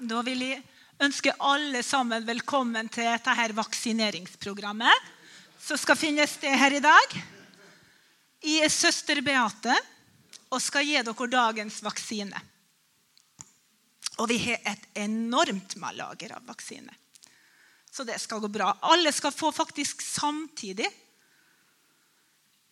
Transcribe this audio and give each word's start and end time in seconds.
Da 0.00 0.22
vil 0.24 0.40
jeg 0.40 0.62
ønske 1.04 1.32
alle 1.44 1.82
sammen 1.84 2.24
velkommen 2.24 2.86
til 2.88 3.04
dette 3.04 3.48
vaksineringsprogrammet 3.52 5.08
som 5.60 5.76
skal 5.76 5.98
finne 6.00 6.24
sted 6.24 6.56
her 6.56 6.72
i 6.72 6.80
dag. 6.80 7.16
Jeg 8.40 8.64
er 8.64 8.72
søster 8.72 9.20
Beate 9.20 9.74
og 10.48 10.62
skal 10.64 10.86
gi 10.88 11.02
dere 11.04 11.26
dagens 11.34 11.82
vaksine. 11.84 12.40
Og 14.24 14.30
vi 14.30 14.38
har 14.46 14.72
et 14.72 14.88
enormt 15.04 15.76
lager 15.76 16.32
av 16.38 16.48
vaksine. 16.48 16.96
Så 17.92 18.04
det 18.08 18.16
skal 18.22 18.40
gå 18.40 18.48
bra. 18.48 18.72
Alle 18.80 19.12
skal 19.12 19.36
få 19.36 19.52
faktisk 19.52 20.00
samtidig. 20.00 20.88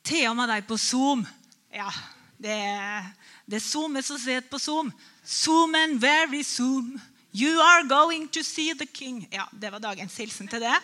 Til 0.00 0.30
og 0.30 0.36
med 0.40 0.48
de 0.48 0.62
på 0.64 0.80
Zoom. 0.80 1.26
Ja, 1.68 1.92
det 2.40 2.56
det 3.44 3.60
zoomes 3.60 4.06
Zoom 4.06 4.16
som 4.16 4.24
sitter 4.24 4.48
på 4.48 4.58
Zoom. 4.58 4.92
Zoom 5.24 5.74
and 5.74 6.00
very 6.00 6.42
soon. 6.42 7.00
You 7.38 7.60
are 7.62 7.84
going 7.86 8.28
to 8.34 8.42
see 8.42 8.74
the 8.74 8.86
king. 8.86 9.28
Ja, 9.30 9.48
Det 9.52 9.70
var 9.70 9.78
dagens 9.78 10.16
hilsen 10.16 10.48
til 10.48 10.60
det. 10.64 10.74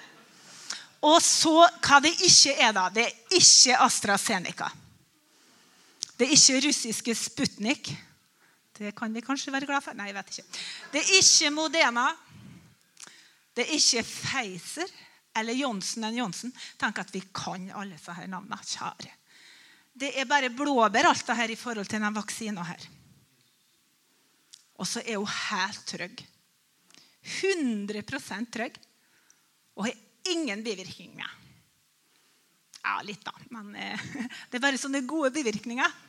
Og 1.04 1.20
så 1.22 1.66
hva 1.82 2.00
det 2.00 2.14
ikke 2.22 2.54
er, 2.54 2.72
da. 2.72 2.88
Det 2.92 3.04
er 3.04 3.38
ikke 3.38 3.78
AstraZeneca. 3.84 4.68
Det 6.14 6.28
er 6.28 6.34
ikke 6.36 6.60
russiske 6.68 7.14
Sputnik. 7.18 7.90
Det 8.74 8.92
kan 8.96 9.12
vi 9.14 9.22
kanskje 9.22 9.52
være 9.54 9.66
glad 9.68 9.82
for. 9.84 9.96
Nei, 9.98 10.08
jeg 10.10 10.16
vet 10.16 10.30
ikke. 10.30 10.62
Det 10.92 11.02
er 11.02 11.10
ikke 11.18 11.50
Modena. 11.54 12.06
Det 13.54 13.66
er 13.66 13.74
ikke 13.76 14.02
Pfizer 14.06 14.94
eller 15.34 15.58
Johnson 15.58 16.06
Johnson. 16.14 16.52
Tenk 16.78 16.98
at 17.02 17.12
vi 17.14 17.22
kan 17.34 17.68
alle 17.74 17.98
disse 17.98 18.14
navnene. 18.30 18.58
Kjære. 18.62 19.14
Det 19.94 20.10
er 20.18 20.26
bare 20.26 20.50
blåbær 20.50 21.10
alt 21.10 21.26
det 21.26 21.36
her 21.38 21.50
i 21.54 21.58
forhold 21.58 21.86
til 21.86 21.98
denne 21.98 22.14
vaksina 22.14 22.64
her. 22.66 22.86
Og 24.78 24.86
så 24.90 25.02
er 25.06 25.20
hun 25.20 25.30
helt 25.30 25.84
trygg. 25.86 26.24
100 27.24 28.02
trygg. 28.52 28.76
Og 29.74 29.88
har 29.88 29.96
ingen 30.30 30.62
bivirkninger. 30.64 31.30
Ja, 32.84 32.98
litt, 33.04 33.24
da. 33.24 33.32
Men 33.54 33.72
eh, 33.76 34.00
det 34.50 34.58
er 34.58 34.64
bare 34.64 34.80
sånne 34.80 35.04
gode 35.08 35.32
bivirkninger. 35.34 36.02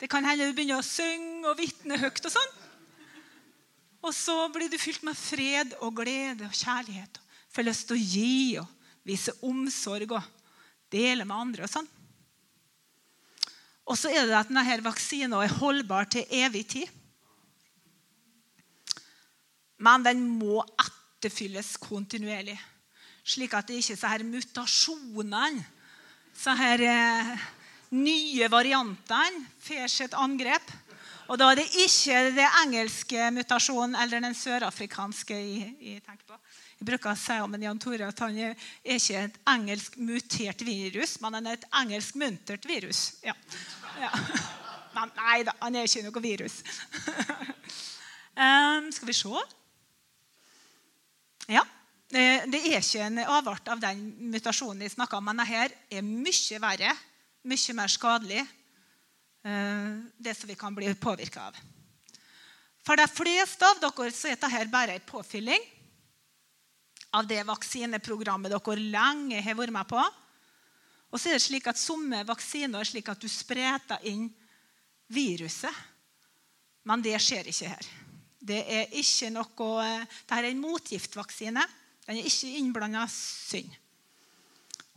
Det 0.00 0.08
kan 0.10 0.24
hende 0.24 0.48
du 0.48 0.56
begynner 0.56 0.80
å 0.80 0.86
synge 0.86 1.46
og 1.50 1.58
vitne 1.60 1.98
høyt. 2.00 2.24
Og 2.24 2.34
sånn. 2.34 2.58
Og 4.00 4.14
så 4.16 4.36
blir 4.52 4.70
du 4.72 4.78
fylt 4.80 5.04
med 5.04 5.18
fred 5.18 5.74
og 5.84 5.98
glede 6.00 6.48
og 6.48 6.56
kjærlighet. 6.56 7.20
Og 7.20 7.56
får 7.56 7.68
lyst 7.68 7.88
til 7.90 7.98
å 7.98 8.04
gi 8.04 8.58
og 8.62 8.76
vise 9.06 9.34
omsorg 9.46 10.14
og 10.16 10.30
dele 10.92 11.26
med 11.28 11.36
andre. 11.36 11.66
Og 11.68 11.72
sånn. 11.72 11.90
Og 13.90 13.98
så 13.98 14.12
er 14.14 14.26
det 14.28 14.38
at 14.38 14.50
denne 14.50 14.80
vaksinen 14.86 15.34
er 15.36 15.58
holdbar 15.60 16.08
til 16.10 16.26
evig 16.30 16.64
tid. 16.76 16.99
Men 19.80 20.04
den 20.04 20.22
må 20.38 20.60
etterfylles 20.76 21.76
kontinuerlig. 21.80 22.58
Slik 23.24 23.54
at 23.56 23.68
det 23.68 23.80
ikke 23.80 23.94
er 23.96 24.00
så 24.00 24.10
her 24.12 24.24
mutasjonene 24.26 25.64
så 26.40 26.54
her 26.56 26.80
eh, 26.86 27.32
nye 27.92 28.48
variantene 28.48 29.44
får 29.60 29.90
sitt 29.92 30.14
angrep. 30.16 30.70
Og 31.30 31.38
da 31.38 31.50
er 31.52 31.60
det 31.60 31.82
ikke 31.84 32.22
den 32.34 32.56
engelske 32.64 33.28
mutasjonen 33.34 33.98
eller 34.00 34.22
den 34.24 34.34
sørafrikanske 34.34 35.36
jeg, 35.36 35.74
jeg 35.78 36.02
tenker 36.06 36.32
på. 36.32 36.38
Jeg 36.80 36.88
bruker 36.88 37.12
å 37.12 37.18
si 37.20 37.36
om 37.44 37.54
en 37.54 37.66
Jan 37.66 37.82
Tore 37.82 38.08
at 38.08 38.22
han 38.24 38.38
er 38.40 38.70
ikke 38.96 39.26
et 39.26 39.36
engelsk 39.52 39.98
mutert 40.00 40.64
virus, 40.64 41.18
men 41.20 41.36
han 41.36 41.50
er 41.50 41.58
et 41.58 41.68
engelsk 41.82 42.16
muntert 42.18 42.66
virus. 42.66 43.02
Ja. 43.26 43.36
Ja. 44.00 44.10
Men 44.96 45.12
nei 45.20 45.42
da, 45.46 45.54
han 45.60 45.76
er 45.76 45.86
ikke 45.86 46.02
noe 46.06 46.24
virus. 46.24 46.56
um, 48.34 48.88
skal 48.96 49.12
vi 49.12 49.18
se? 49.20 49.44
Ja. 51.48 51.64
Det 52.10 52.58
er 52.58 52.80
ikke 52.80 53.04
en 53.06 53.20
avart 53.22 53.68
av 53.70 53.78
den 53.78 54.00
mutasjonen 54.32 54.82
vi 54.82 54.88
snakka 54.90 55.20
om, 55.20 55.28
men 55.30 55.44
dette 55.44 55.68
er 55.94 56.02
mye 56.02 56.58
verre 56.58 56.96
mye 57.42 57.74
mer 57.76 57.88
skadelig, 57.88 58.40
eh, 59.44 59.92
det 60.16 60.34
som 60.36 60.48
vi 60.48 60.54
kan 60.54 60.74
bli 60.74 60.94
påvirka 60.94 61.40
av. 61.48 61.56
For 62.84 62.96
de 62.96 63.06
fleste 63.08 63.66
av 63.66 63.80
dere 63.80 64.12
så 64.12 64.28
er 64.28 64.36
dette 64.36 64.72
bare 64.72 64.96
en 64.96 65.06
påfylling 65.06 65.62
av 67.12 67.26
det 67.26 67.42
vaksineprogrammet 67.44 68.52
dere 68.52 68.76
lenge 68.76 69.42
har 69.42 69.54
vært 69.54 69.72
med 69.72 69.88
på. 69.88 70.02
Og 71.10 71.18
så 71.18 71.30
er 71.30 71.38
det 71.38 71.42
slik 71.42 71.66
at 71.66 71.78
Somme 71.78 72.22
vaksiner 72.24 72.80
er 72.80 72.86
slik 72.86 73.08
at 73.08 73.20
du 73.20 73.28
spreter 73.28 73.98
inn 74.06 74.28
viruset. 75.08 75.74
Men 76.84 77.02
det 77.02 77.18
skjer 77.20 77.48
ikke 77.50 77.68
her. 77.68 77.88
Det 78.40 78.60
er 78.64 78.94
ikke 78.96 79.28
noe, 79.34 79.70
eh, 79.84 80.06
dette 80.24 80.38
er 80.40 80.48
en 80.50 80.62
motgiftvaksine. 80.62 81.64
Den 82.06 82.18
er 82.18 82.26
ikke 82.26 82.56
innblanda 82.58 83.04
synd. 83.12 83.70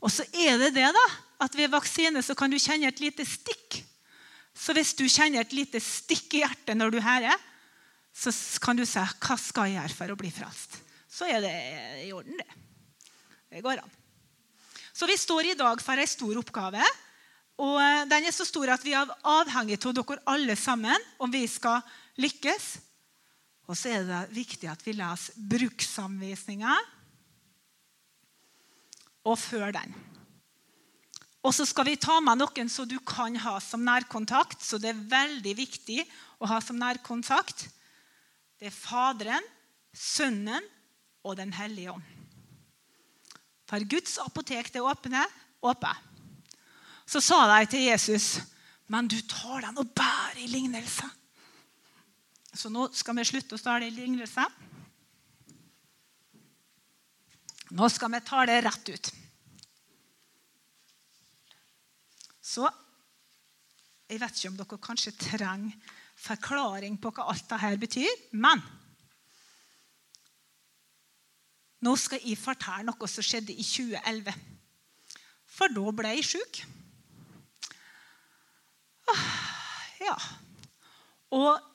Og 0.04 0.12
så 0.12 0.26
er 0.34 0.58
det 0.60 0.74
det 0.76 0.90
da, 0.96 1.06
at 1.44 1.56
ved 1.56 1.72
vaksine 1.72 2.24
så 2.24 2.36
kan 2.36 2.52
du 2.52 2.60
kjenne 2.60 2.90
et 2.92 3.00
lite 3.04 3.26
stikk. 3.28 3.82
Så 4.54 4.76
hvis 4.76 4.94
du 4.96 5.06
kjenner 5.08 5.44
et 5.44 5.56
lite 5.56 5.80
stikk 5.82 6.36
i 6.38 6.44
hjertet 6.44 6.78
når 6.78 6.94
du 6.94 7.00
hører, 7.04 7.40
så 8.14 8.32
kan 8.62 8.78
du 8.78 8.86
si 8.86 9.00
'Hva 9.00 9.38
skal 9.40 9.72
jeg 9.72 9.82
gjøre 9.82 9.96
for 9.98 10.08
å 10.14 10.20
bli 10.20 10.30
frelst?' 10.30 10.78
Så 11.10 11.26
er 11.26 11.42
det 11.42 12.08
i 12.08 12.12
orden, 12.12 12.38
det. 12.38 12.50
Det 13.50 13.62
går 13.62 13.82
an. 13.84 13.92
Så 14.94 15.06
vi 15.06 15.18
står 15.18 15.52
i 15.52 15.58
dag 15.58 15.82
for 15.82 15.98
ei 15.98 16.06
stor 16.06 16.38
oppgave. 16.38 16.82
Og 17.62 17.78
eh, 17.82 18.06
den 18.10 18.26
er 18.26 18.34
så 18.34 18.46
stor 18.46 18.70
at 18.74 18.84
vi 18.86 18.96
er 18.98 19.10
avhengig 19.24 19.78
av 19.86 19.94
dere 19.94 20.22
alle 20.26 20.56
sammen 20.56 20.98
om 21.20 21.32
vi 21.32 21.46
skal 21.48 21.82
lykkes. 22.18 22.78
Og 23.68 23.78
så 23.80 23.94
er 23.96 24.08
det 24.08 24.24
viktig 24.36 24.68
at 24.72 24.82
vi 24.84 24.96
leser 24.98 25.38
bruksanvisninga 25.54 26.76
og 29.24 29.38
før 29.40 29.72
den. 29.76 29.94
Og 31.44 31.52
så 31.56 31.66
skal 31.68 31.88
vi 31.90 32.00
ta 32.00 32.20
med 32.24 32.40
noen 32.40 32.70
som 32.72 32.88
du 32.88 32.98
kan 33.08 33.36
ha 33.44 33.58
som 33.64 33.84
nærkontakt. 33.84 34.64
Så 34.64 34.80
det 34.80 34.94
er 34.94 35.08
veldig 35.12 35.56
viktig 35.58 36.04
å 36.40 36.48
ha 36.48 36.60
som 36.64 36.80
nærkontakt. 36.80 37.68
Det 38.60 38.70
er 38.70 38.76
Faderen, 38.76 39.44
Sønnen 39.94 40.64
og 41.24 41.36
Den 41.40 41.52
hellige 41.56 41.92
ånd. 41.96 42.06
For 43.68 43.84
Guds 43.88 44.18
apotek 44.24 44.72
det 44.74 44.84
åpne, 44.84 45.24
åpne. 45.64 45.94
Så 47.08 47.20
sa 47.24 47.44
de 47.48 47.66
til 47.68 47.84
Jesus, 47.90 48.40
'Men 48.88 49.08
du 49.08 49.20
tar 49.22 49.62
den 49.62 49.78
og 49.78 49.88
bærer 49.96 50.38
i 50.38 50.48
lignelse.' 50.48 51.23
Så 52.54 52.70
nå 52.70 52.86
skal 52.94 53.18
vi 53.18 53.26
slutte 53.26 53.58
å 53.58 53.62
tale 53.62 53.90
i 53.90 53.94
lignelse. 53.94 54.46
Nå 57.74 57.90
skal 57.90 58.12
vi 58.14 58.22
ta 58.22 58.44
det 58.46 58.60
rett 58.62 58.94
ut. 58.94 59.12
Så 62.44 62.68
jeg 64.12 64.22
vet 64.22 64.38
ikke 64.38 64.52
om 64.52 64.58
dere 64.60 64.82
kanskje 64.84 65.16
trenger 65.18 66.00
forklaring 66.24 67.00
på 67.02 67.10
hva 67.16 67.26
alt 67.32 67.50
dette 67.50 67.72
betyr, 67.82 68.12
men 68.38 68.62
nå 71.84 71.96
skal 72.00 72.22
jeg 72.22 72.40
fortelle 72.40 72.86
noe 72.88 73.10
som 73.10 73.26
skjedde 73.26 73.56
i 73.58 73.66
2011. 73.66 74.38
For 75.54 75.74
da 75.74 75.94
ble 75.98 76.14
jeg 76.14 76.30
sjuk. 76.30 76.62
Ja. 80.04 80.16
Og 81.34 81.73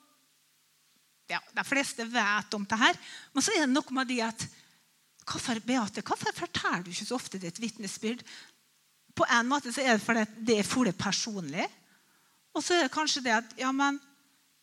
ja, 1.29 1.39
De 1.55 1.65
fleste 1.67 2.05
vet 2.09 2.55
om 2.57 2.65
det 2.65 2.79
her. 2.79 2.97
Men 3.33 3.45
så 3.45 3.53
er 3.53 3.65
det 3.65 3.73
noe 3.73 3.95
med 3.95 4.09
de 4.09 4.21
at 4.25 4.47
Hvorfor 5.29 5.59
Beate, 5.61 6.01
hvorfor 6.01 6.33
forteller 6.33 6.81
du 6.81 6.89
ikke 6.89 7.05
så 7.05 7.17
ofte 7.19 7.37
ditt 7.37 7.59
vitnesbyrd? 7.61 8.23
På 9.13 9.27
en 9.29 9.49
måte 9.49 9.69
så 9.69 9.83
er 9.83 9.97
det 9.97 10.01
fordi 10.01 10.23
det 10.47 10.55
er 10.57 10.65
for 10.65 10.89
det 10.89 10.95
personlig. 10.97 11.67
Og 12.55 12.63
så 12.65 12.73
er 12.73 12.87
det 12.87 12.95
kanskje 12.95 13.21
det 13.27 13.35
at 13.35 13.53
ja, 13.59 13.69
men 13.75 13.99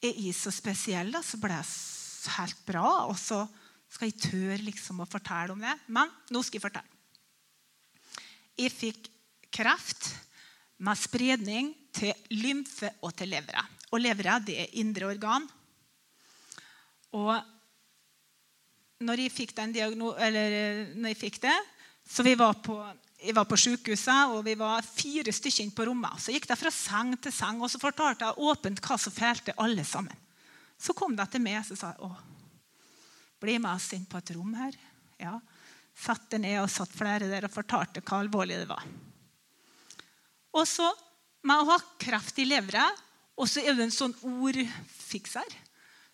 er 0.02 0.18
jeg 0.18 0.34
så 0.34 0.50
spesiell, 0.50 1.12
da, 1.14 1.22
så 1.22 1.38
ble 1.38 1.54
jeg 1.54 2.34
helt 2.36 2.64
bra. 2.66 2.88
Og 3.06 3.14
så 3.20 3.44
skal 3.92 4.10
jeg 4.10 4.18
tørre 4.26 4.58
liksom 4.66 5.04
å 5.04 5.08
fortelle 5.08 5.54
om 5.54 5.62
det. 5.62 5.76
Men 5.86 6.10
nå 6.34 6.42
skal 6.42 6.58
jeg 6.58 6.66
fortelle. 6.66 6.92
Jeg 8.56 8.72
fikk 8.72 9.10
kreft 9.54 10.08
med 10.82 10.98
spredning 10.98 11.70
til 11.94 12.12
lymfe 12.36 12.90
og 13.04 13.14
til 13.16 13.30
levra. 13.32 13.62
Og 13.92 14.02
levra 14.02 14.40
det 14.42 14.58
er 14.64 14.74
indre 14.82 15.12
organ. 15.12 15.46
Og 17.16 19.06
når 19.06 19.24
jeg 19.24 19.32
fikk, 19.32 19.56
eller, 19.58 20.54
eh, 20.60 20.94
når 20.96 21.12
jeg 21.12 21.20
fikk 21.20 21.42
det, 21.42 21.56
så 22.06 22.24
vi 22.26 22.36
var 22.38 22.54
på 22.64 22.78
jeg 23.16 23.34
var 23.34 23.46
på 23.48 23.56
sykehuset, 23.56 24.32
og 24.36 24.44
vi 24.44 24.54
var 24.58 24.84
fire 24.84 25.32
stykker 25.32 25.70
på 25.74 25.86
rommet. 25.88 26.20
Så 26.20 26.34
gikk 26.34 26.46
det 26.50 26.58
fra 26.60 26.70
seng 26.70 27.14
til 27.16 27.32
seng, 27.32 27.62
og 27.64 27.70
så 27.72 27.80
fortalte 27.80 28.28
jeg 28.28 28.44
åpent 28.44 28.82
hva 28.84 28.98
som 29.00 29.14
feilte 29.14 29.56
alle 29.56 29.84
sammen. 29.88 30.14
Så 30.78 30.92
kom 30.92 31.16
de 31.16 31.24
til 31.32 31.42
meg 31.42 31.64
og 31.64 31.80
sa 31.80 31.94
å, 32.04 32.10
bli 33.40 33.56
med 33.58 33.72
oss 33.72 33.88
inn 33.96 34.04
på 34.08 34.20
et 34.20 34.32
rom 34.36 34.52
her. 34.58 34.76
Ja. 35.20 35.34
Satte 35.96 36.38
ned 36.38 36.60
og 36.60 36.70
satt 36.72 36.92
flere 36.92 37.28
der 37.30 37.48
og 37.48 37.54
fortalte 37.54 38.04
hva 38.04 38.20
alvorlig 38.20 38.60
det 38.60 38.68
var. 38.68 38.84
Og 40.56 40.68
så 40.68 40.86
med 41.46 41.62
å 41.62 41.70
ha 41.72 41.80
kreft 42.00 42.38
i 42.42 42.46
levra, 42.48 42.84
og 43.36 43.48
så 43.48 43.64
er 43.64 43.76
du 43.76 43.82
en 43.84 43.92
sånn 43.92 44.14
ordfikser, 44.24 45.56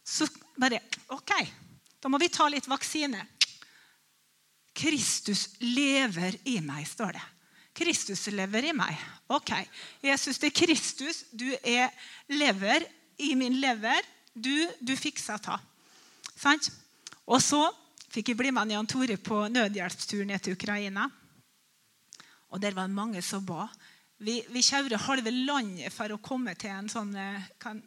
så 0.04 0.26
bare 0.58 0.81
OK. 1.14 1.32
Da 2.02 2.10
må 2.10 2.19
vi 2.19 2.31
ta 2.32 2.49
litt 2.50 2.66
vaksine. 2.66 3.20
Kristus 4.75 5.49
lever 5.60 6.38
i 6.49 6.58
meg, 6.64 6.87
står 6.88 7.14
det. 7.19 7.25
Kristus 7.76 8.26
lever 8.32 8.69
i 8.69 8.72
meg. 8.76 8.96
Ok, 9.32 9.52
Jesus, 10.04 10.40
det 10.40 10.50
er 10.50 10.56
Kristus. 10.56 11.22
Du 11.32 11.46
er 11.62 11.93
lever 12.32 12.84
i 13.22 13.32
min 13.38 13.60
lever. 13.60 14.04
Du, 14.32 14.52
du 14.81 14.93
fiksa 14.96 15.38
ta. 15.40 15.58
Sant? 16.37 16.69
Og 17.28 17.40
så 17.44 17.62
fikk 18.12 18.32
jeg 18.32 18.40
bli 18.40 18.52
med 18.52 18.75
Jan 18.75 18.88
Tore 18.88 19.16
på 19.16 19.44
nødhjelpstur 19.52 20.25
ned 20.28 20.43
til 20.44 20.56
Ukraina. 20.56 21.06
Og 22.52 22.60
der 22.60 22.75
var 22.76 22.88
det 22.88 22.96
mange 22.96 23.22
som 23.25 23.44
ba. 23.49 23.66
Vi, 24.22 24.40
vi 24.52 24.62
kjører 24.62 25.00
halve 25.08 25.32
landet 25.32 25.93
for 25.94 26.12
å 26.12 26.20
komme 26.22 26.54
til 26.60 26.75
en 26.75 26.90
sånn 26.93 27.14
eh, 27.19 27.46
kan, 27.60 27.81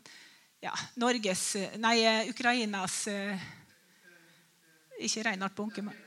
ja, 0.66 0.74
Norges 1.02 1.44
Nei, 1.82 2.00
Ukrainas 2.32 3.06
eh, 3.12 3.48
Ikke 5.06 5.26
Reinhard 5.28 5.56
Bunke, 5.58 5.84
men 5.86 5.98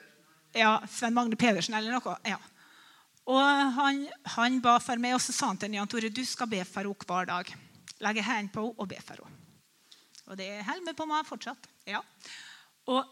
ja, 0.56 0.78
Sven 0.90 1.14
Magne 1.14 1.37
Pedersen 1.37 1.76
eller 1.76 1.93
noe. 1.93 2.14
ja. 2.25 2.38
Og 3.28 3.75
han, 3.76 3.99
han, 4.32 4.55
ba 4.64 4.78
for 4.81 4.96
meg, 4.96 5.12
og 5.12 5.20
så 5.20 5.34
sa 5.37 5.50
han 5.50 5.58
til 5.60 5.76
Jan 5.76 5.90
Tore 5.90 6.08
du 6.08 6.22
skal 6.25 6.49
be 6.49 6.62
for 6.64 6.88
henne 6.88 7.08
hver 7.10 7.28
dag. 7.28 7.50
Legge 8.00 8.25
hendene 8.25 8.55
på 8.55 8.64
henne 8.64 8.81
og 8.81 8.88
be 8.88 9.00
for 9.05 9.20
henne. 9.20 9.44
Og 10.28 10.38
det 10.40 10.49
holder 10.64 10.87
vi 10.88 10.96
på 10.96 11.06
med 11.08 11.28
fortsatt. 11.28 11.69
Ja. 11.88 12.00
Og 12.88 13.05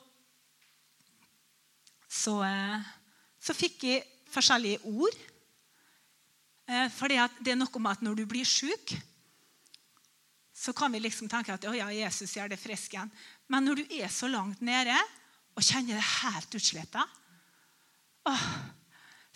så, 2.08 2.38
eh, 2.48 2.88
så 3.36 3.56
fikk 3.56 3.84
jeg 3.84 4.06
forskjellige 4.32 4.80
ord. 4.88 5.20
Fordi 6.66 7.20
for 7.20 7.44
det 7.44 7.52
er 7.52 7.60
noe 7.60 7.78
med 7.78 7.92
at 7.92 8.00
når 8.02 8.16
du 8.18 8.24
blir 8.26 8.48
syk, 8.48 8.96
så 10.56 10.72
kan 10.72 10.92
vi 10.92 11.02
liksom 11.04 11.28
tenke 11.28 11.52
at 11.52 11.66
ja, 11.76 11.90
Jesus 11.92 12.32
gjør 12.32 12.48
det 12.48 12.60
frisk 12.60 12.94
igjen. 12.94 13.10
Men 13.52 13.66
når 13.68 13.82
du 13.82 13.96
er 13.98 14.08
så 14.12 14.28
langt 14.30 14.62
nede 14.64 14.96
og 15.52 15.64
kjenner 15.64 15.98
deg 15.98 16.08
helt 16.22 16.56
utsletta, 16.56 17.04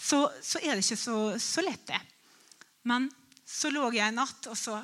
så, 0.01 0.23
så, 0.41 0.63
er 0.63 0.75
det 0.75 0.85
ikke 0.87 0.97
så, 0.97 1.19
så, 1.37 1.65
lett, 1.67 1.85
det. 1.93 2.01
Men 2.89 3.11
så 3.45 3.69
lå 3.73 3.91
jeg 3.93 4.09
en 4.09 4.19
natt, 4.23 4.49
og 4.49 4.57
så, 4.57 4.81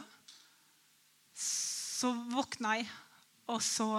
så 1.32 2.12
våkna 2.34 2.76
jeg. 2.78 2.88
Og 3.52 3.62
så 3.64 3.90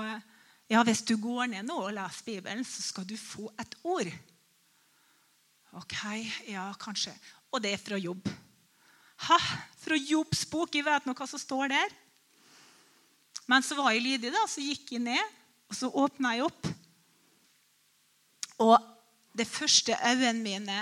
Ja, 0.67 0.81
hvis 0.83 0.99
du 1.07 1.13
går 1.15 1.45
ned 1.47 1.63
nå 1.63 1.77
og 1.79 1.93
leser 1.95 2.25
Bibelen, 2.27 2.65
så 2.67 2.81
skal 2.83 3.05
du 3.07 3.15
få 3.15 3.47
et 3.55 3.77
ord. 3.87 4.09
Ok, 5.79 5.95
ja, 6.51 6.65
kanskje. 6.79 7.13
Og 7.55 7.63
det 7.63 7.71
er 7.71 7.79
fra 7.79 7.95
jobb. 7.95 8.27
Hæ? 9.29 9.37
Fra 9.79 9.95
Jobbs 9.95 10.43
bok. 10.51 10.75
Jeg 10.75 10.83
vet 10.85 11.07
nå 11.07 11.15
hva 11.15 11.27
som 11.29 11.39
står 11.39 11.71
der. 11.71 11.95
Men 13.47 13.63
så 13.63 13.77
var 13.79 13.93
jeg 13.95 14.03
lydig, 14.03 14.31
da, 14.33 14.43
så 14.49 14.63
gikk 14.63 14.91
jeg 14.95 15.05
ned, 15.05 15.35
og 15.67 15.77
så 15.77 15.89
åpna 16.03 16.35
jeg 16.35 16.47
opp. 16.47 16.69
Og 18.63 18.75
det 19.37 19.47
første 19.47 19.95
øynene 19.95 20.43
mine 20.43 20.79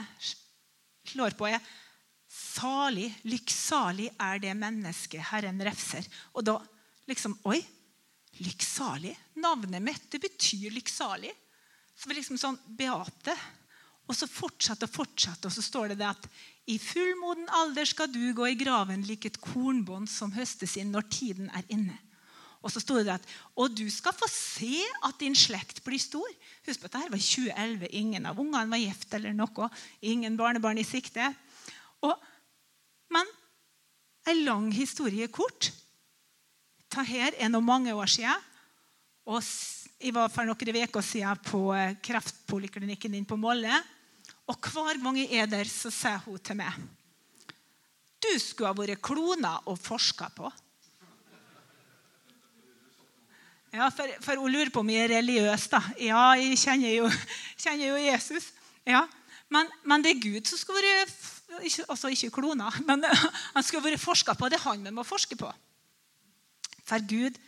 slår 1.05 1.37
på, 1.37 1.49
er 1.49 1.73
Salig, 2.35 3.07
lykksalig 3.23 4.09
er 4.19 4.41
det 4.43 4.51
mennesket 4.59 5.23
Herren 5.29 5.61
refser. 5.63 6.03
Og 6.35 6.43
da 6.43 6.57
liksom 7.07 7.37
Oi! 7.47 7.61
Lykksalig? 8.43 9.13
Navnet 9.39 9.83
mitt 9.83 10.09
det 10.11 10.19
betyr 10.19 10.73
lykksalig. 10.75 11.31
Så 11.95 12.09
det 12.09 12.17
liksom 12.17 12.39
sånn 12.39 12.57
Beate. 12.75 13.35
Og 14.05 14.17
så 14.17 14.27
fortsatte 14.29 14.89
og 14.89 14.93
fortsatte, 14.93 15.47
og 15.47 15.55
så 15.55 15.63
står 15.63 15.93
det 15.93 16.01
det 16.01 16.09
at 16.09 16.27
i 16.69 16.75
fullmoden 16.81 17.47
alder 17.61 17.87
skal 17.89 18.11
du 18.11 18.33
gå 18.37 18.49
i 18.51 18.57
graven 18.59 19.05
lik 19.07 19.25
et 19.29 19.39
kornbånd 19.41 20.09
som 20.11 20.33
høstes 20.35 20.75
inn 20.81 20.91
når 20.93 21.07
tiden 21.13 21.47
er 21.55 21.65
inne. 21.73 21.95
Og 22.65 22.73
så 22.73 22.81
sto 22.81 22.97
det 22.97 23.13
at 23.13 23.25
og 23.61 23.73
du 23.77 23.85
skal 23.93 24.15
få 24.17 24.27
se 24.31 24.81
at 25.05 25.19
din 25.21 25.37
slekt 25.37 25.83
blir 25.85 26.01
stor. 26.01 26.25
Husk 26.65 26.81
på 26.81 26.89
at 26.89 26.97
dette 26.97 27.13
var 27.13 27.21
2011. 27.21 27.91
Ingen 27.93 28.25
av 28.25 28.41
ungene 28.41 28.71
var 28.71 28.81
gift 28.81 29.13
eller 29.13 29.35
noe. 29.37 29.69
Ingen 30.01 30.37
barnebarn 30.39 30.81
i 30.81 30.87
sikte. 30.87 31.29
Og, 32.01 32.15
men 33.13 33.29
en 34.31 34.43
lang 34.47 34.71
historie 34.73 35.29
kort. 35.29 35.69
Dette 36.89 37.29
er 37.37 37.53
nå 37.53 37.61
mange 37.61 37.93
år 37.93 38.09
siden. 38.09 38.51
Og 39.29 39.41
jeg 40.01 40.13
var 40.13 40.33
for 40.33 40.49
noen 40.49 40.81
uker 40.85 41.05
siden 41.05 41.45
på 41.45 41.61
eh, 41.77 41.95
kreftpoliklinikken 42.01 43.13
din 43.13 43.29
på 43.29 43.37
Molle. 43.37 43.77
Og 44.49 44.57
hver 44.73 44.99
gang 45.01 45.17
jeg 45.21 45.41
er 45.41 45.49
der, 45.49 45.69
så 45.69 45.93
sier 45.93 46.21
hun 46.25 46.41
til 46.41 46.57
meg 46.59 46.77
Du 48.21 48.29
skulle 48.41 48.69
ha 48.69 48.77
vært 48.77 49.01
klona 49.05 49.55
og 49.69 49.77
forska 49.81 50.29
på. 50.33 50.49
Ja, 53.75 53.89
for, 53.91 54.11
for, 54.23 54.39
hun 54.39 54.53
lurer 54.53 54.71
på 54.71 54.79
om 54.79 54.89
jeg 54.89 55.03
er 55.03 55.17
religiøs. 55.17 55.67
da. 55.73 55.81
Ja, 55.99 56.23
jeg 56.39 56.55
kjenner 56.61 56.93
jo, 56.93 57.09
kjenner 57.63 57.89
jo 57.89 57.97
Jesus. 57.99 58.51
Ja. 58.87 59.03
Men, 59.51 59.67
men, 59.83 60.03
det 60.03 60.13
er 60.13 60.21
Gud 60.23 60.47
som 60.47 60.59
skulle 60.59 60.81
vært 60.81 61.11
ikke, 61.61 61.83
Altså 61.91 62.09
ikke 62.11 62.31
klona, 62.39 62.71
men 62.87 63.03
han 63.55 63.65
skulle 63.65 63.83
vært 63.89 64.03
forska 64.03 64.37
på. 64.39 64.49
Det 64.49 64.59
er 64.61 64.67
han 64.69 64.87
vi 64.87 64.95
må 64.95 65.03
forske 65.07 65.37
på. 65.39 65.51
For 66.85 67.03
Gud 67.09 67.39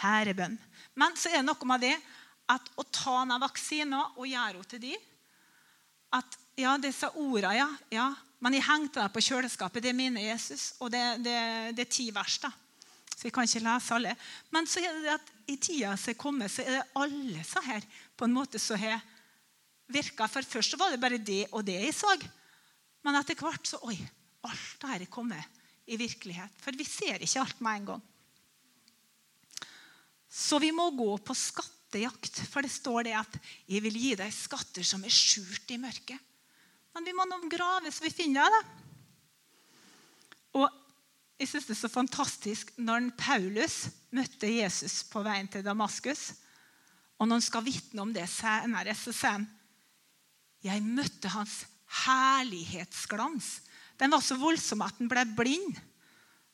hører 0.00 0.36
bønn. 0.38 0.56
Men 0.96 1.16
så 1.18 1.32
er 1.32 1.42
det 1.42 1.48
noe 1.50 1.68
med 1.68 1.84
det 1.84 1.94
at 2.54 2.72
å 2.80 2.84
ta 2.92 3.20
ned 3.28 3.42
vaksina 3.42 4.00
og 4.14 4.28
gjøre 4.28 4.54
henne 4.54 4.70
til 4.70 4.82
de 4.82 4.96
at 6.14 6.36
ja, 6.60 6.76
disse 6.78 7.08
ordene, 7.18 7.56
ja, 7.58 7.68
ja. 7.90 8.10
Men 8.44 8.54
jeg 8.54 8.66
hengte 8.68 9.00
dem 9.00 9.10
på 9.10 9.22
kjøleskapet. 9.24 9.82
Det 9.82 9.94
minner 9.96 10.22
Jesus. 10.22 10.74
Og 10.84 10.92
det, 10.92 11.02
det, 11.24 11.38
det 11.74 11.86
er 11.86 11.90
ti 11.90 12.10
vers. 12.14 12.36
da. 12.42 12.50
Så 13.24 13.30
vi 13.30 13.32
kan 13.32 13.46
ikke 13.48 13.64
lese 13.64 13.94
alle. 13.96 14.10
Men 14.52 14.66
så 14.68 14.82
er 14.84 14.96
det 15.00 15.12
at 15.14 15.28
i 15.48 15.54
tida 15.56 15.94
som 15.96 16.10
er 16.12 16.16
kommet, 16.20 16.52
så 16.52 16.60
er 16.60 16.74
det 16.74 16.90
alle 17.00 17.44
så 17.48 17.62
her 17.64 17.86
på 18.12 18.26
en 18.26 18.34
måte 18.36 18.60
som 18.60 18.76
har 18.76 19.00
virka. 19.88 20.26
For 20.28 20.44
først 20.44 20.74
så 20.74 20.76
var 20.76 20.92
det 20.92 21.00
bare 21.00 21.16
det 21.16 21.46
og 21.48 21.64
det 21.64 21.78
jeg 21.86 21.94
så. 21.96 22.12
Men 23.00 23.16
etter 23.16 23.40
hvert 23.40 23.64
så 23.64 23.80
Oi, 23.88 23.96
alt 24.44 24.76
dette 24.76 25.06
er 25.06 25.08
kommet 25.08 25.56
i 25.88 25.96
virkelighet. 25.96 26.52
For 26.60 26.76
vi 26.76 26.84
ser 26.84 27.24
ikke 27.24 27.46
alt 27.46 27.64
med 27.64 27.80
en 27.80 27.88
gang. 27.94 28.04
Så 30.28 30.60
vi 30.60 30.68
må 30.76 30.90
gå 30.92 31.16
på 31.24 31.32
skattejakt. 31.32 32.44
For 32.52 32.60
det 32.60 32.76
står 32.76 33.08
det 33.08 33.16
at 33.24 33.40
'jeg 33.64 33.88
vil 33.88 34.00
gi 34.04 34.14
deg 34.20 34.36
skatter 34.36 34.84
som 34.84 35.00
er 35.00 35.08
skjult 35.08 35.70
i 35.72 35.80
mørket'. 35.80 36.20
Men 36.92 37.08
vi 37.08 37.16
må 37.16 37.24
nå 37.24 37.40
grave 37.48 37.88
så 37.88 38.04
vi 38.04 38.10
finner 38.12 38.52
det. 38.52 38.64
Og 40.60 40.83
jeg 41.38 41.50
synes 41.50 41.66
det 41.66 41.74
er 41.74 41.80
så 41.82 41.90
fantastisk 41.90 42.70
når 42.78 43.10
Paulus 43.18 43.88
møtte 44.14 44.50
Jesus 44.50 45.02
på 45.10 45.22
veien 45.26 45.48
til 45.50 45.64
Damaskus. 45.66 46.30
Og 47.18 47.26
når 47.26 47.40
han 47.40 47.46
skal 47.48 47.66
vitne 47.66 48.04
om 48.04 48.12
det 48.14 48.26
senere, 48.30 48.94
så 48.94 49.12
sier 49.14 49.38
han 49.38 49.48
jeg 50.64 50.80
møtte 50.80 51.28
hans 51.28 51.64
herlighetsglans. 52.04 53.48
Den 54.00 54.14
var 54.14 54.22
så 54.24 54.38
voldsom 54.40 54.82
at 54.86 54.96
han 54.96 55.10
ble 55.10 55.26
blind. 55.36 55.76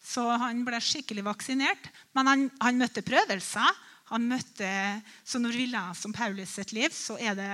Så 0.01 0.25
han 0.41 0.65
ble 0.67 0.81
skikkelig 0.83 1.23
vaksinert. 1.29 1.91
Men 2.17 2.31
han, 2.31 2.49
han 2.59 2.81
møtte 2.81 3.05
prøvelser. 3.07 3.77
Han 4.11 4.27
møtte, 4.33 4.71
så 5.23 5.39
når 5.39 5.55
vi 5.55 5.69
leser 5.71 6.17
Paulus 6.17 6.57
sitt 6.57 6.73
liv, 6.75 6.91
så 6.91 7.15
er 7.23 7.37
det, 7.39 7.51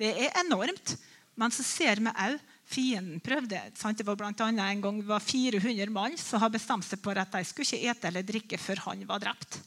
det 0.00 0.10
er 0.26 0.40
enormt. 0.42 0.96
Men 1.38 1.54
så 1.54 1.62
ser 1.62 2.02
vi 2.02 2.10
òg 2.10 2.40
fienden 2.70 3.20
prøvde. 3.24 3.58
Sant? 3.78 3.98
Det 3.98 4.06
var 4.06 4.18
blant 4.18 4.40
annet 4.44 4.76
En 4.76 4.84
gang 4.84 5.00
var 5.06 5.22
400 5.24 5.90
mann 5.92 6.16
som 6.20 6.42
hadde 6.42 6.58
bestemt 6.58 6.86
seg 6.86 7.02
for 7.02 7.18
at 7.18 7.32
de 7.34 7.42
skulle 7.46 7.66
ikke 7.66 7.90
ete 7.90 8.10
eller 8.10 8.26
drikke 8.26 8.60
før 8.60 8.84
han 8.88 9.02
var 9.08 9.22
drept. 9.22 9.58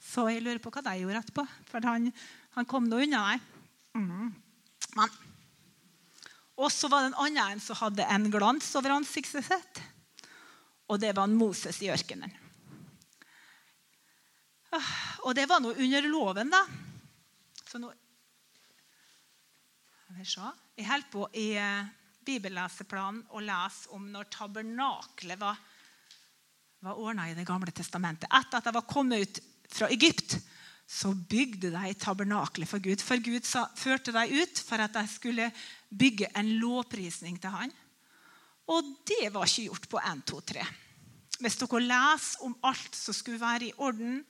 Så 0.00 0.26
jeg 0.30 0.44
lurer 0.44 0.60
på 0.62 0.72
hva 0.72 0.82
de 0.84 0.96
gjorde 1.00 1.22
etterpå. 1.22 1.46
For 1.70 1.88
han, 1.88 2.10
han 2.56 2.68
kom 2.68 2.88
nå 2.88 3.02
unna, 3.04 3.24
nei. 3.30 3.40
Mm. 3.96 4.30
Og 6.60 6.68
så 6.72 6.90
var 6.92 7.04
det 7.04 7.12
en 7.12 7.22
annen 7.24 7.56
en 7.56 7.62
som 7.62 7.78
hadde 7.78 8.04
en 8.04 8.28
glans 8.32 8.68
over 8.76 8.96
ansiktet 8.96 9.46
sitt. 9.46 9.82
Og 10.90 11.00
det 11.00 11.14
var 11.16 11.28
en 11.28 11.38
Moses 11.38 11.78
i 11.84 11.90
ørkenen. 11.92 12.32
Ah, 14.70 14.92
og 15.26 15.34
det 15.34 15.48
var 15.50 15.62
nå 15.62 15.72
under 15.72 16.06
loven, 16.06 16.52
da. 16.52 16.62
Så 17.66 17.80
nå 17.80 17.90
jeg 20.10 20.86
holder 20.88 21.06
på 21.12 21.22
i 21.38 21.52
eh, 21.56 21.86
bibelleseplanen 22.30 23.24
å 23.34 23.42
lese 23.44 23.90
om 23.96 24.06
når 24.12 24.30
tabernaklet 24.32 25.40
var, 25.40 25.58
var 26.84 27.02
ordna 27.02 27.28
i 27.30 27.36
Det 27.36 27.48
gamle 27.48 27.74
testamentet. 27.74 28.30
Etter 28.30 28.60
at 28.60 28.70
de 28.70 28.76
var 28.78 28.88
kommet 28.88 29.26
ut 29.26 29.42
fra 29.70 29.90
Egypt, 29.90 30.38
så 30.90 31.12
bygde 31.14 31.70
de 31.70 31.92
tabernaklet 31.94 32.66
for 32.66 32.82
Gud. 32.82 33.02
For 33.02 33.22
Gud 33.22 33.46
sa, 33.46 33.68
førte 33.78 34.14
dem 34.14 34.32
ut 34.42 34.62
for 34.66 34.82
at 34.82 34.96
de 34.96 35.04
skulle 35.06 35.50
bygge 35.90 36.32
en 36.34 36.48
lovprisning 36.58 37.38
til 37.38 37.54
han. 37.54 37.74
Og 38.70 38.88
det 39.06 39.30
var 39.34 39.46
ikke 39.46 39.68
gjort 39.68 39.86
på 39.90 40.00
1, 40.02 40.24
2, 40.30 40.40
3. 40.50 40.66
Hvis 41.40 41.56
dere 41.60 41.82
leser 41.84 42.44
om 42.46 42.56
alt 42.66 42.98
som 42.98 43.16
skulle 43.16 43.40
være 43.40 43.70
i 43.70 43.76
orden, 43.78 44.20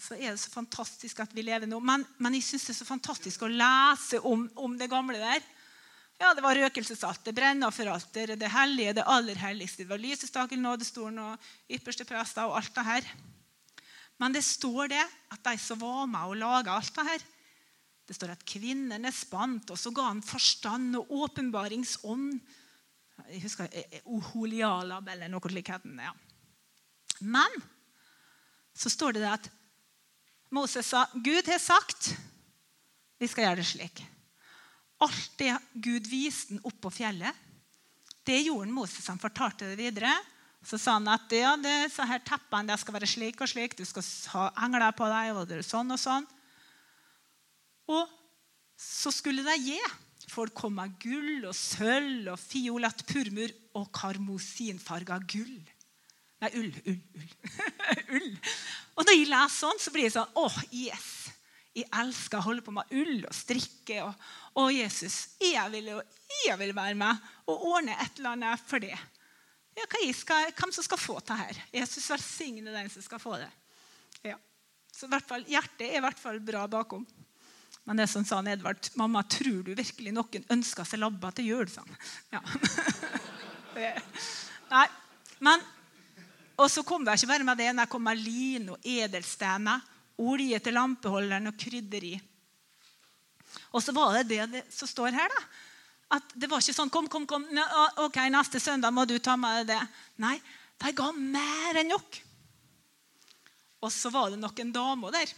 så 0.00 0.16
er 0.16 0.32
det 0.32 0.40
så 0.40 0.52
fantastisk 0.52 1.18
at 1.20 1.32
vi 1.36 1.44
lever 1.44 1.68
nå. 1.68 1.80
Men, 1.84 2.04
men 2.20 2.36
jeg 2.36 2.46
syns 2.46 2.68
det 2.68 2.74
er 2.74 2.80
så 2.82 2.88
fantastisk 2.88 3.42
å 3.44 3.50
lese 3.52 4.20
om, 4.24 4.46
om 4.60 4.76
det 4.80 4.88
gamle 4.92 5.20
der. 5.20 5.44
Ja, 6.20 6.34
Det 6.36 6.42
var 6.44 6.58
røkelsesalt, 6.58 7.22
det 7.24 7.32
brennofferalter, 7.32 8.34
det 8.36 8.48
hellige, 8.52 8.92
det 8.98 9.06
aller 9.08 9.38
helligste. 9.40 9.86
Det 9.86 9.88
var 9.88 10.02
lysestaken, 10.02 10.60
nådestolen 10.60 11.18
og 11.24 11.46
ypperste 11.72 12.04
prester 12.04 12.44
og 12.44 12.58
alt 12.58 12.74
det 12.76 12.84
her. 12.84 13.06
Men 14.20 14.36
det 14.36 14.42
står 14.44 14.90
det 14.92 15.00
at 15.00 15.40
de 15.46 15.54
som 15.56 15.80
var 15.80 16.04
med 16.12 16.28
og 16.28 16.36
laga 16.36 16.76
alt 16.76 16.92
det 16.96 17.06
her 17.08 17.24
Det 18.04 18.16
står 18.18 18.32
at 18.34 18.44
kvinnene 18.44 19.12
spant, 19.14 19.70
og 19.70 19.78
så 19.78 19.92
ga 19.94 20.08
han 20.08 20.20
forstand 20.20 20.96
og 20.98 21.12
åpenbaringsånd. 21.14 22.40
Jeg 23.30 23.42
husker 23.44 23.68
eh, 23.70 23.86
eh, 23.86 24.02
Oholialab 24.04 25.08
eller 25.08 25.30
noe 25.30 25.52
slikt. 25.52 25.86
Ja. 25.86 26.12
Men 27.20 27.60
så 28.74 28.90
står 28.90 29.14
det 29.14 29.28
at 29.30 29.46
Moses 30.50 30.90
sa 30.90 31.06
Gud 31.14 31.46
har 31.46 31.62
sagt 31.62 32.16
vi 33.20 33.28
skal 33.30 33.46
gjøre 33.46 33.62
det 33.62 33.68
slik. 33.68 34.02
Alt 35.00 35.38
det 35.40 35.54
Gud 35.72 36.08
viste 36.10 36.54
ham 36.54 36.66
opp 36.68 36.76
på 36.84 36.92
fjellet, 36.92 37.46
det 38.28 38.42
gjorde 38.44 38.72
Moses. 38.72 39.06
Han 39.08 39.20
fortalte 39.20 39.70
det 39.70 39.78
videre. 39.80 40.12
Så 40.66 40.76
sa 40.76 40.98
han 40.98 41.08
at 41.08 41.32
ja, 41.32 41.54
det, 41.56 41.88
så 41.94 42.04
her 42.04 42.20
teppene 42.20 42.68
det 42.68 42.76
skal 42.82 42.98
være 42.98 43.08
slik 43.08 43.40
og 43.40 43.48
slik. 43.48 43.78
Du 43.78 43.84
skal 43.88 44.04
ha 44.34 44.50
engler 44.66 44.92
på 44.96 45.08
deg, 45.08 45.32
og 45.32 45.54
sånn 45.64 45.96
og 45.96 46.00
sånn. 46.00 46.28
Og 47.90 48.12
så 48.76 49.12
skulle 49.14 49.44
de 49.46 49.56
gi. 49.64 49.80
Folk 50.30 50.54
kom 50.54 50.76
med 50.78 50.92
gull 51.02 51.48
og 51.48 51.56
sølv 51.56 52.28
og 52.34 52.38
fiolett 52.38 53.02
purmur 53.08 53.50
og 53.80 53.88
karmosinfarga 53.96 55.18
gull. 55.24 55.58
Nei, 56.40 56.52
ull, 56.56 56.70
ull, 56.88 57.00
ull. 57.16 57.32
ull. 58.20 58.30
Og 58.96 59.08
når 59.08 59.16
jeg 59.16 59.28
leser 59.32 59.56
sånn, 59.56 59.80
så 59.82 59.92
blir 59.92 60.06
det 60.06 60.14
sånn 60.14 60.38
Å, 60.40 60.46
yes! 60.72 61.29
Jeg 61.80 61.90
elsker 62.02 62.40
å 62.40 62.46
holde 62.46 62.64
på 62.66 62.74
med 62.74 62.92
ull 62.96 63.24
og 63.24 63.34
strikke. 63.34 64.02
Og, 64.04 64.26
og 64.62 64.74
Jesus, 64.74 65.36
jeg 65.42 65.72
vil, 65.72 65.92
jeg 66.46 66.58
vil 66.60 66.74
være 66.76 66.98
med 66.98 67.30
og 67.50 67.66
ordne 67.72 67.96
et 67.96 68.20
eller 68.20 68.36
annet 68.36 68.68
for 68.68 68.82
det. 68.82 68.96
Ja, 69.78 69.86
skal, 70.12 70.50
hvem 70.56 70.72
som 70.74 70.84
skal 70.84 71.00
få 71.00 71.18
det 71.24 71.38
her? 71.38 71.62
Jesus 71.72 72.10
velsigne 72.10 72.74
den 72.74 72.90
som 72.92 73.04
skal 73.04 73.22
få 73.22 73.38
det. 73.40 73.48
Ja. 74.26 74.36
Så 74.92 75.08
fall, 75.24 75.46
Hjertet 75.48 75.86
er 75.86 76.00
i 76.00 76.04
hvert 76.04 76.18
fall 76.20 76.40
bra 76.44 76.66
bakom. 76.68 77.06
Men 77.88 77.96
det 77.96 78.06
som 78.12 78.24
sa 78.26 78.40
han 78.40 78.50
Edvard, 78.50 78.90
mamma, 78.94 79.22
tror 79.22 79.62
du 79.64 79.72
virkelig 79.74 80.12
noen 80.14 80.44
ønsker 80.52 80.86
seg 80.86 81.00
labba 81.00 81.32
til 81.34 81.48
jul? 81.48 81.70
Sånn. 81.70 81.88
Ja. 82.34 82.42
Nei, 84.74 84.86
men 85.40 85.62
Og 86.60 86.68
så 86.68 86.82
kom 86.84 87.06
det 87.06 87.14
ikke 87.16 87.30
bare 87.30 87.46
med 87.48 87.56
det. 87.56 87.70
Det 87.78 87.88
kom 87.88 88.02
med 88.04 88.20
lin 88.20 88.66
og 88.74 88.84
edelstener, 88.84 89.80
olje 90.20 90.60
til 90.62 90.76
lampeholderen 90.76 91.50
og 91.50 91.58
krydderi. 91.58 92.14
Og 93.74 93.82
så 93.82 93.94
var 93.96 94.20
det 94.20 94.38
det, 94.50 94.64
som 94.72 94.88
står 94.88 95.14
her. 95.16 95.32
da, 95.34 95.42
at 96.16 96.34
Det 96.34 96.48
var 96.50 96.62
ikke 96.62 96.76
sånn 96.76 96.90
kom, 96.92 97.08
kom, 97.08 97.26
kom, 97.26 97.46
ok, 98.04 98.18
neste 98.30 98.60
søndag 98.62 98.94
må 98.94 99.06
du 99.06 99.18
ta 99.18 99.36
med 99.38 99.62
deg 99.62 99.74
det. 99.74 99.80
Nei, 100.22 100.36
de 100.80 100.92
ga 100.96 101.10
mer 101.14 101.80
enn 101.80 101.92
nok. 101.92 102.20
Og 103.80 103.92
så 103.94 104.10
var 104.12 104.30
det 104.30 104.40
noen 104.40 104.72
damer 104.74 105.14
der 105.14 105.32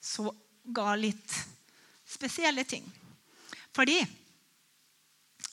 som 0.00 0.30
ga 0.64 0.94
litt 0.96 1.34
spesielle 2.08 2.64
ting. 2.64 2.86
Fordi 3.76 3.98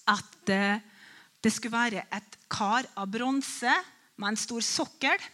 at 0.07 0.45
det 0.45 1.51
skulle 1.51 1.75
være 1.75 2.05
et 2.13 2.37
kar 2.51 2.87
av 2.95 3.09
bronse 3.11 3.73
med 4.15 4.31
en 4.31 4.39
stor 4.39 4.63
sokkel 4.63 5.25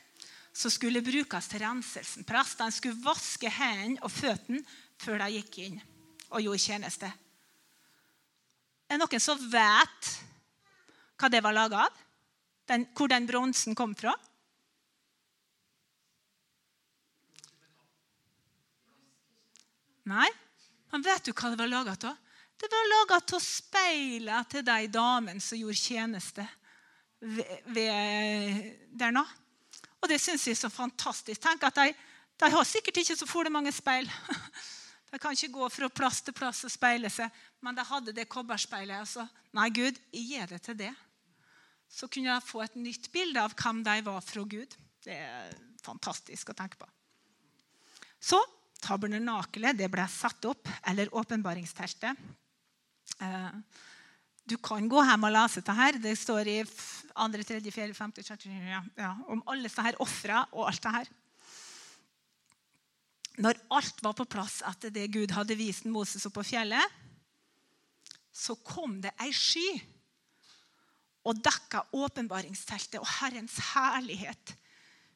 som 0.54 0.72
skulle 0.72 1.02
brukes 1.04 1.48
til 1.48 1.64
renselsen. 1.64 2.26
Prestene 2.28 2.74
skulle 2.76 3.00
vaske 3.04 3.50
hendene 3.52 4.02
og 4.04 4.12
føttene 4.12 4.64
før 5.02 5.22
de 5.24 5.30
gikk 5.38 5.60
inn 5.66 5.80
og 6.32 6.44
gjorde 6.44 6.64
tjeneste. 6.64 7.12
Er 8.88 9.00
det 9.00 9.04
noen 9.06 9.24
som 9.24 9.40
vet 9.52 10.12
hva 11.22 11.30
det 11.32 11.40
var 11.44 11.56
laga 11.56 11.86
av? 11.86 12.02
Den, 12.68 12.86
hvor 12.96 13.10
den 13.12 13.28
bronsen 13.28 13.76
kom 13.76 13.96
fra? 13.98 14.14
Nei, 20.12 20.28
men 20.92 21.06
vet 21.06 21.28
du 21.28 21.32
hva 21.32 21.52
det 21.52 21.60
var 21.60 21.72
laga 21.72 21.96
av? 21.96 22.18
Det 22.62 22.70
var 22.70 22.90
laga 22.92 23.20
av 23.22 23.42
speilet 23.42 24.50
til 24.52 24.66
de 24.66 24.90
damene 24.92 25.42
som 25.42 25.58
gjorde 25.58 25.80
tjeneste 25.80 26.46
ved, 27.22 27.54
ved, 27.74 28.68
der 28.98 29.14
nå. 29.16 29.24
Og 30.02 30.10
det 30.10 30.20
syns 30.22 30.48
jeg 30.48 30.58
er 30.58 30.64
så 30.64 30.72
fantastisk. 30.74 31.42
Tenk 31.42 31.64
at 31.68 31.78
de, 31.78 31.94
de 32.42 32.50
har 32.54 32.68
sikkert 32.68 33.02
ikke 33.02 33.18
så 33.20 33.28
fole 33.30 33.54
mange 33.54 33.74
speil. 33.76 34.10
De 35.12 35.20
kan 35.20 35.36
ikke 35.36 35.52
gå 35.52 35.66
fra 35.68 35.90
plass 35.92 36.22
til 36.24 36.32
plass 36.32 36.62
og 36.64 36.72
speile 36.72 37.10
seg. 37.12 37.28
Men 37.60 37.76
de 37.76 37.84
hadde 37.84 38.14
det 38.16 38.30
kobberspeilet. 38.32 39.02
Altså. 39.04 39.26
Nei, 39.58 39.68
Gud, 39.76 39.98
jeg 40.16 40.24
gir 40.30 40.54
det 40.54 40.62
til 40.64 40.78
det. 40.80 40.92
Så 41.92 42.08
kunne 42.08 42.32
jeg 42.32 42.48
få 42.48 42.62
et 42.64 42.78
nytt 42.80 43.10
bilde 43.12 43.44
av 43.44 43.52
hvem 43.60 43.82
de 43.84 43.98
var 44.06 44.24
fra 44.24 44.46
Gud. 44.48 44.78
Det 45.04 45.18
er 45.20 45.52
fantastisk 45.84 46.54
å 46.54 46.56
tenke 46.56 46.80
på. 46.80 46.88
Så 48.24 48.40
tabernakelet 48.82 49.82
det 49.82 49.90
ble 49.92 50.06
satt 50.08 50.48
opp, 50.48 50.70
eller 50.88 51.12
åpenbaringsteltet. 51.20 52.24
Eh, 53.20 53.60
du 54.50 54.58
kan 54.58 54.88
gå 54.90 55.02
hjem 55.06 55.28
og 55.28 55.34
lese 55.36 55.62
dette. 55.62 55.76
her. 55.78 55.98
Det 56.02 56.14
står 56.18 56.48
i 56.50 56.58
2., 56.66 57.28
3., 57.46 57.60
4., 57.72 57.94
5., 57.94 58.14
6., 58.18 58.48
ja, 58.98 59.16
om 59.28 59.44
alle 59.48 59.70
disse 59.70 59.96
ofrene 60.00 60.46
og 60.52 60.68
alt 60.68 60.84
det 60.84 60.96
her. 60.98 61.12
Når 63.42 63.62
alt 63.72 64.04
var 64.04 64.14
på 64.18 64.28
plass 64.28 64.60
etter 64.68 64.92
det 64.92 65.08
Gud 65.14 65.32
hadde 65.32 65.56
vist 65.56 65.88
Moses 65.88 66.26
opp 66.28 66.36
på 66.40 66.44
fjellet, 66.52 67.00
så 68.32 68.56
kom 68.64 69.00
det 69.04 69.14
ei 69.22 69.32
sky 69.36 69.68
og 71.28 71.40
dekka 71.44 71.84
åpenbaringsteltet, 71.94 73.00
og 73.00 73.08
Herrens 73.20 73.58
herlighet 73.76 74.56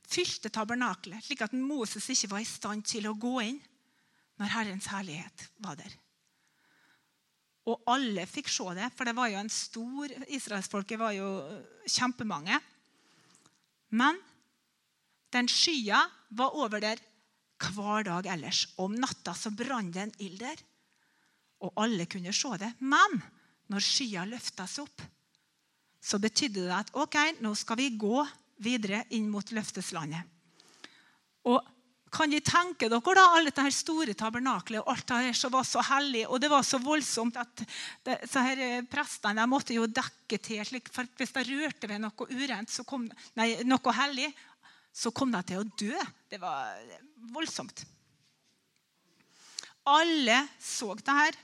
fylte 0.06 0.52
tabernakelet, 0.54 1.24
slik 1.26 1.42
at 1.42 1.56
Moses 1.58 2.08
ikke 2.14 2.30
var 2.36 2.44
i 2.44 2.48
stand 2.48 2.86
til 2.86 3.08
å 3.10 3.18
gå 3.18 3.40
inn 3.42 3.62
når 4.40 4.52
Herrens 4.54 4.90
herlighet 4.92 5.48
var 5.64 5.80
der. 5.80 5.92
Og 7.66 7.82
alle 7.90 8.28
fikk 8.30 8.50
se 8.52 8.68
det, 8.78 8.92
for 8.94 9.08
det 9.08 9.16
var 9.18 9.32
jo 9.32 9.40
en 9.42 9.50
stor 9.50 10.12
Israelsfolket 10.38 11.02
var 11.02 11.16
jo 11.18 11.30
kjempemange. 11.90 12.60
Men 13.98 14.20
den 15.34 15.50
skya 15.50 16.04
var 16.38 16.58
over 16.58 16.84
der 16.84 17.02
hver 17.74 18.06
dag 18.06 18.30
ellers. 18.36 18.68
Om 18.78 18.98
natta 19.00 19.34
så 19.34 19.52
brant 19.56 19.94
det 19.96 20.04
en 20.06 20.16
ild 20.28 20.40
der, 20.44 20.62
og 21.66 21.74
alle 21.82 22.06
kunne 22.12 22.34
se 22.36 22.54
det. 22.62 22.72
Men 22.86 23.20
når 23.72 23.82
skya 23.84 24.26
løfta 24.30 24.68
seg 24.70 24.86
opp, 24.86 25.06
så 26.06 26.20
betydde 26.22 26.68
det 26.68 26.76
at 26.76 26.92
ok, 26.94 27.18
nå 27.42 27.56
skal 27.58 27.80
vi 27.80 27.96
gå 27.98 28.20
videre 28.62 29.02
inn 29.18 29.26
mot 29.32 29.50
løfteslandet. 29.56 30.22
Og 31.50 31.58
kan 32.16 32.32
de 32.32 32.40
tenke 32.44 32.88
dere 32.92 33.16
da, 33.18 33.24
alle 33.36 33.52
dette 33.52 33.72
store 33.76 34.16
tabernaklet 34.18 34.82
og 34.82 34.92
alt 34.94 35.08
det 35.10 35.20
her 35.28 35.38
som 35.38 35.52
var 35.54 35.66
så 35.68 35.84
hellig, 35.84 36.24
og 36.30 36.40
det 36.42 36.50
var 36.52 36.64
så 36.64 36.80
voldsomt 36.80 37.40
at 37.42 37.64
det, 38.06 38.20
så 38.32 38.44
her 38.46 38.62
eh, 38.64 38.86
prestene 38.90 39.48
måtte 39.52 39.76
jo 39.76 39.88
dekke 39.90 40.40
til. 40.40 40.62
Slik, 40.68 40.92
for 40.94 41.10
Hvis 41.20 41.36
de 41.36 41.44
rørte 41.50 41.90
ved 41.92 42.04
noe 42.04 42.30
urent, 42.32 42.72
så 42.72 42.86
kom, 42.88 43.10
nei, 43.36 43.50
noe 43.68 43.98
hellig, 44.00 44.30
så 44.96 45.12
kom 45.12 45.34
de 45.34 45.44
til 45.50 45.60
å 45.60 45.68
dø. 45.76 46.06
Det 46.32 46.40
var 46.40 46.80
voldsomt. 47.36 47.84
Alle 49.92 50.40
så 50.62 50.96
det 50.98 51.20
her. 51.20 51.38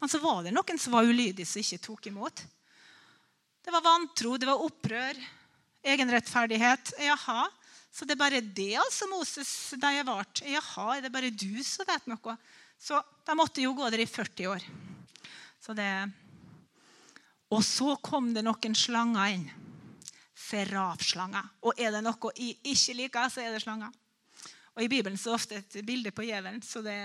Men 0.00 0.10
så 0.12 0.20
var 0.20 0.42
det 0.44 0.54
noen 0.56 0.80
som 0.80 0.96
var 0.96 1.06
ulydige, 1.08 1.46
som 1.48 1.62
ikke 1.62 1.84
tok 1.84 2.08
imot. 2.10 2.42
Det 3.64 3.74
var 3.74 3.84
vantro, 3.84 4.36
det 4.38 4.48
var 4.48 4.64
opprør, 4.64 5.20
egenrettferdighet. 5.86 6.96
Jaha, 7.02 7.46
så 7.96 8.04
det 8.04 8.12
er 8.12 8.20
bare 8.20 8.42
det 8.44 8.74
altså 8.76 9.08
Moses 9.08 9.50
de 9.72 9.88
har 9.88 10.04
vart. 10.04 10.42
Jaha, 10.44 10.86
er 10.96 11.06
det 11.06 11.12
bare 11.14 11.32
du 11.32 11.62
som 11.64 11.86
vet 11.88 12.10
noe? 12.10 12.34
Så 12.76 12.98
de 13.24 13.36
måtte 13.38 13.62
jo 13.64 13.72
gå 13.72 13.88
der 13.88 14.02
i 14.04 14.08
40 14.10 14.50
år. 14.52 14.66
Så 15.64 15.72
det... 15.76 15.88
Og 17.56 17.62
så 17.64 17.94
kom 18.04 18.34
det 18.34 18.42
noen 18.44 18.74
slanger 18.76 19.36
inn 19.36 19.46
serafslanger. 20.46 21.46
Og 21.64 21.78
er 21.80 21.94
det 21.94 22.02
noe 22.04 22.32
jeg 22.36 22.58
ikke 22.68 22.96
liker, 23.00 23.30
så 23.32 23.42
er 23.42 23.54
det 23.54 23.62
slanger. 23.64 23.94
Og 24.76 24.84
I 24.84 24.90
Bibelen 24.92 25.16
så 25.16 25.30
er 25.30 25.32
det 25.32 25.40
ofte 25.40 25.60
et 25.62 25.86
bilde 25.88 26.12
på 26.12 26.26
djevelen, 26.26 26.60
så 26.60 26.82
det, 26.84 26.98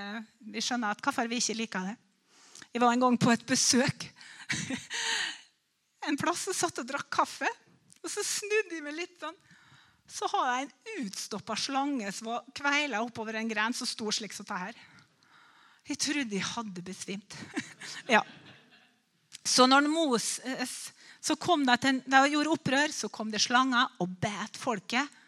vi 0.44 0.60
skjønner 0.60 0.92
at 0.92 1.02
hvorfor 1.06 1.30
vi 1.32 1.40
ikke 1.40 1.56
liker 1.62 1.88
det. 1.88 1.96
Jeg 2.72 2.84
var 2.84 2.92
en 2.92 3.04
gang 3.04 3.18
på 3.20 3.32
et 3.32 3.46
besøk 3.48 4.10
en 6.08 6.20
plass 6.20 6.50
og 6.52 6.58
satt 6.58 6.84
og 6.84 6.88
drakk 6.88 7.08
kaffe. 7.14 7.48
Og 8.02 8.12
så 8.12 8.24
snudde 8.26 8.76
jeg 8.76 8.84
meg 8.84 8.98
litt 8.98 9.16
sånn. 9.22 9.38
Så 10.12 10.28
har 10.34 10.48
jeg 10.50 10.68
en 10.68 11.06
utstoppa 11.06 11.56
slange 11.56 12.12
som 12.12 12.34
var 12.34 12.48
kveila 12.56 13.00
oppover 13.06 13.38
en 13.40 13.52
gren 13.52 13.76
som 13.76 13.88
sto 13.88 14.12
slik 14.12 14.36
som 14.36 14.48
dette. 14.50 14.88
Jeg 15.88 16.00
trodde 16.04 16.36
jeg 16.36 16.50
hadde 16.52 16.84
besvimt. 16.86 17.38
ja. 18.16 18.22
Så 19.48 19.66
når 19.66 19.88
Moses 19.90 20.76
så 21.22 21.36
kom 21.38 21.64
det 21.66 21.78
til, 21.84 22.02
De 22.06 22.20
gjorde 22.34 22.54
opprør, 22.54 22.94
så 22.94 23.10
kom 23.10 23.32
det 23.32 23.42
slanger 23.42 23.90
og 24.02 24.10
bet 24.22 24.58
folket. 24.58 25.20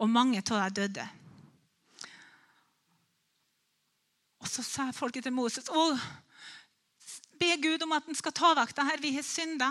Og 0.00 0.10
mange 0.10 0.40
av 0.42 0.72
dem 0.74 0.74
døde. 0.82 1.04
Og 4.42 4.48
Så 4.50 4.64
sa 4.66 4.90
folket 4.92 5.24
til 5.24 5.32
Moses 5.32 5.70
å, 5.70 5.84
be 7.40 7.54
Gud 7.62 7.82
om 7.82 7.94
at 7.96 8.06
han 8.06 8.16
skal 8.16 8.34
ta 8.34 8.52
vekk 8.56 8.74
det 8.76 8.88
her. 8.88 9.00
Vi 9.02 9.14
har 9.16 9.26
synda. 9.26 9.70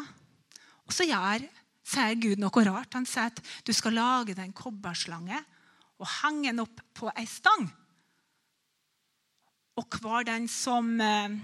Og 0.88 0.96
så 0.96 1.06
gjør, 1.08 1.46
sier 1.84 2.16
Gud 2.20 2.42
noe 2.42 2.66
rart. 2.68 2.96
Han 2.96 3.08
sier 3.08 3.32
at 3.32 3.42
du 3.68 3.74
skal 3.76 3.98
lage 3.98 4.36
deg 4.36 4.46
en 4.48 4.56
kobberslange 4.56 5.40
og 6.00 6.10
henge 6.22 6.50
den 6.50 6.64
opp 6.64 6.82
på 6.96 7.12
ei 7.14 7.26
stang. 7.30 7.68
Og 9.80 10.00
hver 10.00 10.26
den 10.28 10.48
som 10.52 10.90
eh, 11.02 11.38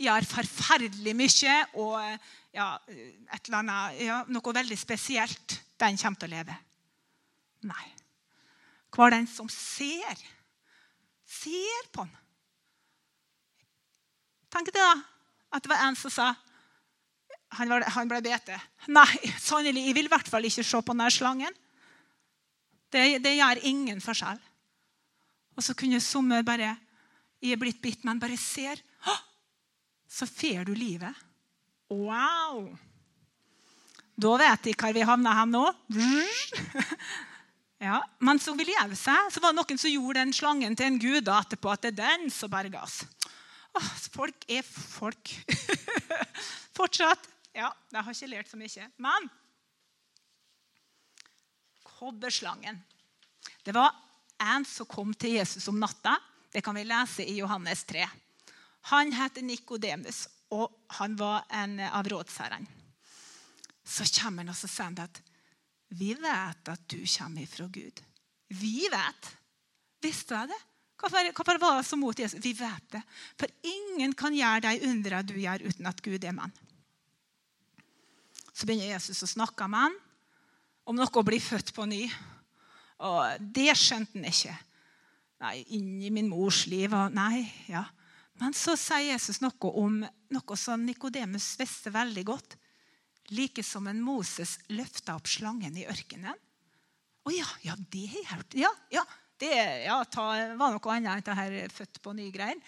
gjør 0.00 0.28
forferdelig 0.28 1.14
mye 1.16 1.56
og 1.80 1.98
ja, 2.52 2.68
et 2.86 3.48
eller 3.48 3.58
annet, 3.62 3.98
ja, 4.04 4.20
noe 4.28 4.54
veldig 4.54 4.78
spesielt, 4.78 5.58
den 5.80 5.98
kommer 6.00 6.20
til 6.20 6.30
å 6.30 6.36
leve. 6.36 6.56
Nei. 7.68 7.84
Hver 8.92 9.14
den 9.14 9.28
som 9.30 9.48
ser, 9.48 10.18
ser 11.24 11.88
på 11.94 12.04
den. 12.04 12.18
Tenk 14.52 14.68
det, 14.68 14.82
da. 14.82 14.98
At 15.52 15.64
det 15.64 15.72
var 15.72 15.86
en 15.86 15.96
som 15.96 16.12
sa 16.12 16.32
han, 17.58 17.72
var, 17.72 17.84
han 17.94 18.08
ble 18.10 18.20
bete. 18.24 18.56
Nei, 18.92 19.32
sannelig, 19.40 19.84
jeg 19.86 19.96
vil 19.96 20.08
i 20.08 20.12
hvert 20.12 20.30
fall 20.30 20.48
ikke 20.48 20.64
se 20.66 20.80
på 20.80 20.94
denne 20.94 21.10
slangen. 21.12 21.58
Det, 22.92 23.02
det 23.24 23.34
gjør 23.38 23.62
ingen 23.68 24.00
forskjell. 24.04 24.40
Og 25.56 25.64
så 25.64 25.76
kunne 25.76 26.00
somme 26.00 26.40
bare 26.44 26.76
Jeg 27.42 27.56
er 27.56 27.58
blitt 27.58 27.80
bitt, 27.82 28.04
men 28.06 28.20
bare 28.22 28.36
ser. 28.38 28.78
Så 30.06 30.28
får 30.28 30.68
du 30.68 30.74
livet. 30.76 31.16
Wow! 31.90 32.68
Da 34.14 34.36
vet 34.38 34.68
de 34.68 34.74
hvor 34.78 34.94
vi 34.94 35.04
havner 35.08 35.38
hen 35.40 35.54
nå. 35.56 35.66
Ja, 37.82 37.96
Men 38.22 38.38
så 38.38 38.52
vil 38.54 38.68
jeg 38.70 38.94
seg, 38.94 39.32
så 39.34 39.40
var 39.42 39.50
det 39.50 39.58
noen 39.58 39.80
som 39.80 39.90
gjorde 39.90 40.20
den 40.20 40.34
slangen 40.36 40.76
til 40.78 40.86
en 40.86 41.00
gud 41.02 41.24
da, 41.26 41.40
etterpå. 41.42 41.72
At 41.72 41.82
det 41.82 41.90
er 41.90 41.96
den 41.98 42.28
som 42.30 42.52
berger 42.52 42.78
oss. 42.78 43.00
Åh, 43.74 43.88
folk 44.14 44.44
er 44.46 44.62
folk. 44.62 45.32
Fortsatt. 46.78 47.26
Ja, 47.52 47.68
jeg 47.92 48.04
har 48.04 48.16
ikke 48.16 48.30
lært 48.32 48.50
så 48.50 48.58
mye. 48.60 48.88
Men 48.96 49.28
kobberslangen. 52.02 52.80
Det 53.62 53.74
var 53.76 53.92
en 54.42 54.64
som 54.66 54.88
kom 54.90 55.12
til 55.14 55.36
Jesus 55.38 55.68
om 55.70 55.78
natta. 55.80 56.16
Det 56.52 56.62
kan 56.64 56.74
vi 56.76 56.84
lese 56.84 57.24
i 57.24 57.36
Johannes 57.38 57.84
3. 57.88 58.06
Han 58.90 59.12
het 59.14 59.38
Nikodemus, 59.44 60.24
og 60.50 60.72
han 60.98 61.14
var 61.16 61.44
en 61.54 61.78
av 61.86 62.08
rådsherrene. 62.10 62.80
Så 63.84 64.06
kommer 64.18 64.42
han 64.42 64.52
og 64.52 64.58
sier 64.58 64.84
han 64.84 64.98
at 65.02 65.20
vi 65.92 66.12
vet 66.16 66.68
at 66.72 66.84
du 66.88 67.00
kommer 67.04 67.46
fra 67.50 67.68
Gud. 67.68 68.02
Vi 68.48 68.88
vet. 68.90 69.30
Visste 70.02 70.38
jeg 70.38 70.50
det? 70.50 70.60
Hvorfor, 71.02 71.58
var 71.58 71.76
det 71.76 71.86
så 71.86 71.96
mot 71.98 72.18
Jesus? 72.18 72.40
Vi 72.42 72.52
vet 72.56 72.90
det. 72.94 73.02
For 73.38 73.50
ingen 73.66 74.14
kan 74.14 74.34
gjøre 74.34 74.62
de 74.68 74.88
undrene 74.88 75.26
du 75.26 75.34
gjør, 75.40 75.64
uten 75.66 75.88
at 75.90 76.02
Gud 76.02 76.24
er 76.24 76.36
mann. 76.36 76.54
Så 78.52 78.68
begynner 78.68 78.92
Jesus 78.92 79.22
å 79.24 79.30
snakke 79.30 79.68
med 79.70 79.88
han 79.88 79.98
om 80.88 80.98
noe 80.98 81.08
å 81.08 81.24
bli 81.26 81.38
født 81.40 81.72
på 81.76 81.86
ny. 81.88 82.04
Og 83.02 83.48
det 83.54 83.72
skjønte 83.78 84.18
han 84.18 84.28
ikke. 84.28 84.54
Nei, 85.42 85.56
inni 85.74 86.12
min 86.14 86.30
mors 86.30 86.64
liv 86.70 86.92
og 86.94 87.14
Nei, 87.16 87.42
ja. 87.70 87.82
Men 88.40 88.54
så 88.56 88.76
sier 88.78 89.12
Jesus 89.12 89.40
noe 89.42 89.70
om 89.78 90.00
noe 90.02 90.58
som 90.58 90.84
Nikodemus 90.86 91.52
visste 91.60 91.92
veldig 91.94 92.24
godt. 92.26 92.56
Like 93.32 93.62
som 93.66 93.86
en 93.90 94.00
Moses 94.02 94.56
løfta 94.70 95.16
opp 95.18 95.30
slangen 95.30 95.76
i 95.78 95.86
ørkenen. 95.88 96.38
Å 97.22 97.34
ja, 97.34 97.46
ja, 97.62 97.76
det 97.78 98.06
har 98.10 98.18
jeg 98.18 98.30
hørt. 98.32 98.56
Ja, 98.58 98.70
ja, 98.90 99.04
det 99.38 99.52
ja, 99.84 100.00
ta, 100.10 100.24
var 100.58 100.74
noe 100.74 100.94
annet 100.94 101.12
enn 101.12 101.26
det 101.26 101.38
her 101.38 101.74
født 101.74 102.00
på 102.02 102.14
ny-greien. 102.18 102.62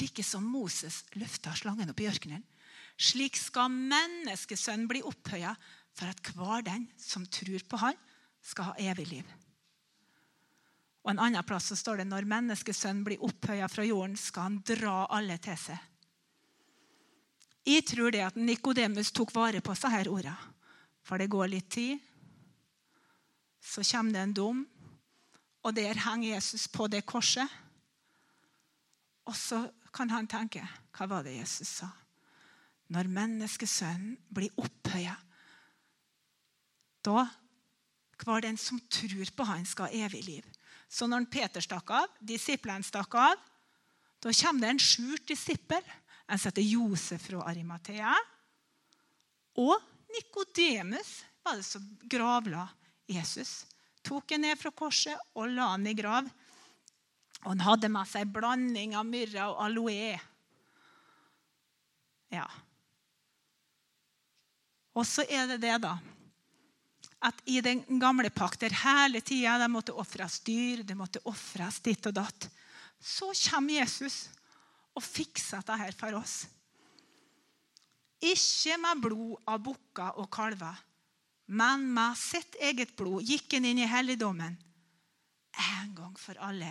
Like 0.00 0.24
som 0.24 0.44
Moses 0.46 1.02
løfta 1.16 1.54
slangen 1.56 1.90
opp 1.92 2.00
i 2.00 2.08
ørkenen. 2.10 2.44
Slik 3.00 3.38
skal 3.40 3.72
menneskesønnen 3.72 4.88
bli 4.90 5.00
opphøya 5.06 5.54
for 5.96 6.10
at 6.12 6.32
hver 6.36 6.64
den 6.66 6.86
som 7.00 7.24
tror 7.26 7.64
på 7.68 7.80
han, 7.80 7.96
skal 8.40 8.70
ha 8.70 8.74
evig 8.80 9.06
liv. 9.10 9.32
Og 11.04 11.12
En 11.12 11.20
annen 11.26 11.44
plass 11.44 11.70
så 11.72 11.76
står 11.76 12.00
det 12.00 12.08
når 12.08 12.28
menneskesønnen 12.28 13.04
blir 13.04 13.22
opphøya 13.24 13.68
fra 13.68 13.84
jorden, 13.84 14.16
skal 14.16 14.48
han 14.48 14.58
dra 14.64 15.06
alle 15.12 15.36
til 15.40 15.56
seg. 15.60 15.78
Jeg 17.68 17.84
tror 17.88 18.12
det 18.12 18.22
at 18.24 18.36
Nikodemus 18.40 19.12
tok 19.12 19.32
vare 19.36 19.60
på 19.60 19.76
disse 19.76 20.08
ordene. 20.08 20.36
For 21.04 21.20
det 21.20 21.30
går 21.32 21.48
litt 21.48 21.70
tid, 21.72 22.00
så 23.60 23.82
kommer 23.84 24.12
det 24.12 24.20
en 24.20 24.34
dom, 24.36 24.60
og 25.64 25.74
der 25.76 25.96
henger 26.04 26.34
Jesus 26.34 26.68
på 26.68 26.86
det 26.88 27.06
korset. 27.08 27.48
Og 29.24 29.36
så 29.36 29.64
kan 29.92 30.10
han 30.10 30.28
tenke 30.28 30.64
Hva 30.96 31.06
var 31.08 31.24
det 31.24 31.38
Jesus 31.38 31.68
sa? 31.80 31.88
Når 32.90 33.10
menneskesønnen 33.10 34.16
blir 34.34 34.54
opphøya, 34.58 35.14
da 37.06 37.28
hver 38.20 38.42
den 38.44 38.58
som 38.60 38.80
tror 38.92 39.30
på 39.32 39.46
han 39.48 39.64
skal 39.64 39.88
ha 39.88 40.04
evig 40.06 40.24
liv. 40.26 40.48
Så 40.90 41.06
når 41.08 41.28
Peter 41.32 41.62
stakk 41.64 41.92
av, 41.94 42.10
disiplene 42.20 42.84
stakk 42.84 43.14
av, 43.16 43.38
da 44.20 44.32
kommer 44.42 44.66
det 44.66 44.72
en 44.74 44.82
skjult 44.82 45.24
disippel 45.30 45.86
en 46.30 46.38
som 46.38 46.50
heter 46.50 46.62
Josef 46.62 47.24
fra 47.26 47.42
Arimathea. 47.50 48.12
Og 49.58 49.74
Nikodemus 50.14 51.24
var 51.42 51.58
det 51.58 51.66
som 51.66 51.86
gravla 52.02 52.68
Jesus. 53.10 53.64
Tok 54.06 54.36
han 54.36 54.44
ned 54.46 54.58
fra 54.60 54.70
korset 54.70 55.18
og 55.34 55.50
la 55.50 55.72
han 55.72 55.88
i 55.90 55.94
grav. 55.98 56.28
Og 57.42 57.48
han 57.48 57.64
hadde 57.64 57.90
med 57.90 58.08
seg 58.08 58.26
en 58.26 58.34
blanding 58.36 58.94
av 58.98 59.08
myrra 59.08 59.48
og 59.50 59.62
aloe. 59.64 60.18
Ja. 62.30 62.46
Og 65.00 65.06
så 65.08 65.24
er 65.24 65.48
det 65.48 65.62
det, 65.62 65.76
da, 65.80 65.94
at 67.24 67.40
i 67.48 67.60
den 67.64 67.82
gamle 68.00 68.28
pakt, 68.32 68.60
der 68.60 68.76
hele 68.82 69.22
tida 69.24 69.56
det 69.60 69.70
måtte 69.72 69.96
ofres 69.96 70.40
dyr, 70.44 70.84
det 70.84 70.96
måtte 70.96 71.22
ofres 71.28 71.80
ditt 71.84 72.04
og 72.10 72.16
datt, 72.16 72.48
så 73.00 73.30
kommer 73.48 73.80
Jesus 73.80 74.26
og 74.92 75.04
fikser 75.04 75.64
dette 75.64 75.96
for 75.96 76.20
oss. 76.20 76.42
Ikke 78.20 78.76
med 78.80 79.00
blod 79.00 79.48
av 79.48 79.62
bukker 79.64 80.20
og 80.20 80.28
kalver, 80.32 80.76
men 81.50 81.86
med 81.94 82.18
sitt 82.20 82.58
eget 82.60 82.92
blod 82.96 83.24
gikk 83.24 83.56
han 83.56 83.66
inn 83.66 83.80
i 83.80 83.88
helligdommen 83.88 84.58
en 85.60 85.94
gang 85.96 86.12
for 86.20 86.38
alle 86.44 86.70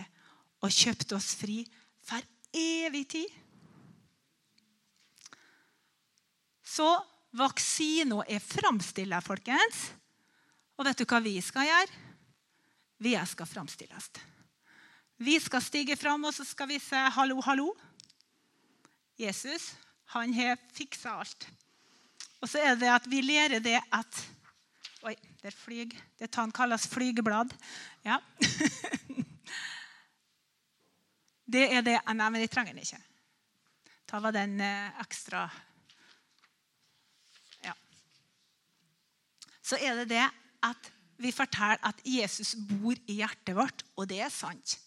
og 0.62 0.72
kjøpte 0.72 1.16
oss 1.18 1.34
fri 1.38 1.64
for 2.06 2.22
evig 2.56 3.04
tid. 3.12 3.34
Så 6.64 6.86
vaksina 7.36 8.22
er 8.28 8.42
framstilla, 8.42 9.20
folkens. 9.24 9.90
Og 10.78 10.86
vet 10.88 11.00
du 11.00 11.06
hva 11.06 11.20
vi 11.22 11.36
skal 11.44 11.68
gjøre? 11.68 12.06
Vi 13.00 13.14
skal 13.26 13.48
framstilles. 13.48 14.10
Vi 15.20 15.36
skal 15.40 15.64
stige 15.64 15.96
fram 16.00 16.24
og 16.24 16.34
så 16.34 16.44
skal 16.44 16.68
vi 16.68 16.78
si 16.78 16.96
'hallo, 16.96 17.40
hallo'. 17.40 17.76
Jesus 19.18 19.74
han 20.06 20.32
har 20.32 20.56
fiksa 20.72 21.10
alt. 21.10 21.48
Og 22.40 22.48
så 22.48 22.58
er 22.58 22.74
det 22.74 22.88
at 22.88 23.10
vi 23.10 23.22
lærer 23.22 23.60
det 23.60 23.80
at 23.92 24.28
Oi, 25.02 25.16
der 25.42 25.50
flyg. 25.50 26.02
Det 26.18 26.52
kalles 26.52 26.88
flygeblad. 26.88 27.54
Ja. 28.04 28.18
det 31.54 31.72
er 31.72 31.80
det 31.80 32.00
Nei, 32.14 32.28
men 32.28 32.40
jeg 32.40 32.50
trenger 32.50 32.74
den 32.74 32.82
ikke. 32.82 33.00
Ta 34.06 34.20
var 34.20 34.32
den 34.32 34.60
eh, 34.60 35.00
ekstra 35.00 35.50
Så 39.70 39.78
er 39.78 40.02
det 40.02 40.10
det 40.16 40.26
at 40.66 40.90
vi 41.20 41.30
forteller 41.34 41.78
at 41.86 42.00
Jesus 42.04 42.56
bor 42.58 42.96
i 43.06 43.20
hjertet 43.20 43.54
vårt, 43.54 43.84
og 43.94 44.08
det 44.10 44.18
er 44.24 44.32
sant. 44.32 44.78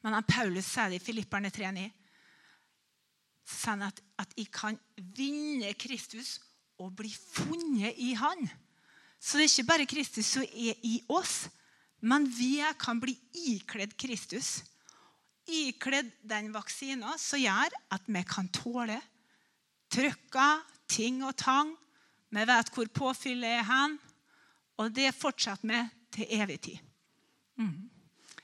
Men 0.00 0.16
Paulus 0.24 0.68
sier 0.70 0.92
det 0.92 1.00
i 1.00 1.04
Filipperne 1.04 1.50
3,9 1.52 1.90
sånn 3.46 3.84
at, 3.86 4.00
at 4.18 4.32
jeg 4.34 4.50
kan 4.54 4.76
vinne 5.16 5.70
Kristus 5.78 6.36
og 6.82 6.94
bli 6.98 7.12
funnet 7.14 7.94
i 8.02 8.12
Han. 8.18 8.42
Så 9.22 9.38
det 9.38 9.46
er 9.46 9.52
ikke 9.52 9.70
bare 9.70 9.88
Kristus 9.88 10.32
som 10.34 10.44
er 10.44 10.76
i 10.86 10.98
oss, 11.08 11.46
men 12.02 12.26
vi 12.28 12.58
kan 12.78 13.00
bli 13.00 13.14
ikledd 13.54 13.94
Kristus. 13.98 14.60
Ikledd 15.46 16.10
den 16.26 16.50
vaksina 16.54 17.14
som 17.22 17.40
gjør 17.40 17.74
at 17.94 18.10
vi 18.10 18.22
kan 18.26 18.50
tåle 18.50 18.98
trøkker, 19.94 20.64
ting 20.90 21.22
og 21.24 21.36
tang. 21.38 21.70
Vi 22.34 22.46
vet 22.50 22.72
hvor 22.74 22.88
påfyllet 23.00 23.60
er 23.60 23.68
hen. 23.68 23.98
Og 24.82 24.92
det 24.92 25.12
fortsetter 25.16 25.68
vi 25.70 25.82
til 26.16 26.40
evig 26.40 26.58
tid. 26.68 26.80
Mm. 27.60 27.88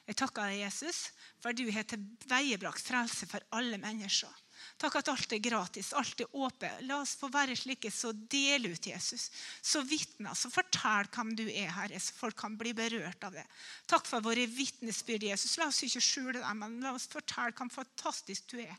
Jeg 0.09 0.19
takker 0.19 0.49
deg, 0.51 0.63
Jesus, 0.65 1.11
for 1.43 1.55
du 1.55 1.67
har 1.73 1.85
tilveiebrakt 1.89 2.83
frelse 2.85 3.29
for 3.31 3.45
alle 3.55 3.79
mennesker. 3.81 4.33
Takk 4.79 4.97
at 5.01 5.11
alt 5.13 5.33
er 5.35 5.43
gratis, 5.43 5.93
alt 5.99 6.23
er 6.23 6.37
åpent. 6.39 6.83
La 6.87 6.99
oss 7.03 7.15
få 7.19 7.29
være 7.33 7.57
slike 7.59 7.91
så 7.93 8.13
del 8.13 8.69
ut 8.73 8.87
Jesus. 8.87 9.29
Så 9.63 9.83
vitner, 9.87 10.35
så 10.39 10.51
fortell 10.53 11.09
hvem 11.15 11.33
du 11.39 11.45
er, 11.49 11.71
Herre, 11.75 12.01
så 12.03 12.15
folk 12.17 12.39
kan 12.39 12.57
bli 12.59 12.75
berørt 12.77 13.27
av 13.27 13.37
det. 13.37 13.45
Takk 13.91 14.09
for 14.11 14.25
våre 14.25 14.47
vitnesbyrd, 14.51 15.27
Jesus. 15.31 15.57
La 15.61 15.69
oss 15.71 15.83
ikke 15.87 16.03
skjule 16.03 16.39
dem, 16.41 16.63
men 16.63 16.81
la 16.83 16.95
oss 16.97 17.09
fortelle 17.11 17.55
hvor 17.59 17.71
fantastisk 17.75 18.55
du 18.55 18.61
er. 18.63 18.75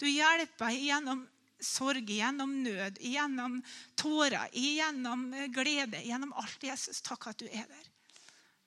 Du 0.00 0.06
hjelper 0.08 0.76
gjennom 0.76 1.24
sorg, 1.60 2.10
gjennom 2.10 2.52
nød, 2.62 2.98
gjennom 3.00 3.62
tårer, 3.94 4.48
gjennom 4.52 5.28
glede, 5.54 6.02
gjennom 6.04 6.32
alt. 6.36 6.62
Jesus, 6.62 7.02
takk 7.02 7.30
at 7.32 7.38
du 7.38 7.46
er 7.46 7.66
der. 7.68 7.92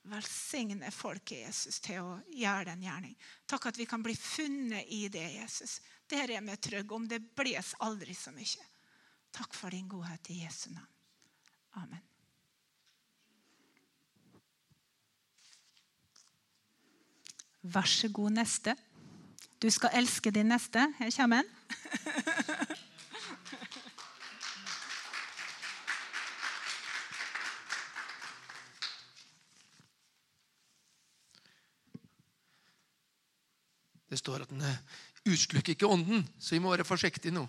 velsigne 0.10 0.90
folket 0.92 1.44
Jesus 1.44 1.80
til 1.84 2.00
å 2.02 2.14
gjøre 2.34 2.72
den 2.72 2.86
gjerning. 2.88 3.16
Takk 3.46 3.68
at 3.70 3.78
vi 3.78 3.86
kan 3.86 4.02
bli 4.02 4.16
funnet 4.16 4.88
i 4.90 5.08
det, 5.12 5.28
Jesus. 5.36 5.82
Der 6.10 6.32
er 6.32 6.42
vi 6.42 6.56
trygge 6.58 6.96
om 6.96 7.08
det 7.08 7.20
bles 7.36 7.76
aldri 7.86 8.16
så 8.18 8.32
mye. 8.34 8.66
Takk 9.32 9.54
for 9.54 9.70
din 9.70 9.88
godhet 9.88 10.32
i 10.34 10.40
Jesu 10.42 10.72
navn. 10.74 10.88
Amen. 11.78 12.06
Vær 17.62 17.86
så 17.92 18.08
god, 18.08 18.32
neste. 18.40 18.74
Du 19.62 19.70
skal 19.70 19.90
elske 19.94 20.32
din 20.32 20.46
neste. 20.48 20.94
Her 21.00 21.12
kommer 21.12 21.42
den. 21.42 21.50
Det 34.10 34.20
står 34.20 34.42
at 34.42 34.50
den 34.50 34.64
utslukker 35.28 35.70
ikke 35.76 35.88
ånden, 35.88 36.30
så 36.40 36.56
vi 36.56 36.60
må 36.60 36.70
være 36.72 36.86
forsiktige 36.88 37.32
nå. 37.36 37.48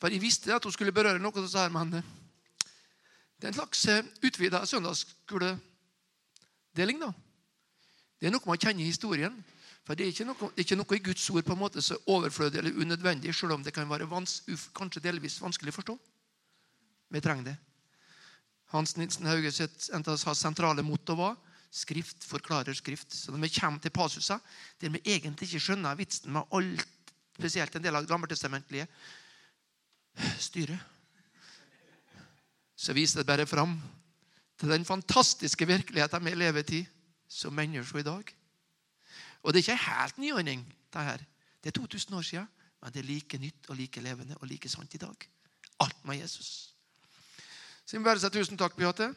For 0.00 0.08
jeg 0.08 0.22
visste 0.22 0.54
at 0.54 0.64
hun 0.64 0.72
skulle 0.72 0.92
berøre 0.92 1.18
noe, 1.22 1.32
så 1.44 1.48
sa 1.48 1.68
men 1.68 1.94
eh, 1.94 2.02
det 3.38 3.44
er 3.44 3.48
en 3.52 3.60
slags 3.60 3.88
eh, 3.88 4.04
utvida 4.24 4.66
søndagsskoledeling. 4.66 7.00
da. 7.00 7.12
Det 8.20 8.26
er 8.26 8.30
noe 8.32 8.48
man 8.48 8.58
kjenner 8.58 8.82
i 8.82 8.86
historien. 8.88 9.44
For 9.84 9.96
det 9.96 10.06
er 10.06 10.14
ikke 10.14 10.24
noe, 10.24 10.48
er 10.48 10.64
ikke 10.64 10.78
noe 10.80 10.96
i 10.96 11.04
Guds 11.04 11.26
ord 11.30 11.44
på 11.44 11.52
en 11.52 11.60
måte 11.60 11.82
så 11.84 11.98
overflødig 12.08 12.60
eller 12.60 12.80
unødvendig, 12.80 13.34
selv 13.36 13.58
om 13.58 13.64
det 13.64 13.74
kan 13.76 13.88
være 13.90 14.08
vans, 14.08 14.38
kanskje 14.76 15.02
delvis 15.04 15.42
vanskelig 15.44 15.74
å 15.74 15.78
forstå. 15.78 15.96
Vi 17.12 17.20
trenger 17.24 17.50
det. 17.50 17.56
Hans 18.72 18.96
Nilsen 18.96 19.28
Hauge 19.28 19.52
sitt 19.52 19.90
sentrale 20.40 20.82
motto 20.82 21.16
var 21.18 21.36
Skrift 21.74 22.24
forklarer 22.24 22.74
Skrift. 22.74 23.12
Så 23.12 23.32
når 23.32 23.44
vi 23.44 23.52
kommer 23.58 23.82
til 23.82 23.92
passuser 23.94 24.40
der 24.80 24.92
vi 24.94 25.02
egentlig 25.04 25.48
ikke 25.48 25.62
skjønner 25.66 25.98
vitsen 25.98 26.32
med 26.32 26.48
alt, 26.54 26.86
spesielt 27.34 27.74
en 27.74 27.82
del 27.82 27.98
av 27.98 28.04
det 28.04 28.10
gammeltestamentlige 28.12 28.86
styret, 30.38 30.78
så 32.78 32.94
viser 32.94 33.20
det 33.20 33.26
bare 33.26 33.46
fram 33.46 33.76
til 34.58 34.70
den 34.70 34.86
fantastiske 34.86 35.66
virkeligheten 35.66 36.24
vi 36.24 36.34
lever 36.38 36.74
i 36.78 36.82
som 37.28 37.54
mennesker 37.54 38.00
i 38.00 38.06
dag. 38.06 38.32
Og 39.44 39.52
det 39.52 39.60
er 39.60 39.72
ikke 39.72 39.84
helt 39.84 40.18
nyordning. 40.18 40.64
Det 40.92 41.04
her. 41.04 41.24
Det 41.62 41.70
er 41.70 41.80
2000 41.80 42.16
år 42.16 42.22
siden, 42.22 42.48
men 42.82 42.92
det 42.92 43.00
er 43.00 43.08
like 43.08 43.38
nytt 43.38 43.68
og 43.68 43.76
like 43.76 44.00
levende 44.00 44.36
og 44.40 44.48
like 44.48 44.68
sant 44.68 44.94
i 44.94 45.00
dag. 45.00 45.28
Alt 45.80 46.04
med 46.04 46.20
Jesus. 46.20 46.74
Så 47.84 47.96
jeg 47.96 48.00
må 48.00 48.08
bare 48.08 48.20
si 48.20 48.30
tusen 48.32 48.58
takk, 48.58 48.76
Beate. 48.76 49.10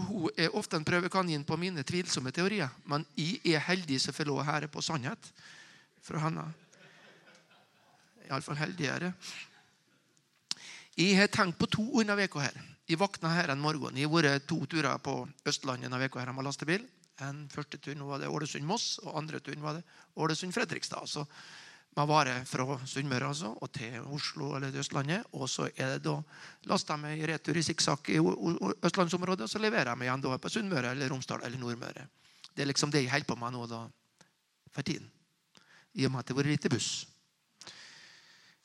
Hun 0.00 0.30
er 0.38 0.54
ofte 0.56 0.78
en 0.78 0.86
prøvekanin 0.86 1.44
på 1.44 1.58
mine 1.60 1.82
tvilsomme 1.86 2.32
teorier, 2.34 2.70
men 2.86 3.04
jeg 3.18 3.40
er 3.54 3.62
heldig 3.66 4.00
som 4.00 4.14
får 4.14 4.30
lov 4.30 4.42
her 4.46 4.66
på 4.66 4.82
sannhet 4.82 5.30
fra 6.02 6.22
henne. 6.24 6.46
Iallfall 8.30 8.58
heldigere. 8.58 9.12
Jeg 10.96 11.16
har 11.18 11.30
tenkt 11.32 11.58
på 11.58 11.66
to 11.66 11.84
under 12.00 12.18
uka 12.18 12.42
her. 12.42 12.56
Jeg 12.88 12.98
våkna 12.98 13.34
her 13.34 13.52
en 13.52 13.62
morgen. 13.62 13.96
Jeg 13.96 14.08
har 14.08 14.22
vært 14.22 14.48
to 14.48 14.64
turer 14.66 14.98
på 14.98 15.22
Østlandet 15.46 15.90
denne 15.90 16.06
uka 16.06 16.24
med 16.32 16.46
lastebil. 16.46 16.86
En 17.26 17.42
første 17.52 17.78
tur 17.82 17.96
nå 17.98 18.06
var 18.08 18.22
det 18.22 18.30
Ålesund-Moss, 18.30 19.00
og 19.04 19.18
andre 19.20 19.40
turen 19.44 19.64
var 19.64 19.78
det 19.78 19.84
Ålesund-Fredrikstad. 20.20 21.08
Så 21.10 21.26
man 21.96 22.06
varer 22.06 22.44
fra 22.46 22.78
Sunnmøre 22.86 23.32
altså, 23.32 23.50
og 23.58 23.72
til 23.74 23.98
Oslo 24.14 24.52
eller 24.56 24.70
til 24.70 24.84
Østlandet. 24.84 25.26
Og 25.34 25.48
så 25.50 25.66
er 25.74 25.96
det 25.96 26.04
da 26.06 26.16
laster 26.70 26.94
jeg 26.94 27.02
meg 27.02 27.22
i 27.22 27.28
retur 27.32 27.58
i 27.58 27.64
sikksakk 27.66 28.12
i 28.14 28.20
østlandsområdet, 28.20 29.46
og 29.46 29.50
så 29.50 29.62
leverer 29.62 29.92
jeg 29.92 30.00
meg 30.00 30.10
igjen 30.10 30.24
da 30.26 30.38
på 30.38 30.52
Sunnmøre 30.54 30.94
eller 30.94 31.10
Romsdal 31.10 31.42
eller 31.46 31.58
Nordmøre. 31.58 32.06
Det 32.54 32.64
er 32.64 32.70
liksom 32.70 32.92
det 32.94 33.04
jeg 33.04 33.12
holder 33.12 33.30
på 33.30 33.38
med 33.40 33.56
nå 33.56 33.66
da, 33.70 33.84
for 34.70 34.86
tiden. 34.86 35.10
I 35.98 36.06
og 36.06 36.14
med 36.14 36.22
at 36.22 36.28
det 36.28 36.36
har 36.36 36.42
vært 36.42 36.54
lite 36.54 36.70
buss. 36.70 36.90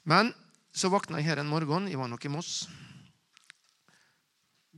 Men 0.05 0.29
så 0.75 0.91
våkna 0.93 1.17
jeg 1.17 1.31
her 1.31 1.41
en 1.41 1.49
morgen. 1.49 1.89
Jeg 1.89 1.97
var 1.97 2.11
nok 2.11 2.25
i 2.25 2.33
Moss 2.33 2.65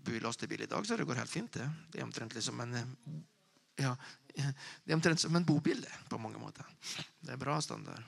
Bor 0.07 0.15
i 0.15 0.21
lastebil 0.23 0.61
i 0.63 0.69
dag, 0.71 0.85
så 0.87 0.95
det 0.95 1.03
går 1.03 1.19
helt 1.19 1.31
fint. 1.31 1.51
Det, 1.51 1.65
det 1.91 1.99
er 1.99 2.05
omtrent 2.05 2.35
liksom 2.37 2.61
en 2.63 2.77
ja, 3.77 3.93
det 4.37 4.91
er 4.91 4.97
omtrent 4.97 5.21
som 5.21 5.35
en 5.35 5.45
bobil 5.45 5.81
på 6.09 6.19
mange 6.21 6.39
måter. 6.41 6.65
Det 7.21 7.33
er 7.33 7.41
bra 7.41 7.57
standard. 7.61 8.03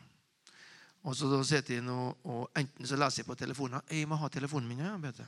Og 1.07 1.15
så 1.15 1.29
da 1.31 1.39
sitter 1.47 1.77
jeg 1.77 1.85
nå, 1.85 1.97
og 2.27 2.57
Enten 2.59 2.87
så 2.87 2.97
leser 2.99 3.21
jeg 3.21 3.29
på 3.29 3.37
telefonen 3.39 3.79
Jeg 3.87 4.07
må 4.09 4.17
ha 4.19 4.27
telefonen 4.29 4.67
min. 4.67 4.83
Ja, 4.83 4.97
vet. 4.99 5.21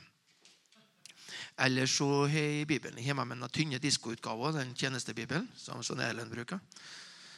Eller 1.64 1.88
så 1.88 2.26
har 2.26 2.38
jeg 2.38 2.66
Bibelen. 2.68 3.00
hjemme 3.02 3.24
med 3.24 3.40
den 3.40 3.48
tynne 3.48 3.78
diskoutgaven, 3.78 4.58
den 4.58 4.74
tjenestebibelen, 4.76 5.48
som 5.56 5.82
sånn 5.82 6.00
Ellen 6.04 6.30
bruker. 6.30 6.60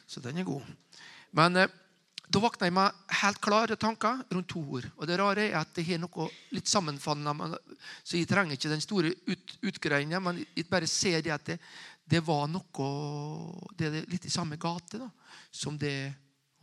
Så 0.06 0.20
den 0.20 0.38
er 0.38 0.44
god. 0.44 0.66
Men 1.32 1.56
eh, 1.56 1.70
da 2.28 2.40
våkna 2.40 2.68
jeg 2.68 2.74
med 2.74 3.02
helt 3.20 3.40
klare 3.44 3.76
tanker 3.76 4.22
rundt 4.32 4.48
to 4.48 4.60
ord. 4.60 4.86
Og 4.96 5.06
det 5.08 5.18
rare 5.20 5.48
er 5.48 5.58
at 5.60 5.74
det 5.76 5.84
har 5.86 6.00
noe 6.02 6.28
litt 6.54 6.70
sammenfallende. 6.70 7.58
Så 8.02 8.16
jeg 8.18 8.28
trenger 8.30 8.56
ikke 8.56 8.72
den 8.72 8.84
store 8.84 9.12
ut, 9.28 9.56
utgreiinga, 9.62 10.20
men 10.20 10.40
jeg 10.54 10.68
bare 10.70 10.88
ser 10.90 11.20
det 11.22 11.34
at 11.34 11.52
det, 11.52 11.58
det 12.04 12.20
var 12.20 12.46
noe 12.52 12.88
Det 13.76 13.88
er 13.88 14.10
litt 14.10 14.26
i 14.28 14.32
samme 14.32 14.58
gate 14.60 15.00
da, 15.00 15.08
som 15.50 15.78
det 15.80 16.12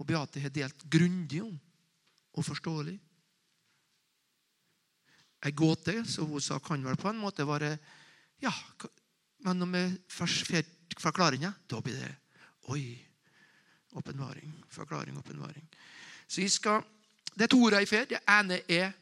og 0.01 0.07
Beate 0.09 0.41
har 0.41 0.53
delt 0.53 0.85
grundig 0.89 1.43
om 1.43 1.53
og 2.31 2.45
forståelig. 2.47 2.95
Ei 5.45 5.51
gåte, 5.57 5.99
som 6.09 6.29
hun 6.31 6.41
sa, 6.41 6.57
kan 6.63 6.81
vel 6.85 6.97
på 6.97 7.09
en 7.11 7.21
måte 7.21 7.45
være 7.45 7.75
Ja, 8.41 8.53
men 9.45 9.59
når 9.61 9.69
vi 9.73 9.83
først 10.09 10.47
får 10.47 10.65
forklaringa, 11.01 11.53
da 11.69 11.81
blir 11.81 11.99
det 11.99 12.11
Oi. 12.71 12.97
Åpenbaring. 13.91 14.53
Forklaring, 14.69 15.17
åpenbaring. 15.17 15.67
Så 16.27 16.41
jeg 16.41 16.51
skal, 16.51 16.83
Det 17.35 17.43
er 17.43 17.47
to 17.47 17.61
ord 17.63 17.73
jeg 17.73 17.87
får. 17.87 18.05
Det 18.09 18.19
ene 18.27 18.61
er 18.67 18.93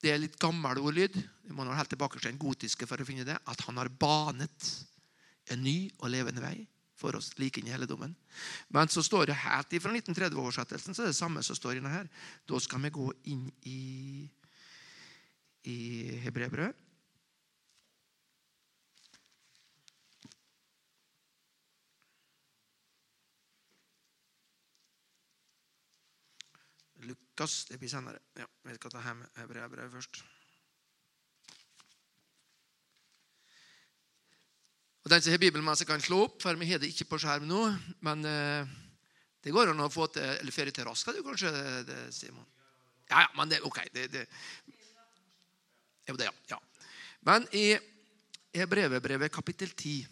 det 0.00 0.10
er 0.12 0.20
litt 0.22 0.38
gammel 0.40 0.78
ordlyd. 0.80 1.16
Vi 1.44 1.52
må 1.52 1.64
nå 1.64 1.74
helt 1.76 1.90
tilbake 1.92 2.16
til 2.18 2.30
den 2.30 2.40
gotiske 2.40 2.86
for 2.88 3.00
å 3.00 3.04
finne 3.04 3.26
det. 3.28 3.36
At 3.44 3.60
han 3.66 3.76
har 3.76 3.88
banet 3.88 4.68
en 5.50 5.64
ny 5.64 5.78
og 5.98 6.12
levende 6.12 6.42
vei 6.44 6.58
for 7.00 7.16
oss 7.16 7.32
like 7.40 7.60
inn 7.60 7.70
i 7.70 7.72
helligdommen. 7.72 8.12
Men 8.74 8.92
så 8.92 9.02
står 9.04 9.30
det 9.30 9.38
helt 9.40 9.78
fra 9.80 9.94
1930-oversettelsen 9.94 10.96
så 10.96 11.06
er 11.06 11.12
det 11.12 11.18
samme 11.18 11.42
som 11.46 11.56
står 11.56 11.80
inne 11.80 11.92
her. 11.92 12.10
Da 12.48 12.60
skal 12.60 12.82
vi 12.84 12.92
gå 12.94 13.08
inn 13.32 13.48
i, 13.68 14.28
i 15.64 15.78
Hebreerbrevet. 16.26 16.86
Lukas 27.00 27.64
det 27.70 27.78
blir 27.80 27.88
senere. 27.88 28.20
Ja, 28.36 28.44
vi 28.68 28.76
skal 28.76 28.92
ta 28.92 29.00
hjem 29.00 29.24
hebreerbrevet 29.38 29.94
først. 29.96 30.20
Og 35.04 35.10
Den 35.10 35.22
som 35.22 35.32
har 35.32 35.40
Bibelen 35.40 35.64
med 35.64 35.78
seg, 35.80 35.88
kan 35.88 36.02
slå 36.04 36.24
opp, 36.26 36.40
for 36.42 36.58
vi 36.60 36.68
har 36.68 36.80
det 36.80 36.90
ikke 36.92 37.08
på 37.08 37.20
skjerm 37.22 37.46
nå. 37.48 37.62
Men 38.04 38.24
eh, 38.28 38.72
det 39.40 39.54
går 39.54 39.72
an 39.72 39.80
å 39.80 39.90
få 39.92 40.10
til 40.12 40.26
Eller 40.26 40.54
ferie 40.54 40.74
til 40.76 40.84
raskt, 40.88 41.14
du 41.16 41.24
kanskje, 41.24 41.52
det, 41.88 42.00
Simon? 42.14 42.46
Ja, 43.10 43.24
ja, 43.24 43.28
men 43.38 43.50
det 43.50 43.62
ok. 43.66 43.80
Det, 43.94 44.06
det. 44.12 44.26
Jo, 46.08 46.16
det, 46.16 46.28
ja. 46.28 46.34
ja. 46.52 46.60
Men 47.26 47.48
i 47.56 47.72
Hebrevet 48.56 49.32
kapittel 49.32 49.72
10 49.72 50.08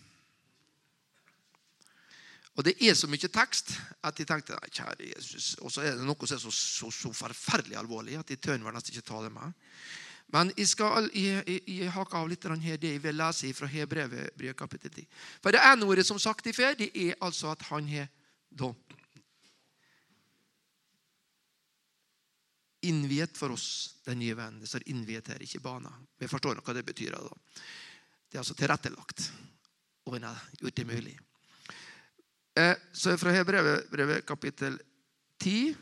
og 2.59 2.65
det 2.67 2.75
er 2.83 2.97
så 2.99 3.07
mye 3.07 3.29
tekst 3.31 3.71
at 4.03 4.17
de 4.19 4.25
tenkte 4.27 4.57
nei, 4.57 4.71
kjære 4.75 5.13
Jesus. 5.13 5.53
Og 5.63 5.71
så 5.71 5.85
er 5.87 5.93
det 5.95 6.07
noe 6.07 6.27
som 6.27 6.35
er 6.35 6.41
så, 6.43 6.51
så, 6.51 6.89
så 6.91 7.13
forferdelig 7.15 7.79
alvorlig 7.79 8.17
at 8.19 8.27
de 8.27 8.35
tør 8.35 8.59
nesten 8.59 8.97
ikke 8.97 9.07
ta 9.07 9.21
det 9.23 9.31
med. 9.31 9.55
Men 10.35 10.51
jeg 10.57 10.69
skal 10.69 11.09
jeg, 11.17 11.41
jeg, 11.49 11.63
jeg 11.67 11.93
hake 11.95 12.19
av 12.19 12.29
litt 12.29 12.45
her 12.45 12.77
det 12.77 12.91
jeg 12.93 13.03
vil 13.03 13.17
lese 13.17 13.53
fra 13.57 13.67
Hebrevet 13.67 14.57
kapittel 14.57 14.93
10. 14.93 15.07
For 15.41 15.53
det 15.55 15.63
ene 15.65 15.89
ordet 15.89 16.05
som 16.07 16.21
sagt 16.21 16.47
i 16.47 16.53
før, 16.53 16.77
det 16.77 16.91
er 16.93 17.17
altså 17.25 17.55
at 17.55 17.65
han 17.71 17.89
har 17.89 18.11
da 18.51 18.73
innviet 22.89 23.37
for 23.37 23.53
oss 23.57 23.99
den 24.07 24.21
nye 24.21 24.37
vennen. 24.37 24.61
Det 24.61 24.69
står 24.69 24.87
'innviet' 24.87 25.29
her, 25.29 25.43
ikke 25.43 25.61
'bana'. 25.61 25.93
Vi 26.19 26.29
forstår 26.29 26.61
hva 26.61 26.75
det 26.75 26.85
betyr. 26.85 27.11
da. 27.11 27.35
Det 28.31 28.37
er 28.37 28.39
altså 28.39 28.55
tilrettelagt, 28.55 29.33
og 30.07 30.17
en 30.17 30.23
har 30.23 30.45
gjort 30.61 30.77
det 30.77 30.87
mulig. 30.87 31.19
Eh, 32.55 32.77
så 32.93 33.17
fra 33.17 33.33
Hebrevet 33.33 34.27
kapittel 34.27 34.79
10 35.41 35.77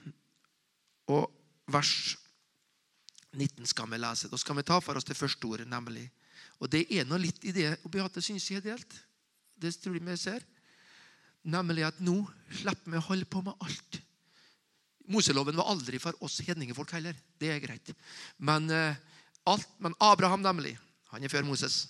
og 1.08 1.32
vers 1.66 2.16
19 3.36 3.68
skal 3.68 3.90
vi 3.90 4.00
lese. 4.00 4.30
Da 4.32 4.38
skal 4.40 4.56
vi 4.58 4.64
ta 4.66 4.80
for 4.80 4.98
oss 4.98 5.06
det 5.06 5.18
første 5.18 5.46
ordet, 5.48 5.68
nemlig. 5.68 6.08
Og 6.60 6.70
det 6.72 6.86
er 6.92 7.06
noe 7.08 7.20
litt 7.20 7.44
i 7.44 7.54
det 7.54 7.68
og 7.82 7.90
Beate 7.92 8.22
syns 8.24 8.48
jeg 8.50 8.62
er 8.62 8.70
delt. 8.72 8.98
Det 9.56 9.72
tror 9.80 9.96
jeg 9.96 10.04
vi 10.04 10.16
ser. 10.20 10.44
Nemlig 11.46 11.86
at 11.86 12.00
nå 12.02 12.18
slipper 12.50 12.92
vi 12.92 13.00
å 13.00 13.08
holde 13.10 13.28
på 13.30 13.42
med 13.44 13.66
alt. 13.66 14.00
Moseloven 15.12 15.58
var 15.60 15.70
aldri 15.70 16.00
for 16.02 16.16
oss 16.26 16.40
hedningefolk 16.42 16.96
heller. 16.96 17.14
Det 17.38 17.52
er 17.52 17.62
greit. 17.62 17.92
Men, 18.42 18.66
uh, 18.72 18.96
alt, 19.46 19.68
men 19.78 19.94
Abraham, 20.02 20.42
nemlig, 20.42 20.74
han 21.12 21.22
er 21.22 21.30
før 21.30 21.46
Moses. 21.46 21.84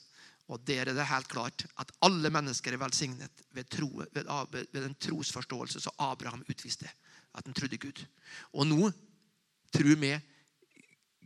Og 0.53 0.61
der 0.69 0.91
er 0.91 0.95
det 0.95 1.09
helt 1.09 1.31
klart 1.31 1.65
at 1.81 1.91
alle 2.07 2.31
mennesker 2.31 2.75
er 2.75 2.83
velsignet 2.83 3.43
ved, 3.57 3.67
tro, 3.73 3.89
ved, 4.13 4.29
ved 4.53 4.83
den 4.83 4.95
trosforståelse 5.01 5.81
som 5.83 5.97
Abraham 5.99 6.45
utviste. 6.47 6.91
At 7.35 7.49
han 7.49 7.57
trodde 7.57 7.81
Gud. 7.81 8.05
Og 8.53 8.69
nå 8.69 8.91
tror 9.75 9.97
vi 9.99 10.13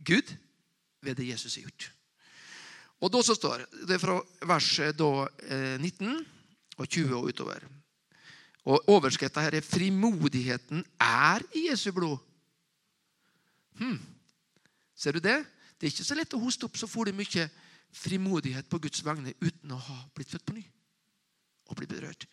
Gud 0.05 0.35
ved 1.01 1.17
det 1.17 1.27
Jesus 1.31 1.55
har 1.55 1.67
gjort. 1.67 1.91
Og 3.01 3.09
da 3.09 3.21
så 3.25 3.35
står 3.35 3.65
Det 3.87 3.97
fra 4.01 4.19
verset 4.45 4.97
da, 4.97 5.27
eh, 5.49 5.77
19 5.79 6.25
og 6.77 6.87
20 6.87 7.15
og 7.15 7.23
utover. 7.29 7.63
Og 8.65 8.89
Overskrifta 8.89 9.41
her 9.41 9.55
er 9.55 9.61
'Frimodigheten 9.61 10.85
er 10.99 11.41
i 11.55 11.69
Jesu 11.69 11.91
blod'. 11.91 12.21
Hmm. 13.79 13.99
Ser 14.95 15.11
du 15.11 15.19
det? 15.19 15.45
Det 15.79 15.87
er 15.87 15.91
ikke 15.91 16.03
så 16.03 16.15
lett 16.15 16.33
å 16.33 16.39
hoste 16.39 16.65
opp 16.65 16.77
så 16.77 16.87
får 16.87 17.05
du 17.05 17.11
mye 17.13 17.49
frimodighet 17.91 18.69
på 18.69 18.79
Guds 18.79 19.01
vegne 19.03 19.33
uten 19.41 19.71
å 19.71 19.79
ha 19.81 20.09
blitt 20.13 20.29
født 20.29 20.45
på 20.45 20.53
ny 20.53 20.63
og 21.67 21.75
blitt 21.75 21.89
berørt. 21.89 22.27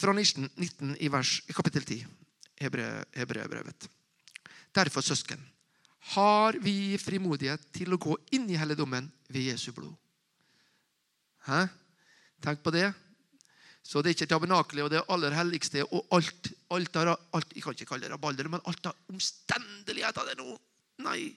Fra 0.00 0.12
19, 0.12 0.50
19 0.56 0.96
i 1.00 1.08
vers, 1.08 1.40
kapittel 1.52 1.84
10, 1.84 2.06
Hebreabrevet. 2.60 3.88
Derfor, 4.74 5.00
søsken, 5.00 5.40
har 6.14 6.58
vi 6.62 6.96
frimodighet 7.02 7.62
til 7.74 7.94
å 7.94 8.00
gå 8.00 8.14
inn 8.36 8.46
i 8.50 8.58
helligdommen 8.58 9.08
ved 9.32 9.48
Jesu 9.50 9.72
blod. 9.74 9.94
Hæ? 11.46 11.66
Tenk 12.42 12.62
på 12.62 12.72
det. 12.74 12.90
Så 13.86 14.02
det 14.02 14.10
er 14.10 14.16
ikke 14.16 14.28
tabernakelet 14.30 14.86
og 14.86 14.92
det 14.92 15.02
aller 15.14 15.34
helligste 15.34 15.84
og 15.86 16.06
alt, 16.14 16.50
alt, 16.74 16.96
alt 16.98 17.52
Jeg 17.54 17.62
kan 17.62 17.74
ikke 17.74 17.88
kalle 17.92 18.06
det 18.06 18.12
rabalder, 18.12 18.48
men 18.50 18.62
alt 18.66 18.88
av 18.90 19.12
omstendigheter 19.12 20.26
det 20.30 20.38
nå. 20.40 20.56
Nei. 21.06 21.30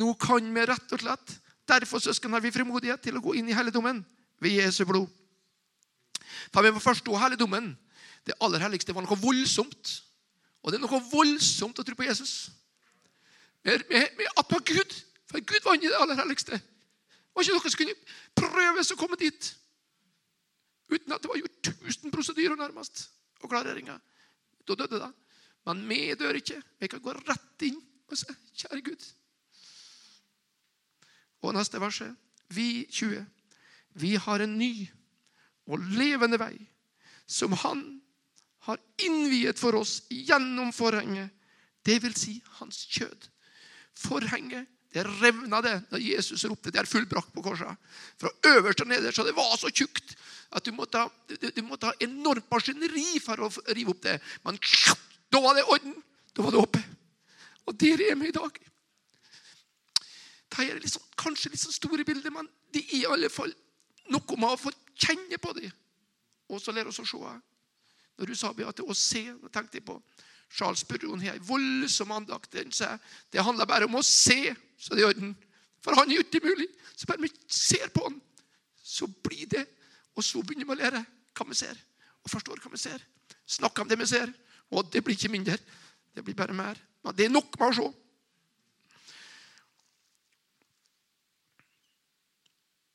Nå 0.00 0.12
kan 0.20 0.46
vi 0.54 0.68
rett 0.68 0.94
og 0.96 1.02
slett 1.02 1.38
Derfor 1.68 2.02
søsken, 2.02 2.32
har 2.34 2.42
vi 2.42 2.50
frimodighet 2.52 3.00
til 3.00 3.16
å 3.16 3.22
gå 3.22 3.36
inn 3.38 3.46
i 3.48 3.54
helligdommen 3.54 4.00
ved 4.42 4.56
Jesu 4.58 4.82
blod. 4.84 5.06
For 6.50 6.64
vi 6.66 6.72
må 6.74 6.82
forstå 6.82 7.14
helligdommen. 7.22 7.70
Det 8.26 8.34
aller 8.42 8.64
helligste 8.64 8.94
var 8.94 9.06
noe 9.06 9.18
voldsomt. 9.18 9.92
Og 10.62 10.72
det 10.72 10.80
er 10.80 10.82
noe 10.82 11.00
voldsomt 11.06 11.78
å 11.78 11.84
tro 11.86 11.94
på 11.96 12.06
Jesus. 12.08 12.50
Vi 13.64 13.70
er 13.72 14.36
var 14.36 14.60
Gud. 14.66 14.94
For 15.30 15.40
Gud 15.40 15.64
var 15.64 15.74
i 15.74 15.86
det 15.86 15.98
aller 15.98 16.18
helligste. 16.18 16.58
Det 16.58 17.34
var 17.34 17.42
ikke 17.46 17.56
noe 17.56 17.72
som 17.72 17.80
kunne 17.80 17.98
prøves 18.36 18.92
å 18.92 18.98
komme 19.00 19.18
dit 19.20 19.52
uten 20.92 21.14
at 21.14 21.22
det 21.24 21.30
var 21.30 21.38
gjort 21.40 21.62
tusen 21.64 22.12
prosedyrer 22.12 22.58
nærmest 22.58 23.06
og 23.40 23.48
klareringer. 23.48 24.00
Da 24.68 24.76
døde 24.76 24.98
det. 25.00 25.12
Men 25.66 25.80
vi 25.88 26.00
dør 26.18 26.36
ikke. 26.36 26.58
Vi 26.82 26.90
kan 26.90 27.00
gå 27.00 27.14
rett 27.16 27.64
inn 27.64 27.78
og 28.10 28.18
se. 28.18 28.34
kjære 28.60 28.82
Gud 28.84 29.06
Og 31.42 31.54
neste 31.54 31.80
verset. 31.80 32.12
Vi 32.52 32.86
20. 32.90 33.24
Vi 33.94 34.14
har 34.14 34.40
en 34.40 34.58
ny 34.58 34.90
og 35.66 35.80
levende 35.96 36.38
vei 36.38 36.54
som 37.26 37.52
Han 37.52 38.02
har 38.66 38.78
innviet 39.02 39.58
for 39.58 39.74
oss 39.74 40.02
gjennom 40.10 40.72
forhenget, 40.72 41.30
det 41.86 41.98
vil 42.02 42.14
si 42.14 42.36
hans 42.60 42.84
kjød. 42.86 43.28
Forhenget 43.98 44.68
det 44.92 45.04
revna 45.04 45.62
det 45.64 45.76
da 45.90 45.98
Jesus 45.98 46.44
ropte 46.44 46.70
'det 46.70 46.80
er 46.80 46.84
fullbrakt' 46.84 47.32
på 47.32 47.42
korset. 47.42 47.76
Fra 48.20 48.28
øverst 48.44 48.80
og 48.80 48.86
nederst. 48.86 49.16
Så 49.16 49.24
det 49.24 49.36
var 49.36 49.56
så 49.56 49.70
tjukt 49.70 50.16
at 50.52 50.64
du 50.64 50.72
måtte, 50.72 50.98
ha, 50.98 51.08
du 51.56 51.62
måtte 51.62 51.86
ha 51.86 51.92
enormt 52.00 52.50
maskineri 52.50 53.18
for 53.20 53.40
å 53.40 53.48
rive 53.72 53.90
opp 53.90 54.02
det. 54.02 54.20
Men 54.44 54.58
da 55.32 55.40
var 55.40 55.54
det 55.54 55.64
orden. 55.64 56.02
Da 56.36 56.42
var 56.42 56.50
det 56.50 56.60
oppe. 56.60 56.84
Og 57.66 57.80
der 57.80 58.00
er 58.10 58.14
vi 58.14 58.28
i 58.28 58.36
dag. 58.36 58.58
Dette 60.50 60.68
er 60.68 60.80
liksom, 60.80 61.02
kanskje 61.16 61.50
litt 61.50 61.60
sånn 61.60 61.72
store 61.72 62.04
bilder, 62.04 62.30
men 62.30 62.48
det 62.74 62.84
er 62.84 62.96
i 62.96 63.06
alle 63.06 63.30
fall 63.32 63.54
noe 64.12 64.36
med 64.36 64.50
å 64.50 64.60
få 64.60 64.72
kjenne 64.94 65.38
på 65.40 65.52
det. 65.56 65.72
Og 66.48 66.60
så 66.60 66.72
lære 66.72 66.92
oss 66.92 67.00
å 67.00 67.06
se. 67.08 67.40
Når 68.18 68.28
du 68.28 68.34
sa 68.36 68.52
Beate, 68.52 68.84
å 68.84 68.94
se, 68.94 69.24
tenkte 69.48 69.80
jeg 69.80 69.86
på 69.88 69.96
Charles 70.52 70.84
Perron 70.84 71.20
har 71.20 71.38
en 71.38 71.46
voldsom 71.48 72.12
andakt. 72.12 72.52
Det 72.52 73.40
handler 73.40 73.68
bare 73.68 73.88
om 73.88 73.96
å 73.96 74.04
se, 74.04 74.54
så 74.76 74.92
det 74.92 75.02
er 75.02 75.06
i 75.06 75.10
orden. 75.14 75.32
For 75.82 75.96
han 75.96 76.10
er 76.10 76.20
gjort 76.20 76.44
mulig. 76.44 76.68
Så 76.92 77.08
bare 77.08 77.24
vi 77.24 77.32
ser 77.48 77.88
på 77.94 78.04
han, 78.04 78.18
så 78.82 79.08
blir 79.24 79.48
det. 79.50 79.64
Og 80.12 80.24
så 80.24 80.42
begynner 80.44 80.68
vi 80.68 80.76
å 80.76 80.80
lære 80.82 81.00
hva 81.32 81.46
vi 81.48 81.56
ser, 81.56 81.78
og 82.20 82.30
forstår 82.30 82.60
hva 82.60 82.70
vi 82.74 82.80
ser. 82.82 83.00
Snakker 83.48 83.82
om 83.82 83.88
det 83.88 83.98
vi 83.98 84.10
ser. 84.10 84.32
Og 84.72 84.92
det 84.92 85.02
blir 85.04 85.16
ikke 85.16 85.32
mindre. 85.32 85.56
Det 86.12 86.24
blir 86.24 86.36
bare 86.36 86.56
mer. 86.56 86.76
Men 87.02 87.16
det 87.16 87.26
er 87.26 87.32
nok 87.32 87.56
med 87.58 87.72
å 87.72 87.76
se. 87.78 87.88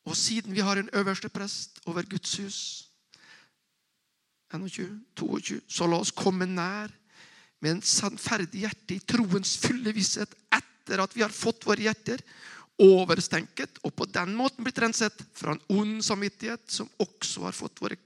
Og 0.07 0.15
siden 0.15 0.53
vi 0.55 0.63
har 0.63 0.79
en 0.79 0.93
øverste 0.95 1.29
prest 1.29 1.81
over 1.85 2.05
Guds 2.07 2.37
hus 2.39 2.59
21, 4.53 5.01
22, 5.19 5.59
så 5.67 5.89
la 5.89 5.97
oss 5.99 6.13
komme 6.15 6.45
nær 6.47 6.93
med 7.63 7.71
en 7.71 7.81
sannferdig 7.81 8.65
hjerte 8.65 8.97
i 8.97 9.03
troens 9.03 9.55
fulle 9.61 9.93
visshet 9.95 10.33
etter 10.53 11.01
at 11.03 11.15
vi 11.15 11.23
har 11.25 11.33
fått 11.33 11.65
våre 11.67 11.87
hjerter 11.87 12.21
overstenket 12.81 13.79
og 13.87 13.95
på 13.97 14.05
den 14.13 14.35
måten 14.37 14.65
blitt 14.65 14.79
renset 14.81 15.23
fra 15.35 15.55
en 15.55 15.63
ond 15.79 16.03
samvittighet 16.05 16.67
som 16.69 16.89
også 17.01 17.47
har 17.47 17.57
fått 17.57 17.81
våre 17.81 17.97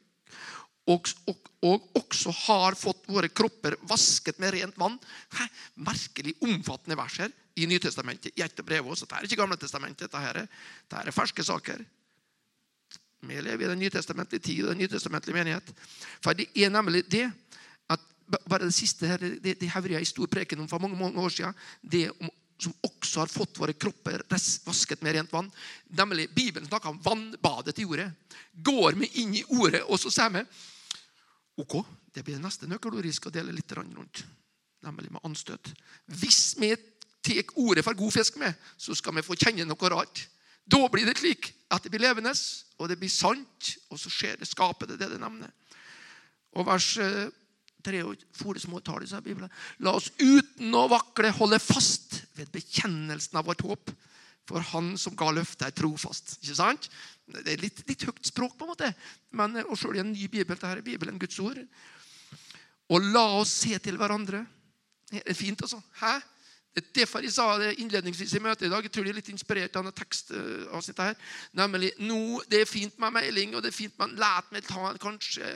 og, 0.89 1.07
og, 1.29 1.49
og, 1.67 1.83
også 1.99 2.33
har 2.47 2.75
fått 2.79 3.05
våre 3.11 3.29
kropper 3.29 3.75
vasket 3.87 4.39
med 4.41 4.55
rent 4.55 4.79
vann. 4.81 4.97
Hæ? 5.37 5.45
Merkelig 5.85 6.33
omfattende 6.41 6.97
vers 6.97 7.19
her 7.21 7.29
i 7.61 7.67
Nytestamentet. 7.69 8.33
Hjertebrevet 8.35 8.89
også. 8.89 9.05
Dette 9.05 9.19
er 9.19 9.29
ikke 9.29 9.39
Gamle 9.43 9.59
testamentet. 9.61 10.09
Dette 10.09 10.23
er, 10.31 10.41
dette 10.89 11.03
er 11.05 11.15
ferske 11.15 11.45
saker. 11.45 11.83
Vi 13.29 13.37
lever 13.45 13.67
i 13.67 13.69
den 13.69 13.83
nytestamentlige 13.83 14.41
tid 14.47 14.63
og 14.65 14.73
den 14.73 14.81
nytestamentlige 14.81 15.37
menighet. 15.37 15.69
For 16.25 16.33
det 16.37 16.49
er 16.57 16.73
nemlig 16.73 17.05
det 17.13 17.27
bare 18.31 18.67
det 18.67 18.75
siste 18.75 19.09
her, 19.09 19.21
det, 19.21 19.57
det 19.59 19.69
hevder 19.73 19.97
jeg 19.97 20.05
i 20.05 20.11
stor 20.11 20.29
preken 20.31 20.61
om 20.63 20.69
for 20.71 20.83
mange 20.83 20.99
mange 20.99 21.21
år 21.21 21.33
siden. 21.33 21.57
Det 21.81 22.09
om, 22.19 22.29
som 22.61 22.73
også 22.85 23.23
har 23.23 23.31
fått 23.31 23.57
våre 23.57 23.73
kropper 23.73 24.21
vasket 24.29 25.01
med 25.01 25.15
rent 25.15 25.31
vann. 25.33 25.49
Nemlig, 25.97 26.29
Bibelen 26.35 26.67
snakker 26.67 26.91
om 26.91 26.99
vannbadet 27.01 27.79
i 27.81 27.87
ordet. 27.89 28.11
Går 28.53 28.99
vi 28.99 29.09
inn 29.23 29.33
i 29.39 29.43
ordet, 29.57 29.81
og 29.87 29.99
så 29.99 30.13
sier 30.13 30.33
vi 30.35 30.45
Ok, 31.61 31.81
det 32.13 32.23
blir 32.23 32.37
det 32.37 32.45
neste 32.45 32.67
nøkkelordet 32.69 33.11
jeg 33.11 33.17
skal 33.19 33.33
dele 33.35 33.53
litt 33.53 33.73
rundt. 33.75 34.23
Nemlig 34.85 35.11
med 35.11 35.25
anstøt. 35.27 35.73
Hvis 36.21 36.55
vi 36.57 36.71
tar 37.21 37.51
ordet 37.59 37.83
for 37.85 37.97
god 37.97 38.13
fisk 38.15 38.37
med, 38.41 38.55
så 38.77 38.95
skal 38.97 39.17
vi 39.17 39.25
få 39.25 39.35
kjenne 39.37 39.67
noe 39.67 39.91
rart. 39.91 40.23
Da 40.65 40.79
blir 40.89 41.05
det 41.05 41.17
slik 41.19 41.51
at 41.69 41.83
det 41.83 41.91
blir 41.91 42.05
levende, 42.05 42.33
og 42.79 42.89
det 42.89 42.97
blir 43.01 43.11
sant, 43.11 43.73
og 43.91 43.99
så 43.99 44.09
skjer 44.09 44.39
det, 44.39 44.47
skapet, 44.49 44.95
det 44.95 45.11
det 45.11 45.19
nevner. 45.21 45.51
Og 46.55 46.65
vers 46.67 46.87
eh, 47.81 47.85
tre 47.89 48.03
og 48.05 48.23
fire 48.37 48.61
små 48.61 48.79
tall 48.85 49.03
i 49.03 49.21
Bibelen. 49.25 49.51
La 49.79 49.95
oss 49.97 50.11
uten 50.21 50.73
å 50.77 50.87
vakle 50.91 51.33
holde 51.35 51.59
fast 51.59 52.21
ved 52.37 52.51
bekjennelsen 52.53 53.37
av 53.41 53.49
vårt 53.49 53.65
håp. 53.65 53.93
For 54.49 54.63
Han 54.71 54.95
som 54.97 55.15
ga 55.15 55.29
løftet, 55.31 55.67
er 55.67 55.75
trofast. 55.77 56.37
Ikke 56.41 56.57
sant? 56.57 56.89
Det 57.31 57.53
er 57.53 57.61
litt, 57.61 57.83
litt 57.87 58.03
høyt 58.07 58.25
språk, 58.25 58.57
på 58.57 58.65
en 58.65 58.73
måte. 58.73 58.89
Men, 59.37 59.61
og 59.67 59.77
selv 59.79 59.95
i 59.95 60.03
en 60.03 60.11
ny 60.11 60.27
bibel. 60.27 60.55
Dette 60.55 60.67
er 60.67 60.81
Bibelen, 60.85 61.19
Guds 61.21 61.39
ord. 61.39 61.59
Og 62.91 63.11
la 63.13 63.25
oss 63.39 63.53
se 63.61 63.77
til 63.79 63.99
hverandre. 63.99 64.43
Det 65.11 65.23
er 65.25 65.37
fint, 65.37 65.61
altså. 65.61 65.79
Hæ? 66.01 66.17
Det 66.71 66.85
er 66.85 66.91
derfor 67.01 67.19
jeg 67.19 67.33
sa 67.35 67.57
det 67.59 67.73
innledningsvis 67.83 68.33
i 68.37 68.39
møtet 68.39 68.69
i 68.69 68.71
dag. 68.71 68.83
Jeg 68.83 68.93
tror 68.95 69.03
de 69.03 69.11
er 69.11 69.17
litt 69.17 69.29
inspirert 69.31 69.75
av 69.75 69.89
tekstavsnittet 69.91 71.03
her. 71.03 71.17
Nemlig 71.59 71.91
nå, 71.99 72.39
det 72.47 72.61
er 72.63 72.69
fint 72.69 72.95
med 72.99 73.11
mailing, 73.11 73.55
og 73.55 73.63
det 73.63 73.73
er 73.73 73.75
fint 73.75 73.97
med 73.99 74.15
Let 74.19 74.53
meg 74.55 74.63
ta 74.69 74.93
kanskje 75.01 75.49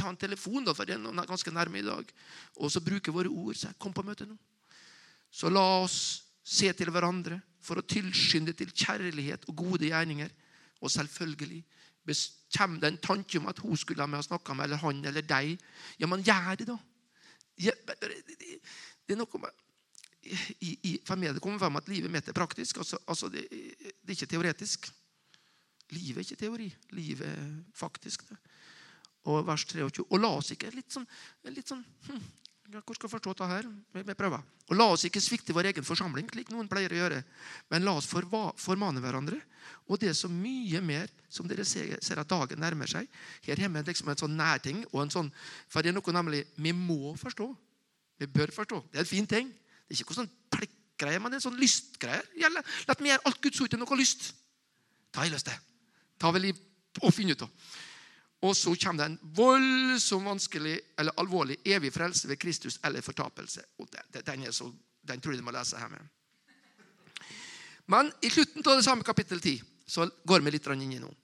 ta 0.00 0.10
en 0.10 0.18
telefon, 0.18 0.64
da, 0.64 0.74
for 0.76 0.88
det 0.88 0.96
er 0.96 1.28
ganske 1.28 1.52
nærme 1.54 1.80
i 1.80 1.86
dag, 1.86 2.12
og 2.56 2.72
så 2.72 2.82
bruke 2.84 3.14
våre 3.14 3.30
ord. 3.30 3.56
Så 3.58 3.72
kom 3.78 3.94
på 3.96 4.04
møte 4.06 4.26
nå. 4.28 4.36
Så 5.30 5.50
la 5.52 5.62
oss 5.84 6.00
se 6.42 6.70
til 6.74 6.90
hverandre 6.90 7.38
for 7.62 7.78
å 7.78 7.86
tilskynde 7.86 8.54
til 8.56 8.72
kjærlighet 8.72 9.46
og 9.50 9.58
gode 9.60 9.90
gjerninger. 9.90 10.30
Og 10.80 10.90
selvfølgelig 10.90 11.60
kommer 12.56 12.80
det 12.82 12.88
en 12.88 13.02
tanke 13.04 13.38
om 13.38 13.48
at 13.50 13.60
hun 13.62 13.76
skulle 13.78 14.02
ha 14.02 14.10
med 14.10 14.22
å 14.22 14.26
snakke 14.26 14.56
med, 14.56 14.66
eller 14.66 14.80
han 14.82 15.02
eller 15.06 15.26
deg. 15.26 15.52
Ja, 16.00 16.08
men 16.10 16.24
gjør 16.26 16.56
det, 16.58 16.70
da. 16.72 16.78
Det 17.60 19.14
er 19.14 19.20
noe 19.20 19.42
med 19.42 19.66
i, 20.60 20.70
i, 20.84 20.90
For 21.04 21.16
meg 21.16 21.32
det 21.32 21.40
kommer 21.42 21.60
fram 21.60 21.78
at 21.80 21.88
livet 21.88 22.12
mitt 22.12 22.26
er 22.28 22.36
praktisk. 22.36 22.78
altså, 22.78 22.98
altså 23.08 23.30
det, 23.32 23.46
det, 23.50 24.08
er 24.08 24.16
ikke 24.16 24.32
teoretisk. 24.34 24.90
Livet 25.94 26.20
er 26.20 26.26
ikke 26.26 26.42
teori. 26.44 26.68
Livet 26.96 27.28
er 27.28 27.46
faktisk 27.76 28.26
det 28.28 28.38
og 29.28 29.44
vers 29.46 29.64
23. 29.68 30.06
Og 30.08 30.20
la 30.20 30.30
oss 30.38 30.52
ikke 30.54 30.70
litt 30.74 30.92
sånn, 30.92 31.06
litt 31.50 31.68
sånn 31.68 31.82
hm, 32.06 32.22
Hvor 32.86 32.96
skal 32.96 33.08
jeg 33.08 33.14
forstå 33.16 33.32
dette 33.34 33.48
her? 33.50 33.68
Vi 33.98 34.16
prøver. 34.16 34.42
Og 34.70 34.78
la 34.78 34.86
oss 34.94 35.04
ikke 35.08 35.20
svikte 35.22 35.54
vår 35.56 35.72
egen 35.72 35.86
forsamling, 35.86 36.28
slik 36.30 36.52
noen 36.52 36.68
pleier 36.70 36.92
å 36.94 37.00
gjøre. 37.00 37.22
Men 37.72 37.82
la 37.82 37.96
oss 37.98 38.06
formane 38.06 39.02
hverandre. 39.02 39.40
Og 39.90 39.98
det 39.98 40.12
er 40.12 40.14
så 40.14 40.30
mye 40.30 40.78
mer 40.84 41.10
som 41.28 41.48
dere 41.50 41.66
ser, 41.66 41.96
ser 42.04 42.20
at 42.22 42.30
dagen 42.30 42.62
nærmer 42.62 42.86
seg. 42.90 43.08
Her 43.42 43.58
hjemme 43.64 43.80
er 43.80 43.86
det 43.86 43.96
liksom 43.96 44.12
en 44.12 44.22
sånn 44.22 44.38
nærting. 44.38 44.84
og 44.92 45.02
en 45.02 45.10
sånn, 45.10 45.32
For 45.68 45.82
det 45.82 45.90
er 45.90 45.98
noe 45.98 46.14
nemlig 46.14 46.44
vi 46.54 46.72
må 46.72 47.16
forstå. 47.18 47.48
Vi 48.22 48.30
bør 48.30 48.54
forstå. 48.54 48.84
Det 48.92 49.00
er 49.00 49.04
en 49.04 49.14
fin 49.16 49.26
ting. 49.26 49.50
Det 49.50 49.96
er 49.96 50.04
ikke 50.04 50.14
noe 50.14 50.22
sånn 50.22 50.34
pliktgreie, 50.54 51.18
men 51.18 51.32
det 51.32 51.40
er 51.40 51.42
en 51.42 51.48
sånn 51.50 51.58
lystgreie. 51.60 52.22
La 52.38 52.94
meg 53.00 53.10
gjøre 53.10 53.26
alt 53.26 53.42
Guds 53.42 53.60
ord 53.64 53.74
til 53.74 53.82
noe 53.82 53.98
lyst. 53.98 54.30
Ta 55.10 55.26
i 55.26 55.32
lyst 55.32 55.50
til. 55.50 55.58
Ta 56.20 56.30
vel 56.30 56.52
i 56.52 56.58
og 57.00 57.14
finne 57.14 57.34
ut 57.34 57.42
av. 57.46 57.50
Og 58.40 58.56
så 58.56 58.72
kommer 58.80 59.02
det 59.02 59.08
en 59.10 59.34
voldsomt 59.36 60.24
vanskelig 60.24 60.78
eller 60.98 61.16
alvorlig 61.20 61.58
evig 61.64 61.92
frelse 61.92 62.28
ved 62.28 62.40
Kristus 62.40 62.78
eller 62.84 63.04
fortapelse. 63.04 63.64
Og 63.78 63.90
den, 63.92 64.46
så, 64.52 64.70
den 65.02 65.20
tror 65.20 65.34
jeg 65.34 65.42
du 65.42 65.44
må 65.44 65.52
lese 65.52 65.76
her 65.76 65.92
med. 65.92 66.00
Men 67.90 68.12
i 68.22 68.30
slutten 68.30 68.64
av 68.64 68.78
det 68.78 68.86
samme 68.86 69.04
kapittel 69.04 69.40
10 69.40 69.60
så 69.90 70.06
går 70.24 70.44
vi 70.46 70.54
litt 70.54 70.68
inn 70.72 70.92
i 70.94 71.02
noe. 71.02 71.16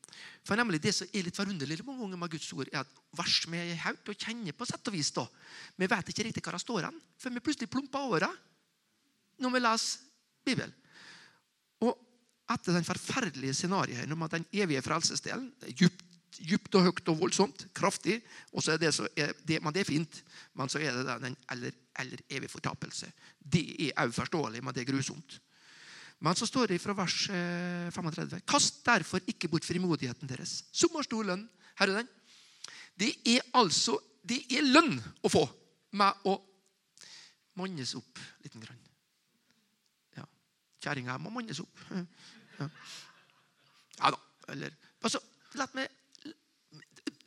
For 0.47 0.59
nemlig 0.59 0.81
Det 0.83 0.93
som 0.95 1.09
er 1.11 1.27
litt 1.27 1.37
forunderlig 1.37 1.83
mange 1.85 2.05
ganger 2.05 2.21
med 2.21 2.31
Guds 2.31 2.53
ord, 2.55 2.69
er 2.71 2.85
at 2.85 2.99
vers 3.19 3.39
vi 3.51 3.59
er 3.59 3.81
høyt 3.83 4.11
og 4.13 4.19
kjenner 4.19 4.55
på 4.55 4.67
sett 4.69 4.89
og 4.89 4.95
vis. 4.95 5.11
da. 5.11 5.27
Vi 5.77 5.89
vet 5.91 6.11
ikke 6.11 6.27
riktig 6.29 6.43
hva 6.45 6.55
det 6.55 6.63
står 6.63 6.87
hen, 6.87 7.01
for 7.19 7.35
vi 7.35 7.43
plutselig 7.43 7.71
plumper 7.71 8.07
over 8.07 8.27
det 8.27 8.35
når 9.43 9.53
vi 9.53 9.61
leser 9.61 10.05
Bibelen. 10.47 10.75
Og 11.83 11.97
etter 12.55 12.77
den 12.77 12.87
forferdelige 12.87 13.57
scenarioet 13.59 14.13
om 14.13 14.23
at 14.23 14.37
den 14.37 14.47
evige 14.55 14.85
frelsesdelen 14.87 15.51
djupt 15.67 16.06
dypt 16.39 16.77
og 16.79 16.87
høyt 16.89 17.09
og 17.13 17.19
voldsomt. 17.21 17.67
Kraftig. 17.77 18.21
Og 18.53 18.65
så 18.65 18.75
er 18.75 18.83
det, 18.83 18.93
så 18.95 19.09
er 19.17 19.33
det, 19.47 19.61
men 19.63 19.75
det 19.75 19.83
er 19.83 19.89
fint. 19.89 20.23
Men 20.55 20.71
så 20.73 20.81
er 20.83 20.97
det 20.97 21.19
den 21.23 21.37
eller, 21.53 21.77
eller 21.99 22.23
evig 22.31 22.51
fortapelse. 22.53 23.11
Det 23.39 23.65
er 23.89 24.05
òg 24.05 24.15
forståelig, 24.17 24.63
men 24.65 24.75
det 24.75 24.85
er 24.85 24.91
grusomt. 24.93 25.39
Men 26.25 26.37
så 26.37 26.49
står 26.49 26.73
det 26.73 26.81
fra 26.81 26.97
vers 26.97 27.27
35.: 27.29 28.37
eh, 28.37 28.45
Kast 28.49 28.81
derfor 28.87 29.21
ikke 29.29 29.49
bort 29.53 29.65
frimodigheten 29.69 30.29
deres, 30.29 30.63
som 30.73 30.95
har 30.97 31.05
stor 31.05 31.25
lønn. 31.29 31.45
Her 31.77 31.93
er 31.93 32.01
den. 32.01 32.09
Det 32.97 33.13
er 33.29 33.45
altså 33.55 33.99
det 34.27 34.41
er 34.51 34.67
lønn 34.67 34.97
å 35.23 35.31
få 35.31 35.45
med 35.97 36.27
å 36.27 36.35
mannes 37.61 37.95
opp 37.99 38.21
liten 38.45 38.63
grann. 38.65 38.81
Ja. 40.17 40.25
Kjerringa 40.83 41.19
må 41.23 41.35
mannes 41.35 41.63
opp. 41.63 41.87
Ja, 42.57 42.65
ja 43.99 44.11
da. 44.15 44.19
Eller 44.49 44.73
altså, 45.05 45.21
La 45.61 45.67
meg 45.77 45.93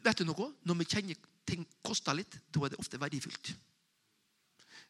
Vet 0.05 0.21
du 0.21 0.27
noe? 0.27 0.51
Når 0.67 0.79
vi 0.79 0.87
kjenner 0.87 1.25
ting 1.49 1.65
koster 1.85 2.15
litt, 2.15 2.37
da 2.53 2.65
er 2.65 2.73
det 2.73 2.79
ofte 2.81 2.99
verdifullt. 3.01 3.51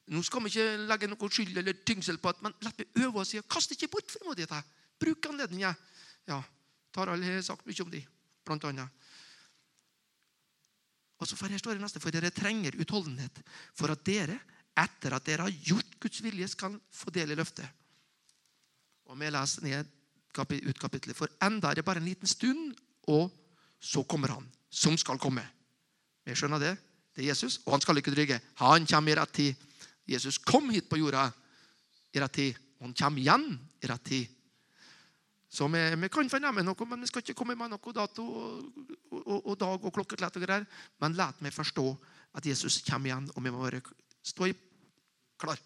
Nå 0.10 0.22
skal 0.26 0.42
vi 0.44 0.52
ikke 0.52 0.86
legge 0.90 1.10
noe 1.10 1.30
skyld 1.30 1.58
eller 1.62 1.82
tyngsel 1.86 2.18
på 2.22 2.32
at, 2.32 2.40
men 2.46 2.56
la 2.66 2.72
meg 2.74 3.02
øve 3.04 3.22
oss 3.22 3.36
i 3.36 3.42
å 3.42 3.48
kaste 3.50 3.76
ikke 3.76 3.92
bort 3.94 4.10
frimodigheten. 4.10 4.72
Bruk 5.00 5.30
anledningen. 5.30 5.78
Ja, 6.30 6.40
Tarald 6.94 7.24
har 7.24 7.44
sagt 7.46 7.68
mye 7.70 7.86
om 7.86 7.92
de, 7.94 8.02
blant 8.46 8.66
annet. 8.68 9.06
Og 11.20 11.28
så 11.28 11.38
for 11.38 11.52
her 11.52 11.62
står 11.62 11.78
det 11.78 11.84
neste, 11.84 12.02
for 12.02 12.16
dere 12.16 12.32
trenger 12.34 12.78
utholdenhet 12.80 13.42
for 13.78 13.92
at 13.92 14.04
dere, 14.08 14.40
etter 14.80 15.14
at 15.14 15.26
dere 15.28 15.46
har 15.48 15.66
gjort 15.68 15.98
Guds 16.02 16.22
vilje, 16.24 16.48
skal 16.48 16.78
få 16.96 17.12
del 17.14 17.34
i 17.34 17.38
løftet. 17.38 17.68
Og 19.10 19.18
vi 19.20 19.32
leser 19.34 19.66
ned 19.66 19.96
ut 20.40 20.80
kapitlet. 20.80 21.18
For 21.18 21.32
enda 21.44 21.72
er 21.72 21.80
det 21.80 21.86
bare 21.86 22.00
en 22.00 22.08
liten 22.08 22.30
stund, 22.30 22.78
og 23.12 23.34
så 23.80 24.04
kommer 24.08 24.38
han 24.38 24.48
som 24.70 24.98
skal 24.98 25.20
komme. 25.22 25.44
Vi 26.26 26.38
skjønner 26.38 26.62
det. 26.62 26.76
Det 27.16 27.24
er 27.24 27.32
Jesus, 27.32 27.60
og 27.66 27.74
han 27.74 27.84
skal 27.84 28.00
ikke 28.00 28.14
drygge. 28.14 28.40
Han 28.62 28.86
kommer 28.88 29.12
i 29.12 29.18
rett 29.20 29.34
tid. 29.34 29.70
Jesus 30.10 30.38
kom 30.38 30.70
hit 30.74 30.90
på 30.90 31.00
jorda 31.02 31.28
i 32.14 32.22
rett 32.22 32.36
tid. 32.38 32.60
Han 32.80 32.94
kommer 32.94 33.22
igjen 33.22 33.48
i 33.82 33.90
rett 33.90 34.06
tid. 34.06 34.36
Så 35.50 35.66
vi, 35.68 35.82
vi, 35.98 36.10
kan 36.14 36.30
fornemme 36.30 36.62
noe, 36.62 36.86
men 36.86 37.02
vi 37.02 37.10
skal 37.10 37.24
ikke 37.24 37.40
komme 37.42 37.56
med 37.58 37.74
noe 37.74 37.94
dato 37.96 38.24
og, 38.24 38.90
og, 39.18 39.38
og 39.40 39.56
dag 39.58 39.86
og 39.86 39.94
klokkeslett. 39.94 40.38
og 40.38 40.46
greier. 40.46 40.68
Men 41.02 41.18
la 41.18 41.32
meg 41.42 41.56
forstå 41.56 41.86
at 42.38 42.46
Jesus 42.46 42.84
kommer 42.86 43.10
igjen, 43.10 43.32
og 43.34 43.42
vi 43.42 43.54
må 43.54 43.64
bare 43.64 43.82
stå 44.22 44.52
i 44.52 44.54
klar. 45.40 45.60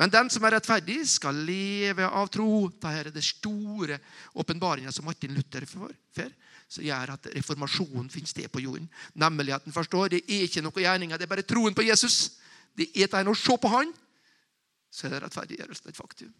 Men 0.00 0.12
den 0.12 0.30
som 0.32 0.44
er 0.44 0.56
rettferdig, 0.56 1.00
skal 1.08 1.38
leve 1.46 2.06
av 2.06 2.30
tro. 2.34 2.66
Dette 2.68 2.94
er 2.98 3.10
det 3.14 3.24
store 3.24 3.98
åpenbaringa 4.34 4.92
som 4.92 5.06
Martin 5.08 5.34
Luther 5.36 5.66
får 5.70 5.94
som 6.74 6.84
gjør 6.84 7.14
at 7.14 7.28
reformasjonen 7.34 8.08
finner 8.12 8.30
sted 8.30 8.50
på 8.52 8.62
jorden. 8.64 8.88
Nemlig 9.20 9.54
at 9.54 9.66
den 9.66 9.74
forstår 9.74 10.14
det 10.14 10.24
er 10.24 10.46
ikke 10.46 10.62
noe 10.64 10.82
gjerninger, 10.82 11.20
det 11.20 11.26
er 11.26 11.34
bare 11.34 11.46
troen 11.46 11.76
på 11.76 11.84
Jesus. 11.86 12.38
Det 12.74 12.88
er 12.94 13.06
et 13.06 13.30
å 13.30 13.36
se 13.38 13.56
på 13.60 13.70
Han, 13.70 13.92
så 14.90 15.06
er 15.06 15.14
det 15.14 15.22
rettferdiggjørelsen 15.26 15.90
et 15.90 15.98
faktum. 15.98 16.32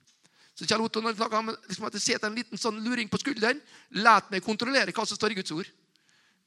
Så 0.54 0.66
Kjell 0.70 0.84
Otto 0.84 1.02
når 1.02 1.18
han 1.32 1.50
liksom 1.66 1.86
at 1.88 1.96
setter 1.98 2.28
en 2.28 2.36
liten 2.38 2.60
sånn 2.60 2.78
luring 2.84 3.08
på 3.10 3.18
skulderen. 3.18 3.58
Lat 3.98 4.30
meg 4.30 4.44
kontrollere 4.46 4.94
hva 4.94 5.06
som 5.06 5.18
står 5.18 5.34
i 5.34 5.38
Guds 5.40 5.54
ord. 5.54 5.70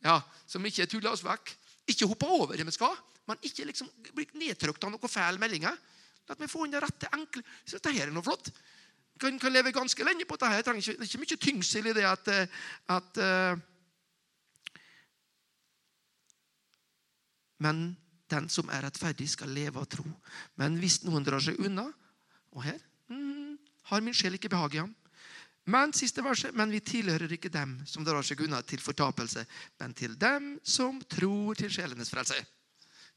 Ja, 0.05 0.21
Som 0.47 0.65
ikke 0.65 0.87
tuller 0.87 1.11
oss 1.11 1.25
vekk. 1.25 1.51
Ikke 1.91 2.07
hoppe 2.07 2.27
over 2.27 2.55
det 2.55 2.65
vi 2.67 2.75
skal, 2.75 2.95
men 3.27 3.39
ikke 3.43 3.65
liksom 3.67 3.89
bli 4.15 4.27
nedtrykt 4.39 4.83
av 4.83 4.93
noen 4.93 5.11
feil 5.11 5.39
meldinger. 5.39 5.75
La 6.27 6.35
meg 6.39 6.51
få 6.51 6.65
inn 6.65 6.73
det 6.73 6.83
rette, 6.83 7.09
enkle. 7.15 7.43
Så 7.63 7.77
dette 7.77 7.93
her 7.95 8.09
er 8.09 8.15
noe 8.15 8.25
flott 8.25 8.51
kan, 9.17 9.39
kan 9.39 9.53
leve 9.53 9.71
ganske 9.71 10.03
lenge 10.03 10.25
på 10.25 10.37
dette. 10.37 10.73
Det 10.73 10.93
er 10.93 11.07
ikke 11.07 11.21
mye 11.21 11.39
tyngsel 11.41 11.89
i 11.89 11.95
det 11.97 12.05
at, 12.07 12.29
eh, 12.33 12.61
at 12.93 13.23
uh, 13.23 13.65
Men 17.57 17.97
den 18.29 18.49
som 18.53 18.69
er 18.69 18.83
rettferdig, 18.85 19.25
skal 19.31 19.49
leve 19.49 19.81
av 19.81 19.87
tro. 19.89 20.05
Men 20.61 20.75
hvis 20.77 20.99
noen 21.07 21.23
drar 21.25 21.41
seg 21.41 21.57
unna 21.57 21.87
Og 22.53 22.61
her 22.67 22.77
mm, 23.09 23.57
har 23.89 24.03
min 24.05 24.13
sjel 24.13 24.37
ikke 24.37 24.51
behag 24.53 24.75
i 24.75 24.81
ham. 24.83 24.93
Men 25.67 25.91
siste 25.93 26.21
verset, 26.23 26.53
men 26.55 26.71
vi 26.71 26.79
tilhører 26.79 27.33
ikke 27.33 27.51
dem 27.51 27.73
som 27.85 28.05
drar 28.05 28.23
seg 28.23 28.39
unna 28.45 28.61
til 28.63 28.79
fortapelse, 28.79 29.43
men 29.81 29.93
til 29.93 30.13
dem 30.15 30.53
som 30.63 31.01
tror 31.11 31.57
til 31.59 31.73
sjelenes 31.73 32.13
frelse. 32.13 32.37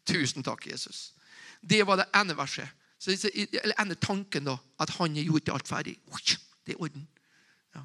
Tusen 0.08 0.42
takk, 0.42 0.66
Jesus. 0.72 1.12
Det 1.60 1.84
var 1.86 2.00
det 2.00 2.08
ene 2.16 2.34
verset. 2.34 2.79
Så, 3.00 3.14
eller 3.32 3.78
ender 3.80 3.96
tanken 3.96 4.44
da, 4.44 4.58
at 4.80 4.92
han 4.98 5.16
er 5.16 5.24
gjort 5.24 5.48
alt 5.54 5.68
ferdig. 5.70 5.96
Det 6.66 6.74
er 6.74 6.82
orden. 6.84 7.06
Ja. 7.74 7.84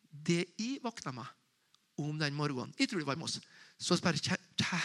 det 0.10 0.46
jeg 0.58 0.80
våkna 0.84 1.12
meg 1.16 1.28
om 2.00 2.18
den 2.20 2.36
morgenen 2.36 2.74
Jeg 2.80 2.90
tror 2.90 3.00
det 3.00 3.08
var 3.08 3.18
i 3.18 3.20
Moss. 3.20 3.40
Så, 3.78 3.98
bare, 4.04 4.18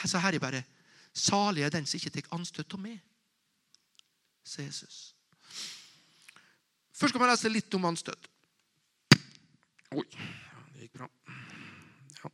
så 0.06 0.18
her 0.18 0.34
er 0.34 0.42
bare 0.42 0.64
Salig 1.12 1.62
er 1.62 1.72
den 1.74 1.86
som 1.86 1.98
ikke 1.98 2.12
tar 2.14 2.36
anstøt 2.36 2.74
av 2.74 2.78
meg, 2.78 3.00
sier 4.46 4.68
Jesus. 4.68 5.16
Først 6.94 7.10
skal 7.10 7.22
vi 7.22 7.26
lese 7.26 7.50
litt 7.50 7.74
om 7.74 7.88
anstøt. 7.88 8.28
Oi, 9.90 10.04
det 10.70 10.84
gikk 10.84 11.00
bra. 11.00 11.08
Ja. 12.20 12.30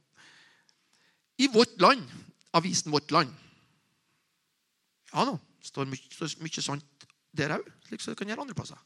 I 1.40 1.48
Vårt 1.54 1.80
Land, 1.80 2.04
avisen 2.52 2.92
Vårt 2.92 3.10
Land 3.16 3.32
Ja 5.14 5.24
da, 5.24 5.38
står 5.64 5.88
mye, 5.88 6.12
står 6.12 6.36
mye 6.44 6.64
sant 6.64 6.95
der 7.38 7.56
òg, 7.58 7.70
slik 7.88 8.02
som 8.02 8.12
det 8.12 8.20
kan 8.20 8.30
gjøre 8.30 8.46
andre 8.46 8.56
plasser. 8.58 8.82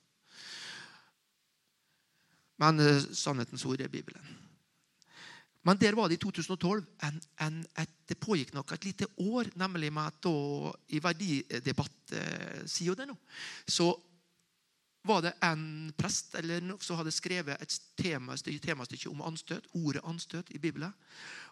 Men 2.61 2.83
uh, 2.83 3.01
sannhetens 3.17 3.65
ord 3.69 3.81
er 3.81 3.93
Bibelen. 3.93 4.37
Men 5.65 5.77
der 5.77 5.95
var 5.97 6.09
det 6.09 6.17
i 6.17 6.23
2012 6.23 6.85
en, 7.05 7.23
en, 7.45 7.65
et, 7.79 7.91
Det 8.09 8.17
pågikk 8.19 8.55
nok 8.57 8.73
et 8.73 8.85
lite 8.85 9.07
år, 9.21 9.51
nemlig 9.61 9.93
med 9.93 10.09
at 10.09 10.23
da, 10.25 10.73
i 10.89 11.01
det 12.97 13.07
noe. 13.07 13.21
så 13.69 13.93
var 15.05 15.23
det 15.25 15.33
en 15.45 15.93
prest 15.97 16.35
eller 16.37 16.61
noe 16.65 16.83
som 16.85 16.99
hadde 16.99 17.13
skrevet 17.15 17.61
et 17.63 17.77
temastykke, 17.97 18.61
temastykke 18.67 19.13
om 19.13 19.23
anstøt, 19.25 19.69
ordet 19.73 20.03
anstøt 20.05 20.51
i 20.51 20.59
Bibelen. 20.59 20.93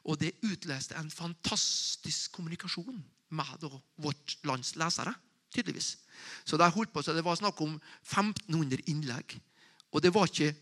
Og 0.05 0.19
det 0.21 0.35
utleste 0.45 0.97
en 0.99 1.11
fantastisk 1.11 2.33
kommunikasjon 2.37 3.01
med 3.31 3.55
da, 3.63 3.71
vårt 3.97 4.37
lands 4.49 4.75
lesere 4.77 5.15
tydeligvis. 5.55 5.97
Så 6.45 6.57
de 6.57 6.71
holdt 6.71 6.93
på, 6.93 7.03
så 7.03 7.13
Det 7.13 7.25
var 7.25 7.37
snakk 7.37 7.61
om 7.61 7.81
1500 8.03 8.83
innlegg. 8.87 9.41
Og 9.93 10.03
det 10.03 10.15
var 10.15 10.27
ikke 10.27 10.55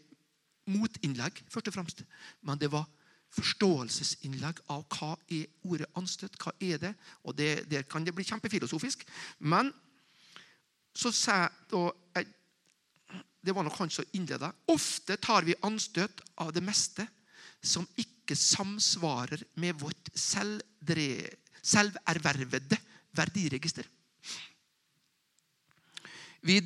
motinnlegg, 0.66 1.42
først 1.50 1.68
og 1.68 1.74
fremst. 1.74 2.02
Men 2.42 2.58
det 2.58 2.70
var 2.72 2.86
forståelsesinnlegg 3.36 4.62
av 4.72 4.84
hva 4.96 5.14
er 5.32 5.46
ordet 5.66 5.88
anstøt. 5.98 6.38
Hva 6.40 6.54
er 6.60 6.78
det? 6.78 6.94
Og 7.24 7.36
det, 7.36 7.70
Der 7.70 7.82
kan 7.82 8.04
det 8.04 8.14
bli 8.14 8.24
kjempefilosofisk. 8.24 9.04
Men 9.38 9.72
så 10.94 11.12
sa 11.12 11.48
da 11.70 11.90
Det 13.46 13.54
var 13.54 13.62
nok 13.62 13.78
han 13.78 13.90
som 13.90 14.04
innleda. 14.12 14.50
Ofte 14.66 15.16
tar 15.16 15.44
vi 15.46 15.54
anstøt 15.62 16.20
av 16.36 16.52
det 16.52 16.62
meste 16.62 17.06
som 17.62 17.86
ikke 17.96 18.34
samsvarer 18.34 19.44
med 19.54 19.78
vårt 19.78 20.10
selvdre, 20.14 21.30
selververvede 21.62 22.78
verdiregister. 23.14 23.86
Vi 26.46 26.60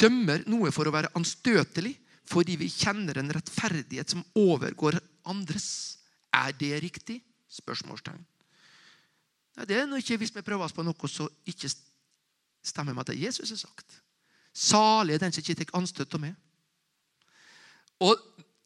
dømmer 0.00 0.44
noe 0.50 0.72
for 0.74 0.88
å 0.88 0.94
være 0.94 1.12
anstøtelig 1.18 1.94
fordi 2.28 2.56
vi 2.56 2.70
kjenner 2.72 3.18
en 3.20 3.32
rettferdighet 3.36 4.14
som 4.14 4.22
overgår 4.38 4.96
andres. 5.28 5.98
Er 6.32 6.54
det 6.56 6.72
riktig? 6.82 7.18
Spørsmålstegn. 7.52 8.22
Nei, 9.54 9.66
det 9.70 9.76
er 9.78 9.84
når 9.86 10.02
ikke 10.02 10.18
hvis 10.22 10.32
vi 10.34 10.42
prøver 10.42 10.66
oss 10.66 10.74
på 10.74 10.82
noe 10.86 11.10
som 11.10 11.28
ikke 11.46 11.70
stemmer 12.64 12.96
med 12.96 13.06
det 13.10 13.20
Jesus 13.20 13.52
har 13.52 13.60
sagt. 13.60 14.00
Salig 14.54 15.14
er 15.14 15.22
den 15.22 15.34
som 15.34 15.44
ikke 15.44 15.60
tar 15.60 15.76
anstøt 15.78 16.16
av 16.16 16.24
meg. 16.24 16.34
Og 18.02 18.18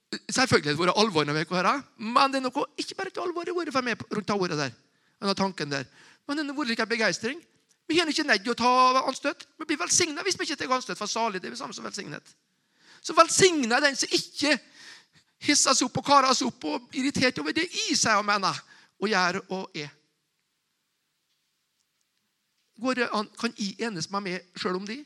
Selvfølgelig 0.08 0.70
har 0.70 0.76
det 0.76 0.80
vært 0.86 1.00
alvor 1.02 1.26
når 1.28 1.36
vi 1.36 1.40
er 1.44 1.66
her, 1.68 1.80
men 2.00 2.32
det 2.32 2.38
er 2.38 2.44
noe, 2.46 2.62
ikke 2.80 2.96
bare 2.96 3.10
et 3.12 3.18
alvor 3.20 3.50
vært 3.58 3.74
for 3.74 3.84
meg 3.84 4.04
rundt 4.08 4.30
det 4.30 4.36
ordet 4.36 4.56
der. 4.56 4.76
Men 5.20 5.28
det 6.38 6.46
har 6.48 6.56
vært 6.56 6.70
like 6.70 6.86
begeistring. 6.88 7.42
Vi 7.88 7.98
har 7.98 8.10
ikke 8.10 8.26
nødt 8.28 8.42
til 8.44 8.52
å 8.52 8.58
ta 8.58 9.02
anstøt. 9.08 9.46
Vi 9.58 9.64
blir 9.64 9.80
velsigna 9.80 10.24
hvis 10.26 10.36
vi 10.38 10.44
ikke 10.44 10.58
tar 10.60 10.74
anstøt. 10.76 10.98
For 11.00 11.08
salig 11.08 11.40
det 11.40 11.48
er 11.48 11.56
det 11.56 11.60
samme 11.60 11.76
som 11.76 11.86
velsignet. 11.88 12.34
Så 13.00 13.14
velsigna 13.16 13.80
den 13.80 13.96
som 13.96 14.12
ikke 14.12 14.58
hisser 15.46 15.76
seg 15.76 15.86
opp 15.86 16.00
og 16.02 16.06
karer 16.06 16.34
seg 16.36 16.50
opp 16.50 16.66
og 16.68 16.98
irritert 16.98 17.38
over 17.40 17.54
det 17.56 17.64
i 17.88 17.94
seg 17.96 18.18
og 18.20 18.26
mener 18.28 18.58
og 18.98 19.08
gjør 19.08 19.40
og 19.54 19.78
er. 19.78 19.94
Går 22.78 23.00
det 23.00 23.08
an, 23.14 23.30
kan 23.38 23.54
jeg 23.58 23.74
enes 23.88 24.10
med 24.12 24.26
meg 24.26 24.58
sjøl 24.58 24.78
om 24.78 24.86
de? 24.86 25.00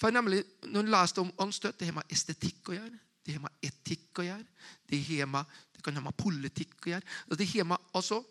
For 0.00 0.10
nemlig, 0.10 0.42
Når 0.66 0.80
en 0.80 0.90
leser 0.90 1.22
om 1.22 1.32
anstøt, 1.38 1.78
det 1.78 1.86
har 1.86 1.94
med 1.94 2.10
estetikk 2.10 2.68
å 2.68 2.74
gjøre. 2.74 2.98
Det 3.22 3.36
har 3.36 3.44
med 3.44 3.62
etikk 3.62 4.18
å 4.18 4.26
gjøre. 4.26 4.44
Det, 4.90 4.98
har 5.06 5.28
med, 5.30 5.44
det 5.76 5.84
kan 5.84 5.94
ha 5.94 6.02
med 6.02 6.16
politikk 6.18 6.86
å 6.86 6.90
gjøre. 6.96 7.06
Det 7.38 7.48
har 7.54 7.68
med, 7.70 7.78
altså, 7.94 8.24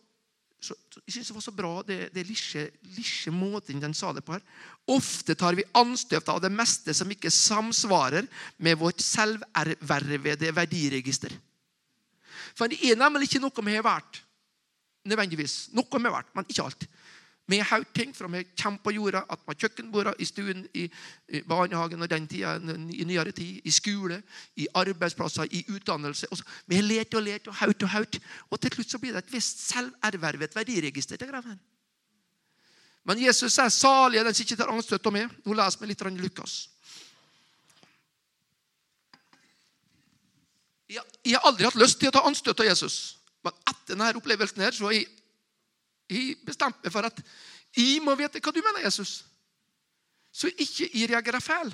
så, 0.62 0.76
jeg 1.07 1.16
synes 1.16 1.30
det 1.32 1.36
var 1.36 1.43
så 1.43 1.53
bra 1.57 1.72
det, 1.86 1.99
det 2.14 2.24
lille, 2.30 3.34
måten 3.34 3.82
den 3.82 3.95
sa 3.97 4.12
det 4.14 4.22
på 4.26 4.36
her. 4.36 4.43
Ofte 4.93 5.34
tar 5.34 5.57
vi 5.57 5.66
anstøt 5.78 6.30
av 6.30 6.41
det 6.43 6.51
meste 6.53 6.93
som 6.93 7.09
ikke 7.09 7.32
samsvarer 7.34 8.28
med 8.62 8.78
vårt 8.78 9.01
selververvede 9.01 10.53
verdiregister. 10.53 11.34
For 12.53 12.70
det 12.70 12.78
er 12.86 12.99
nemlig 12.99 13.30
ikke 13.30 13.41
noe 13.41 13.66
vi 13.66 13.78
har 13.78 13.88
vært. 13.88 14.22
Nødvendigvis. 15.09 15.72
Noe 15.74 15.89
vi 15.89 16.05
har 16.05 16.20
vært, 16.20 16.30
men 16.38 16.45
ikke 16.45 16.68
alt 16.68 16.86
med 17.52 17.66
haugting 17.68 18.14
fra 18.16 18.30
vi 18.32 18.43
på 18.84 18.93
jorda, 18.95 19.24
at 19.30 19.41
man 19.47 19.58
kjøkkenborder 19.60 20.20
i 20.20 20.26
stuen, 20.26 20.64
i, 20.74 20.86
barnehagen 21.47 22.02
og 22.02 22.10
den 22.10 22.28
tida, 22.28 22.56
i 22.58 23.04
nyere 23.08 23.32
tid, 23.32 23.60
i 23.64 23.72
skole, 23.72 24.22
i 24.56 24.68
arbeidsplasser, 24.74 25.49
i 25.52 25.66
utdannelse. 25.70 26.28
Så, 26.32 26.43
vi 26.68 26.80
har 26.80 26.88
lært 26.88 27.14
og 27.14 27.24
lært 27.24 27.47
og 27.52 27.56
haut 27.60 27.84
og 27.84 27.89
haut. 27.89 28.20
Og 28.49 28.62
til 28.62 28.74
slutt 28.78 28.95
så 28.95 29.02
blir 29.04 29.16
det 29.16 29.26
et 29.26 29.34
visst 29.34 29.68
selververvet 29.68 30.56
verdiregister. 30.56 31.18
til 31.18 31.28
greven. 31.28 31.60
Men 33.04 33.24
Jesus 33.26 33.58
er 33.58 33.70
salig 33.70 34.26
den 34.26 34.34
som 34.34 34.45
ikke 34.45 34.60
tar 34.60 34.72
anstøt 34.72 35.08
av 35.08 35.16
meg. 35.16 35.32
Nå 35.45 35.56
leser 35.58 35.82
vi 35.82 35.89
litt 35.89 36.02
i 36.06 36.12
Lukas. 36.22 36.60
Jeg 40.91 41.38
har 41.38 41.47
aldri 41.47 41.66
hatt 41.66 41.80
lyst 41.80 41.99
til 42.02 42.12
å 42.12 42.16
ta 42.16 42.26
anstøt 42.28 42.60
av 42.60 42.68
Jesus. 42.68 43.18
Men 43.41 43.56
etter 43.66 43.95
denne 43.95 44.12
opplevelsen 44.20 44.62
her, 44.62 44.76
så 44.76 44.89
har 44.89 44.97
jeg 44.97 45.08
jeg 46.12 46.36
bestemte 46.45 46.84
meg 46.84 46.93
for 46.93 47.07
at 47.07 47.22
jeg 47.78 48.01
må 48.03 48.16
vite 48.20 48.41
hva 48.43 48.51
du 48.53 48.59
mener, 48.59 48.84
Jesus. 48.84 49.22
Så 50.32 50.51
ikke 50.51 50.89
jeg 50.91 51.09
reagerer 51.12 51.43
feil 51.43 51.74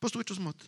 på 0.00 0.10
stort 0.10 0.30
og 0.34 0.38
smått. 0.38 0.64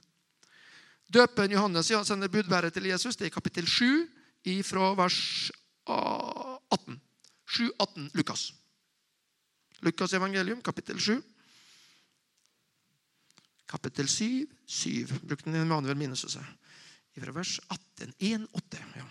Døpen 1.13 1.53
Johannes 1.55 1.91
ja, 1.91 2.03
sender 2.05 2.31
budbæret 2.33 2.75
til 2.75 2.89
Jesus. 2.91 3.17
Det 3.17 3.29
er 3.29 3.35
kapittel 3.35 3.67
7 3.69 4.63
fra 4.67 4.93
vers 4.99 5.51
18. 5.87 7.01
7, 7.47 7.71
18, 7.79 8.11
Lukas. 8.15 8.53
Lukas 9.87 10.13
evangelium, 10.13 10.63
kapittel 10.63 11.01
7. 11.01 11.23
Kapittel 13.67 14.09
7, 14.09 14.47
7. 14.67 15.21
Bruk 15.27 15.45
den 15.45 15.59
Emanuel 15.63 15.99
minus 15.99 16.27
seg. 16.31 16.47
Fra 17.17 17.35
vers 17.35 17.59
18. 17.71 18.15
1, 18.19 18.49
8. 18.53 18.83
Ja. 18.99 19.07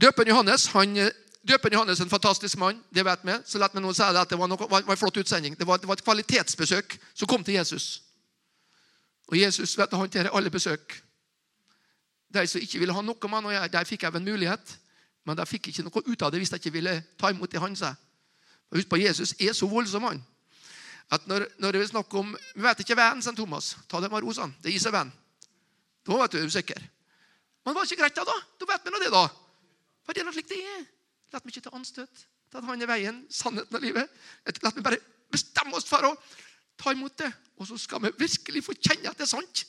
Døpen 0.00 0.28
Johannes 0.28 0.66
han, 0.66 0.96
eh, 0.96 1.10
døpen 1.48 1.72
Johannes 1.72 2.00
en 2.00 2.10
fantastisk 2.10 2.56
mann. 2.58 2.82
det 2.94 3.04
vet 3.04 3.18
vi, 3.24 3.32
så 3.46 3.58
lett 3.58 3.74
meg 3.74 3.82
noen 3.82 3.94
si 3.94 4.02
det 4.02 4.20
at 4.20 4.30
det 4.30 4.38
var, 4.38 4.48
noe, 4.48 4.68
var, 4.70 4.82
en 4.90 4.96
flott 4.96 5.16
utsending. 5.16 5.58
Det 5.58 5.66
var, 5.66 5.78
det 5.78 5.88
var, 5.88 5.96
et 5.96 6.04
kvalitetsbesøk 6.04 6.98
som 7.14 7.28
kom 7.28 7.44
til 7.44 7.54
Jesus. 7.54 8.02
Og 9.28 9.38
Jesus 9.38 9.78
vet 9.78 9.90
du, 9.90 9.96
håndterer 9.96 10.34
alle 10.34 10.50
besøk. 10.50 11.02
De 12.34 12.46
som 12.46 12.60
ikke 12.60 12.78
ville 12.78 12.92
ha 12.92 13.02
noe 13.02 13.28
med 13.28 13.38
han 13.38 13.46
å 13.46 13.54
gjøre, 13.54 13.68
de 13.68 13.84
fikk 13.84 14.02
jeg 14.02 14.14
en 14.14 14.24
mulighet. 14.24 14.76
Men 15.24 15.36
de 15.36 15.46
fikk 15.46 15.68
ikke 15.68 15.82
noe 15.86 16.02
ut 16.06 16.22
av 16.22 16.32
det 16.32 16.38
hvis 16.42 16.50
de 16.50 16.60
ikke 16.60 16.74
ville 16.74 17.02
ta 17.18 17.30
imot 17.30 17.50
det 17.50 17.60
han 17.60 17.76
sa. 17.76 17.94
Husk 18.74 18.88
på, 18.88 18.98
Jesus 19.00 19.34
er 19.38 19.52
så 19.52 19.68
voldsom 19.70 20.02
mann 20.02 20.24
at 21.12 21.26
når, 21.28 21.46
når 21.60 21.72
det 21.72 21.80
er 21.82 21.86
snakk 21.92 22.14
om 22.16 22.30
Vi 22.32 22.62
vet 22.62 22.80
ikke 22.80 22.96
vennen, 22.96 23.22
sa 23.22 23.32
Thomas. 23.36 23.74
Ta 23.88 24.00
det 24.00 24.10
med 24.10 24.24
rosene. 24.24 24.54
Det 24.62 24.72
gir 24.72 24.80
seg 24.80 24.94
venn. 24.94 25.12
Da 26.04 26.18
vet 26.20 26.32
du, 26.32 26.38
er 26.40 26.48
du 26.48 26.52
sikker. 26.52 26.80
Men 27.64 27.72
det 27.72 27.78
var 27.78 27.88
ikke 27.88 28.00
greit, 28.00 28.16
da. 28.16 28.36
Da 28.60 28.68
vet 28.68 28.86
vi 28.86 28.92
nå 28.92 29.00
det, 29.02 29.10
da. 29.12 29.24
For 30.04 30.12
det 30.12 30.22
er 30.22 30.28
noe 30.28 30.36
slik 30.36 30.50
det 30.52 30.60
er. 30.60 30.86
La 31.32 31.40
meg 31.42 31.54
ikke 31.54 31.66
ta 31.66 31.74
anstøt. 31.76 32.24
Ta 32.52 32.62
han 32.62 32.82
i 32.82 32.88
veien, 32.88 33.24
sannheten 33.32 33.76
og 33.76 33.82
livet. 33.82 34.10
La 34.62 34.72
meg 34.74 34.84
bare 34.86 35.00
bestemme 35.32 35.74
oss 35.74 35.88
for 35.88 36.06
å 36.06 36.12
ta 36.78 36.92
imot 36.94 37.16
det. 37.18 37.30
Og 37.58 37.68
så 37.70 37.78
skal 37.80 38.02
vi 38.04 38.12
virkelig 38.18 38.64
få 38.66 38.76
kjenne 38.78 39.10
at 39.10 39.18
det 39.18 39.26
er 39.26 39.32
sant. 39.34 39.64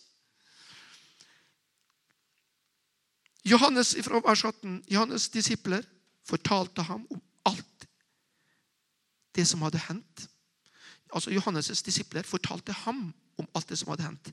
Johannes 3.46 3.94
fra 4.02 4.22
vers 4.26 4.42
18, 4.42 4.80
Johannes' 4.90 5.30
disipler 5.30 5.86
fortalte 6.26 6.82
ham 6.88 7.04
om 7.14 7.22
alt 7.46 7.86
det 9.38 9.46
som 9.46 9.62
hadde 9.62 9.84
hendt. 9.86 10.26
Altså 11.14 11.30
Johannes' 11.32 11.84
disipler 11.86 12.26
fortalte 12.26 12.74
ham 12.86 13.12
om 13.38 13.48
alt 13.54 13.70
det 13.70 13.78
som 13.78 13.92
hadde 13.94 14.08
hendt. 14.08 14.32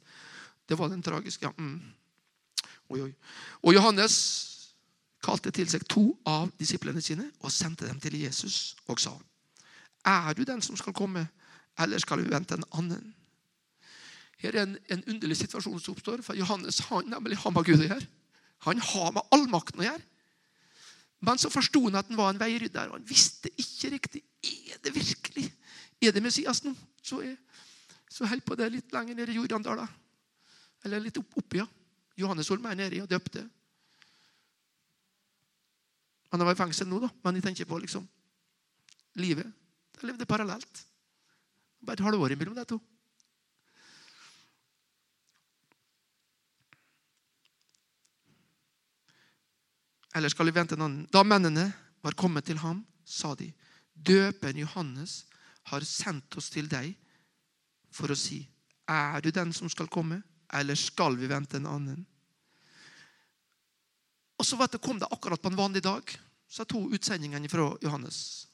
Det 0.69 0.79
var 0.79 0.89
den 0.89 1.03
tragiske 1.03 1.45
ja, 1.45 1.53
mm. 1.59 1.93
oi, 2.89 3.01
oi. 3.03 3.13
Og 3.63 3.75
Johannes 3.75 4.17
kalte 5.23 5.53
til 5.55 5.69
seg 5.71 5.85
to 5.89 6.05
av 6.27 6.51
disiplene 6.59 7.03
sine 7.03 7.29
og 7.41 7.53
sendte 7.55 7.87
dem 7.87 8.01
til 8.01 8.19
Jesus 8.21 8.75
og 8.87 9.01
sa, 9.01 9.13
'Er 10.05 10.35
du 10.35 10.45
den 10.45 10.63
som 10.63 10.77
skal 10.77 10.93
komme, 10.93 11.29
eller 11.79 11.99
skal 11.99 12.19
vi 12.19 12.31
vente 12.31 12.55
en 12.55 12.65
annen?' 12.73 13.15
Her 14.39 14.57
er 14.57 14.63
en, 14.63 14.79
en 14.91 15.05
underlig 15.07 15.37
situasjon 15.37 15.81
som 15.81 15.95
oppstår, 15.95 16.23
for 16.23 16.35
Johannes 16.35 16.79
han 16.79 17.07
nemlig 17.07 17.39
har 17.39 17.51
med 17.51 17.65
Gud 17.65 17.79
å 17.79 17.87
gjøre. 17.87 18.07
Han 18.67 18.79
har 18.79 19.13
med 19.13 19.23
allmakten 19.31 19.81
å 19.81 19.87
gjøre. 19.87 20.03
Men 21.21 21.39
så 21.39 21.51
forsto 21.51 21.85
han 21.85 21.95
at 21.95 22.09
han 22.11 22.19
var 22.19 22.33
en 22.33 22.41
veirydder, 22.41 22.91
og 22.91 22.99
han 22.99 23.07
visste 23.07 23.53
ikke 23.55 23.93
riktig 23.95 24.23
er 24.43 24.81
det 24.83 24.95
virkelig 24.95 25.53
er 26.03 26.11
det 26.11 26.23
Messias 26.23 26.65
nå. 26.65 26.75
Så, 27.03 27.23
så 28.11 28.27
held 28.27 28.43
på 28.43 28.59
det 28.59 28.73
litt 28.73 28.93
lenger 28.95 29.15
nede 29.15 29.31
i 29.31 29.39
Jordandala. 29.39 29.87
Eller 30.83 31.05
litt 31.05 31.19
opp, 31.19 31.39
oppi, 31.39 31.61
ja. 31.63 31.67
Johannes 32.19 32.51
Holm 32.51 32.67
er 32.67 32.75
nede 32.75 33.03
og 33.05 33.11
døpte. 33.11 33.45
Han 36.33 36.41
var 36.41 36.57
i 36.57 36.59
fengsel 36.59 36.89
nå, 36.89 37.03
da, 37.03 37.11
men 37.25 37.37
jeg 37.37 37.45
tenker 37.45 37.69
på 37.69 37.79
liksom 37.83 38.07
livet. 39.21 39.49
Jeg 39.99 40.09
levde 40.09 40.29
parallelt. 40.29 40.87
Bare 41.85 41.99
et 41.99 42.05
halvår 42.07 42.33
imellom 42.33 42.57
de 42.57 42.65
to. 42.71 42.79
Eller 50.15 50.33
skal 50.33 50.49
vi 50.49 50.57
vente 50.57 50.77
en 50.77 50.85
annen? 50.85 51.05
Da 51.13 51.25
mennene 51.25 51.71
var 52.05 52.17
kommet 52.19 52.49
til 52.49 52.61
ham, 52.61 52.83
sa 53.05 53.35
de, 53.37 53.49
døpen 53.93 54.61
Johannes 54.61 55.23
har 55.71 55.85
sendt 55.87 56.37
oss 56.37 56.51
til 56.53 56.69
deg 56.69 56.93
for 57.93 58.13
å 58.13 58.17
si, 58.19 58.43
er 58.89 59.21
du 59.25 59.31
den 59.33 59.53
som 59.57 59.71
skal 59.73 59.89
komme, 59.93 60.21
eller 60.53 60.77
skal 60.77 61.17
vi 61.17 61.29
vente 61.31 61.57
en 61.61 61.69
annen? 61.71 62.03
Og 64.43 64.47
så 64.47 64.59
du, 64.67 64.79
kom 64.83 64.99
det 64.99 65.07
akkurat 65.15 65.43
på 65.43 65.53
en 65.53 65.57
vanlig 65.57 65.85
dag. 65.87 66.09
Så 66.51 66.65
to 66.67 66.81
utsendingene 66.91 67.49
fra 67.49 67.69
Johannes, 67.81 68.49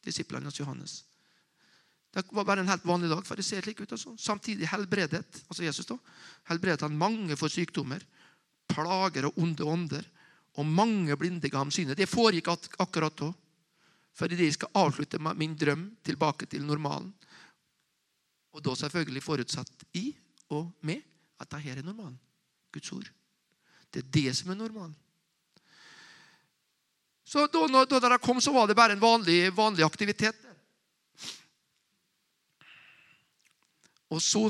disiplene 0.00 0.48
hos 0.48 0.56
Johannes. 0.58 1.02
Det 2.14 2.22
var 2.32 2.46
bare 2.48 2.64
en 2.64 2.70
helt 2.70 2.84
vanlig 2.84 3.10
dag. 3.10 3.26
for 3.26 3.36
det 3.36 3.44
ser 3.44 3.60
slik 3.60 3.80
ut 3.80 3.92
altså. 3.92 4.14
Samtidig 4.16 4.70
helbredet 4.70 5.42
altså 5.48 5.64
Jesus 5.64 5.86
da, 5.86 5.98
helbredet 6.48 6.80
han 6.80 6.96
mange 6.96 7.36
for 7.36 7.52
sykdommer, 7.52 8.00
plager 8.72 9.28
og 9.28 9.36
onde 9.36 9.64
ånder. 9.68 10.08
Og 10.56 10.64
mange 10.66 11.16
blinde 11.16 11.50
ga 11.50 11.58
ham 11.60 11.70
synet. 11.74 11.98
Det 11.98 12.08
foregikk 12.08 12.48
akkurat 12.78 13.16
da. 13.18 13.32
Fordi 14.14 14.36
de 14.38 14.52
skal 14.54 14.72
avslutte 14.80 15.18
min 15.34 15.56
drøm 15.58 15.88
tilbake 16.06 16.46
til 16.46 16.64
normalen. 16.64 17.12
Og 18.54 18.62
da 18.62 18.74
selvfølgelig 18.78 19.22
forutsatt 19.22 19.88
i 19.98 20.14
og 20.54 20.70
med 20.80 21.02
at 21.38 21.50
dette 21.50 21.80
er 21.80 21.82
normalen. 21.82 22.18
Guds 22.72 22.92
ord. 22.92 23.10
Det 23.92 24.04
er 24.04 24.12
det 24.14 24.36
som 24.36 24.54
er 24.54 24.62
normalen. 24.62 24.94
Så 27.24 27.46
da, 27.48 27.84
da 27.88 28.00
dere 28.00 28.18
kom, 28.20 28.40
så 28.40 28.52
var 28.52 28.68
det 28.68 28.76
bare 28.76 28.94
en 28.94 29.02
vanlig, 29.02 29.48
vanlig 29.56 29.84
aktivitet. 29.84 30.36
Og 34.12 34.20
så 34.22 34.46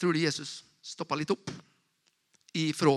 tror 0.00 0.16
de 0.16 0.24
Jesus 0.24 0.60
stoppa 0.80 1.18
litt 1.18 1.32
opp 1.34 1.50
ifra 2.56 2.94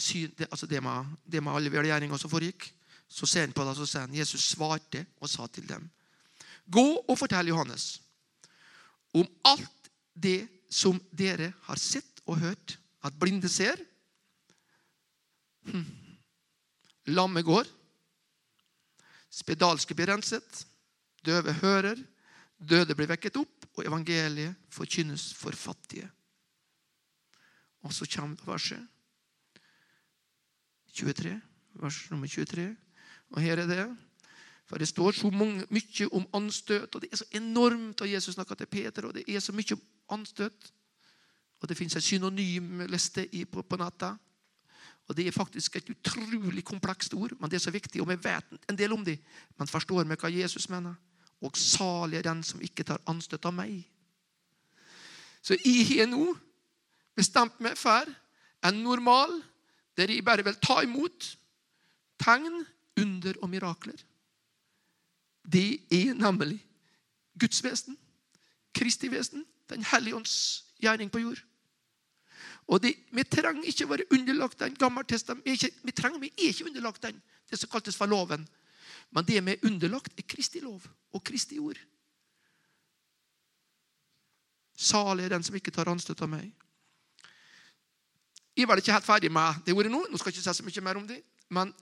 syn, 0.00 0.32
det, 0.36 0.48
altså 0.50 0.66
det, 0.66 0.80
med, 0.84 1.12
det 1.24 1.40
med 1.40 1.54
alle 1.54 1.72
velgjerninger 1.72 2.20
som 2.20 2.32
foregikk. 2.32 2.66
Så 3.10 3.26
ser 3.26 3.46
han 3.46 3.54
på 3.54 3.64
det, 3.66 3.76
så 3.78 3.86
sier 3.86 4.06
han, 4.06 4.16
Jesus 4.16 4.50
svarte 4.52 5.04
og 5.20 5.30
sa 5.30 5.46
til 5.50 5.66
dem.: 5.68 5.88
Gå 6.66 6.86
og 7.00 7.16
fortell 7.18 7.50
Johannes 7.50 8.00
om 9.14 9.26
alt 9.44 9.90
det 10.14 10.46
som 10.70 11.00
dere 11.10 11.52
har 11.66 11.80
sett 11.80 12.22
og 12.26 12.38
hørt, 12.38 12.76
at 13.02 13.16
blinde 13.18 13.48
ser, 13.48 13.80
hm. 15.66 15.86
Lamme 17.10 17.42
går, 17.46 17.68
spedalske 19.30 19.94
blir 19.94 20.10
renset, 20.10 20.64
døve 21.24 21.52
hører, 21.60 21.98
døde 22.58 22.96
blir 22.96 23.10
vekket 23.10 23.38
opp, 23.40 23.66
og 23.78 23.86
evangeliet 23.86 24.56
forkynnes 24.72 25.30
for 25.38 25.56
fattige. 25.56 26.08
Og 27.86 27.92
så 27.96 28.04
kommer 28.12 28.36
verset 28.44 28.82
23, 30.92 31.40
vers 31.80 31.98
nummer 32.10 32.28
23. 32.28 32.76
Og 33.30 33.40
her 33.40 33.62
er 33.62 33.66
det. 33.66 33.86
For 34.66 34.78
det 34.78 34.88
står 34.88 35.16
så 35.18 35.30
mange, 35.30 35.64
mye 35.70 36.08
om 36.12 36.26
anstøt, 36.34 36.94
og 36.94 37.02
det 37.02 37.08
er 37.12 37.16
så 37.16 37.26
enormt. 37.34 38.00
Og 38.00 38.12
Jesus 38.12 38.34
snakker 38.34 38.54
til 38.54 38.66
Peter, 38.66 39.06
og 39.06 39.14
det 39.14 39.24
er 39.28 39.40
så 39.40 39.52
mye 39.52 39.74
om 39.74 39.80
anstøt. 40.18 40.72
Og 41.60 41.68
det 41.68 41.76
fins 41.76 41.96
en 41.96 42.04
synonymliste 42.04 43.26
på, 43.52 43.62
på 43.62 43.76
natta. 43.76 44.14
Og 45.10 45.16
Det 45.16 45.26
er 45.26 45.34
faktisk 45.34 45.76
et 45.76 45.88
utrolig 45.90 46.62
komplekst 46.64 47.14
ord, 47.18 47.32
men 47.40 47.50
det 47.50 47.58
er 47.58 47.64
så 47.64 47.72
viktig. 47.74 47.98
Og 48.00 48.08
vi 48.08 48.16
vet 48.22 48.52
en 48.70 48.76
del 48.78 48.92
om 48.94 49.04
det, 49.04 49.18
men 49.58 49.66
forstår 49.66 50.04
vi 50.06 50.14
hva 50.14 50.30
Jesus 50.30 50.68
mener. 50.70 50.94
Og 51.42 51.56
salig 51.58 52.20
er 52.20 52.28
den 52.28 52.44
som 52.46 52.62
ikke 52.62 52.86
tar 52.86 53.02
anstøt 53.10 53.48
av 53.48 53.56
meg. 53.56 53.82
Så 55.42 55.56
jeg 55.64 55.88
har 55.88 56.06
nå 56.06 56.36
bestemt 57.18 57.58
meg 57.58 57.74
for 57.80 58.06
en 58.62 58.82
normal 58.84 59.40
der 59.98 60.12
jeg 60.14 60.24
bare 60.24 60.44
vil 60.46 60.60
ta 60.62 60.78
imot 60.84 61.32
tegn, 62.22 62.66
under 63.00 63.34
og 63.40 63.48
mirakler. 63.50 63.96
Det 65.52 65.80
er 65.90 66.14
nemlig 66.14 66.58
Guds 67.40 67.64
vesen, 67.64 67.96
Kristi 68.74 69.08
vesen, 69.10 69.46
Den 69.70 69.84
hellige 69.84 70.16
ånds 70.16 70.64
gjerning 70.82 71.10
på 71.10 71.18
jord. 71.18 71.38
Og 72.70 72.82
det, 72.82 72.94
Vi 73.10 73.22
trenger 73.26 73.66
ikke 73.66 73.88
være 73.90 74.06
underlagt 74.14 74.60
den 74.60 74.74
gamle 74.78 75.04
testament. 75.04 75.44
Vi 75.44 75.70
vi 75.82 75.92
trenger, 75.92 76.18
vi 76.18 76.26
er 76.26 76.52
ikke 76.52 76.64
underlagt 76.64 77.02
den, 77.02 77.22
det 77.50 77.58
som 77.58 77.70
kaltes 77.70 77.96
for 77.96 78.06
loven. 78.06 78.48
Men 79.10 79.24
det 79.26 79.44
vi 79.44 79.50
er 79.50 79.66
underlagt, 79.66 80.12
er 80.18 80.22
Kristi 80.22 80.60
lov 80.60 80.86
og 81.12 81.24
Kristi 81.24 81.58
ord. 81.58 81.78
Salig 84.76 85.24
er 85.24 85.28
den 85.28 85.42
som 85.42 85.54
ikke 85.54 85.70
tar 85.70 85.90
anstøt 85.90 86.22
av 86.22 86.30
meg. 86.30 86.52
Jeg 88.56 88.68
var 88.68 88.76
ikke 88.76 88.92
helt 88.92 89.06
ferdig 89.06 89.32
med 89.32 89.64
det 89.66 89.74
ordet 89.74 89.90
nå. 89.90 90.06
Nå 90.10 90.18
skal 90.18 90.30
jeg 90.30 90.38
ikke 90.38 90.54
si 90.54 90.62
så 90.62 90.64
mye 90.64 90.84
mer 90.84 91.00
om 91.00 91.08
det. 91.08 91.18
Men 91.48 91.74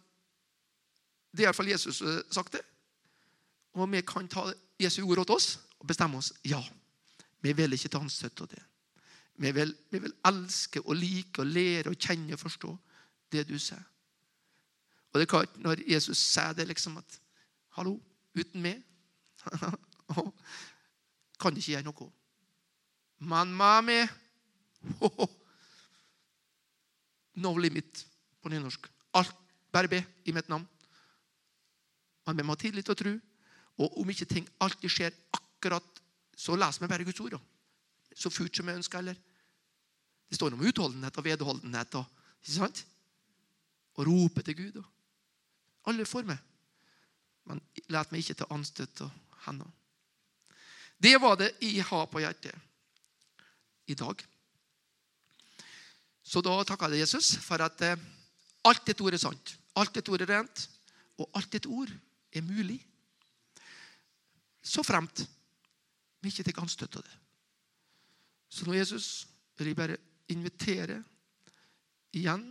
det 1.32 1.44
er 1.44 1.50
iallfall 1.50 1.68
Jesus 1.68 2.00
som 2.00 2.08
har 2.08 2.24
sagt 2.32 2.56
det. 2.56 2.64
Og 3.76 3.92
vi 3.92 4.00
kan 4.02 4.28
ta 4.28 4.48
Jesu 4.80 5.02
ord 5.04 5.20
til 5.26 5.36
oss 5.36 5.58
og 5.78 5.86
bestemme 5.86 6.18
oss. 6.18 6.32
Ja, 6.44 6.62
vi 7.40 7.52
vil 7.52 7.76
ikke 7.76 7.92
ta 7.92 8.00
anstøt 8.00 8.40
av 8.40 8.48
det. 8.48 8.67
Vi 9.38 9.52
vil, 9.54 9.70
vi 9.90 9.98
vil 10.02 10.14
elske 10.26 10.82
og 10.82 10.96
like 10.98 11.42
og 11.42 11.46
lære 11.46 11.92
og 11.92 11.98
kjenne 11.98 12.34
og 12.34 12.40
forstå 12.42 12.72
det 13.32 13.44
du 13.48 13.58
sier. 13.58 13.82
Og 15.08 15.20
det 15.20 15.26
er 15.26 15.30
klart, 15.30 15.56
når 15.62 15.84
Jesus 15.86 16.18
sier 16.18 16.52
det 16.52 16.66
liksom 16.68 16.98
at 17.00 17.20
Hallo, 17.78 17.94
uten 18.34 18.62
meg 18.62 18.82
kan 21.40 21.54
ikke 21.54 21.70
gjøre 21.70 21.86
noe. 21.86 22.08
Men 23.18 23.54
meg 23.54 24.08
No 27.38 27.54
limit 27.54 28.06
på 28.42 28.50
nynorsk. 28.50 28.88
Alt, 29.14 29.34
bare 29.70 29.88
be 29.88 30.02
i 30.26 30.34
mitt 30.34 30.48
navn. 30.50 30.66
Men 32.26 32.36
vi 32.36 32.42
må 32.42 32.56
ha 32.56 32.58
tillit 32.58 32.90
og 32.90 32.98
tro. 32.98 33.12
Og 33.78 34.00
om 34.02 34.10
ikke 34.10 34.26
ting 34.26 34.48
alltid 34.60 34.90
skjer 34.90 35.14
akkurat, 35.38 36.02
så 36.34 36.56
leser 36.58 36.82
vi 36.82 36.90
bare 36.90 37.06
Guds 37.06 37.20
ord. 37.22 37.38
Så 38.10 38.30
fort 38.34 38.56
som 38.56 38.66
vi 38.66 38.74
ønsker. 38.74 38.98
eller? 38.98 39.14
Det 40.28 40.36
står 40.36 40.54
om 40.54 40.64
utholdenhet 40.68 41.18
og 41.18 41.24
vedholdenhet. 41.24 41.98
Og, 42.00 42.22
ikke 42.42 42.56
sant? 42.56 42.84
Og 43.96 44.06
rope 44.06 44.44
til 44.44 44.56
Gud. 44.56 44.78
Og. 44.82 44.86
Alle 45.88 46.06
former. 46.06 46.38
Men 47.48 47.60
let 47.88 48.12
meg 48.12 48.22
ikke 48.22 48.42
ta 48.42 48.48
anstøt 48.52 49.04
av 49.06 49.12
henne. 49.46 49.68
Det 50.98 51.14
var 51.22 51.38
det 51.38 51.54
jeg 51.62 51.86
har 51.86 52.08
på 52.10 52.20
hjertet 52.20 52.52
i 53.88 53.96
dag. 53.96 54.24
Så 56.28 56.42
da 56.44 56.58
takka 56.66 56.90
jeg 56.92 57.06
Jesus 57.06 57.36
for 57.40 57.62
at 57.64 57.80
eh, 57.86 57.96
alt 58.68 58.84
ditt 58.84 59.00
ord 59.00 59.16
er 59.16 59.22
sant. 59.22 59.54
Alt 59.80 59.94
ditt 59.96 60.10
ord 60.12 60.24
er 60.26 60.32
rent. 60.34 60.66
Og 61.18 61.30
alt 61.38 61.50
ditt 61.54 61.66
ord 61.70 61.90
er 62.34 62.44
mulig. 62.44 62.76
Så 64.60 64.84
fremt 64.84 65.24
vi 66.20 66.28
ikke 66.28 66.44
tar 66.50 66.60
anstøt 66.60 66.98
av 66.98 67.06
det. 67.06 67.16
Så 68.50 68.66
nå, 68.66 68.74
Jesus, 68.74 69.28
vil 69.56 69.70
jeg 69.70 69.78
bare 69.78 69.96
invitere 70.28 71.02
igjen 72.16 72.44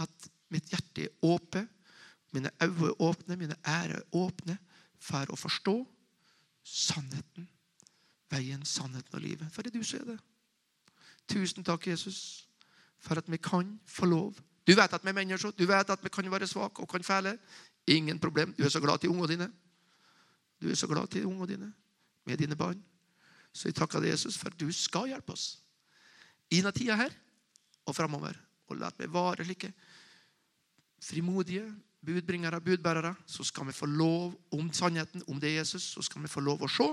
at 0.00 0.30
mitt 0.52 0.70
hjerte 0.70 1.06
er 1.06 1.26
åpent, 1.26 1.70
mine 2.34 2.50
øyne 2.62 2.88
er 2.88 3.02
åpne, 3.02 3.36
mine 3.38 3.56
ærer 3.62 4.00
er 4.00 4.16
åpne 4.18 4.56
for 4.98 5.30
å 5.30 5.36
forstå 5.38 5.74
sannheten, 6.66 7.46
veien, 8.30 8.64
sannheten 8.66 9.14
og 9.14 9.22
livet. 9.22 9.52
For 9.54 9.62
det 9.62 9.74
du 9.74 9.84
som 9.86 10.00
er 10.00 10.08
det. 10.14 10.18
Tusen 11.30 11.64
takk, 11.64 11.86
Jesus 11.86 12.48
for 13.04 13.20
at 13.20 13.28
vi 13.28 13.36
kan 13.36 13.80
få 13.86 14.06
lov. 14.06 14.34
Du 14.66 14.72
vet 14.74 14.92
at 14.92 15.04
vi 15.04 15.08
er 15.12 15.16
mennesker, 15.16 15.52
du 15.52 15.66
vet 15.68 15.90
at 15.90 16.04
vi 16.04 16.08
kan 16.08 16.30
være 16.30 16.46
svake 16.48 16.82
og 16.82 16.88
kan 16.88 17.04
fæle. 17.04 17.38
Ingen 17.86 18.18
problem. 18.18 18.54
Du 18.56 18.64
er 18.64 18.68
så 18.68 18.80
glad 18.80 18.98
til 18.98 19.10
ungene 19.10 19.28
dine. 19.28 19.50
Du 20.62 20.70
er 20.70 20.74
så 20.74 20.86
glad 20.86 21.06
til 21.08 21.26
ungene 21.26 21.46
dine 21.46 21.72
med 22.24 22.38
dine 22.38 22.56
barn. 22.56 22.84
Så 23.52 23.68
jeg 23.68 23.74
takker 23.74 24.00
deg, 24.00 24.10
Jesus, 24.10 24.38
for 24.38 24.50
du 24.50 24.72
skal 24.72 25.12
hjelpe 25.12 25.32
oss 25.32 25.60
i 26.50 26.60
denne 26.60 26.74
tida 26.76 26.96
her 26.98 27.14
og 27.86 27.96
framover. 27.96 28.36
Og 28.70 28.78
la 28.80 28.90
meg 28.98 29.12
være 29.12 29.44
slike 29.44 29.72
frimodige 31.04 31.66
budbringere, 32.04 32.60
budbærere. 32.60 33.14
Så 33.26 33.44
skal 33.44 33.66
vi 33.66 33.72
få 33.72 33.86
lov 33.86 34.34
om 34.52 34.72
sannheten, 34.72 35.22
om 35.28 35.40
det 35.40 35.50
er 35.50 35.62
Jesus, 35.62 35.82
så 35.82 36.02
skal 36.02 36.22
vi 36.22 36.32
få 36.32 36.40
lov 36.40 36.64
å 36.64 36.70
se 36.70 36.88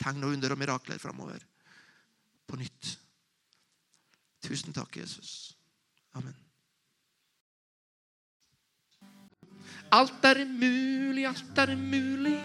tegn 0.00 0.24
og 0.24 0.34
under 0.34 0.52
og 0.52 0.58
mirakler 0.58 0.98
framover 0.98 1.44
på 2.46 2.58
nytt. 2.60 2.96
Tusen 4.44 4.74
takk, 4.76 4.96
Jesus. 5.00 5.54
Amen. 6.14 6.34
Alt 9.94 10.24
er 10.26 10.42
mulig, 10.48 11.24
alt 11.28 11.58
er 11.62 11.76
mulig, 11.78 12.36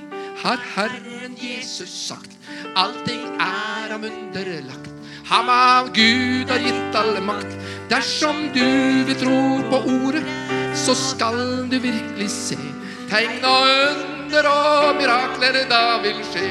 har 0.44 0.62
Herren 0.76 1.36
Jesus 1.42 1.90
sagt. 1.90 2.38
Allting 2.78 3.26
er 3.42 3.96
ham 3.96 4.06
underlagt. 4.06 4.99
Ham 5.30 5.50
av 5.50 5.92
Gud 5.94 6.50
har 6.50 6.58
gitt 6.58 6.96
alle 6.98 7.22
makt. 7.22 7.52
Dersom 7.90 8.48
du 8.54 8.66
vil 9.06 9.18
tro 9.20 9.42
på 9.70 9.82
ordet, 9.86 10.24
så 10.74 10.96
skal 10.98 11.68
du 11.70 11.76
virkelig 11.78 12.30
se. 12.34 12.58
Tegn 13.12 13.46
og 13.46 13.68
under 13.70 14.50
og 14.50 14.98
mirakler 14.98 15.60
da 15.70 16.00
vil 16.02 16.18
skje. 16.32 16.48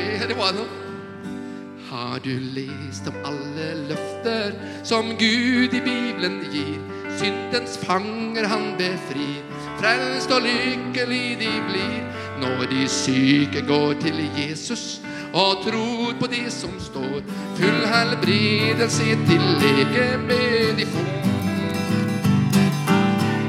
Har 1.88 2.22
du 2.22 2.30
lest 2.54 3.10
om 3.10 3.18
alle 3.26 3.66
løfter 3.90 4.54
som 4.86 5.10
Gud 5.18 5.74
i 5.74 5.82
Bibelen 5.82 6.44
gir? 6.54 6.78
Syndens 7.18 7.74
fanger 7.82 8.46
han 8.46 8.76
befrir. 8.78 9.42
Frelst 9.82 10.30
og 10.30 10.46
lykkelig 10.46 11.34
de 11.42 11.50
blir 11.66 11.98
når 12.38 12.66
de 12.70 12.86
syke 12.86 13.66
går 13.66 13.98
til 14.06 14.22
Jesus 14.38 15.00
og 15.38 15.62
tror 15.64 16.14
på 16.20 16.26
det 16.26 16.52
som 16.52 16.72
står. 16.80 17.20
Full 17.58 17.80
helbredelse 17.92 19.18
til 19.28 19.44
legeme 19.62 20.38
de 20.78 20.86
får. 20.94 21.10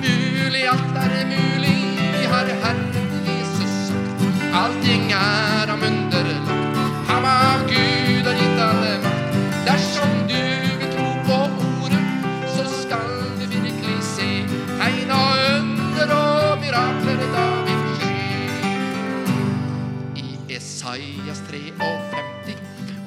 Mulig, 0.03 0.63
alt 0.73 0.99
er 1.05 1.15
mulig, 1.33 1.77
har 2.33 2.51
Herren 2.63 2.83
Jesus 3.27 3.77
sagt. 3.87 4.27
Allting 4.63 5.11
er 5.11 5.65
ham 5.71 5.87
underlagt. 5.91 6.85
Ham 7.09 7.25
av 7.25 7.65
Gud 7.71 7.98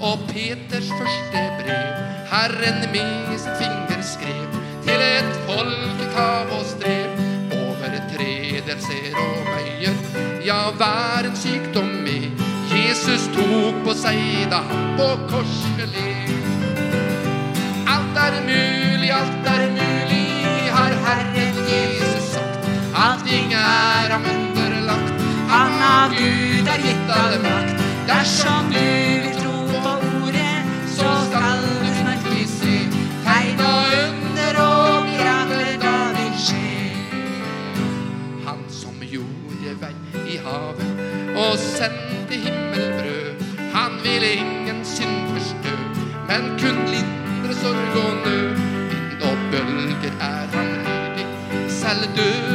og 0.03 0.19
Peters 0.29 0.89
første 0.99 1.43
brev. 1.59 1.91
Herren 2.33 2.81
med 2.93 3.39
sitt 3.39 3.59
finger 3.61 4.01
skrev 4.03 4.57
til 4.87 5.05
et 5.07 5.37
folk 5.47 6.01
i 6.03 6.09
kav 6.15 6.51
og 6.59 6.65
strev. 6.67 7.21
Overtredelser 7.59 9.19
og 9.23 9.37
møyer, 9.53 10.01
ja, 10.47 10.59
hver 10.79 11.29
en 11.29 11.37
sykdom 11.37 11.93
med. 12.07 12.43
Jesus 12.73 13.29
tok 13.37 13.79
på 13.87 13.95
seg 14.03 14.49
da 14.51 14.63
han 14.71 14.89
på 14.99 15.09
korset 15.31 15.85
led. 15.95 16.33
Alt 17.95 18.19
er 18.25 18.41
mulig, 18.49 19.13
alt 19.13 19.51
er 19.55 19.67
mulig, 19.77 20.27
har 20.73 20.97
Herren 21.07 21.63
Jesus 21.69 22.33
sagt. 22.35 22.71
Allting 23.05 23.55
er 23.55 24.17
ham 24.17 24.27
underlagt. 24.35 25.29
Han 25.53 25.79
av 25.93 26.17
Gud 26.19 26.75
er 26.75 26.89
gitt 26.89 27.15
all 27.21 27.39
makt. 27.45 27.87
Dersom 28.09 28.73
du 28.73 28.81
vil 28.81 29.42
men 46.33 46.45
kun 46.61 46.79
lindre 46.93 47.55
sorg 47.63 47.97
og 48.05 48.13
nød. 48.25 48.57
Vind 48.91 49.23
og 49.29 49.37
bølger 49.51 50.13
er 50.31 50.43
lydig, 50.53 51.27
selv 51.81 52.03
døden 52.17 52.52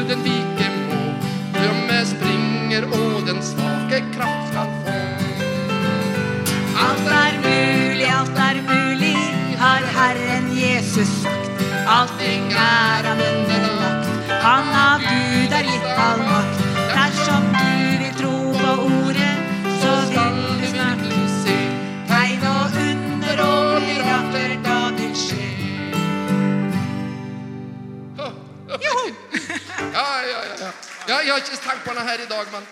jeg 31.28 31.36
har 31.36 31.39
ikke 31.43 31.63
tenkt 31.69 31.84
på 31.84 31.93
den 31.97 32.07
her 32.07 32.19
i 32.23 32.30
dag, 32.36 32.45
men 32.55 32.67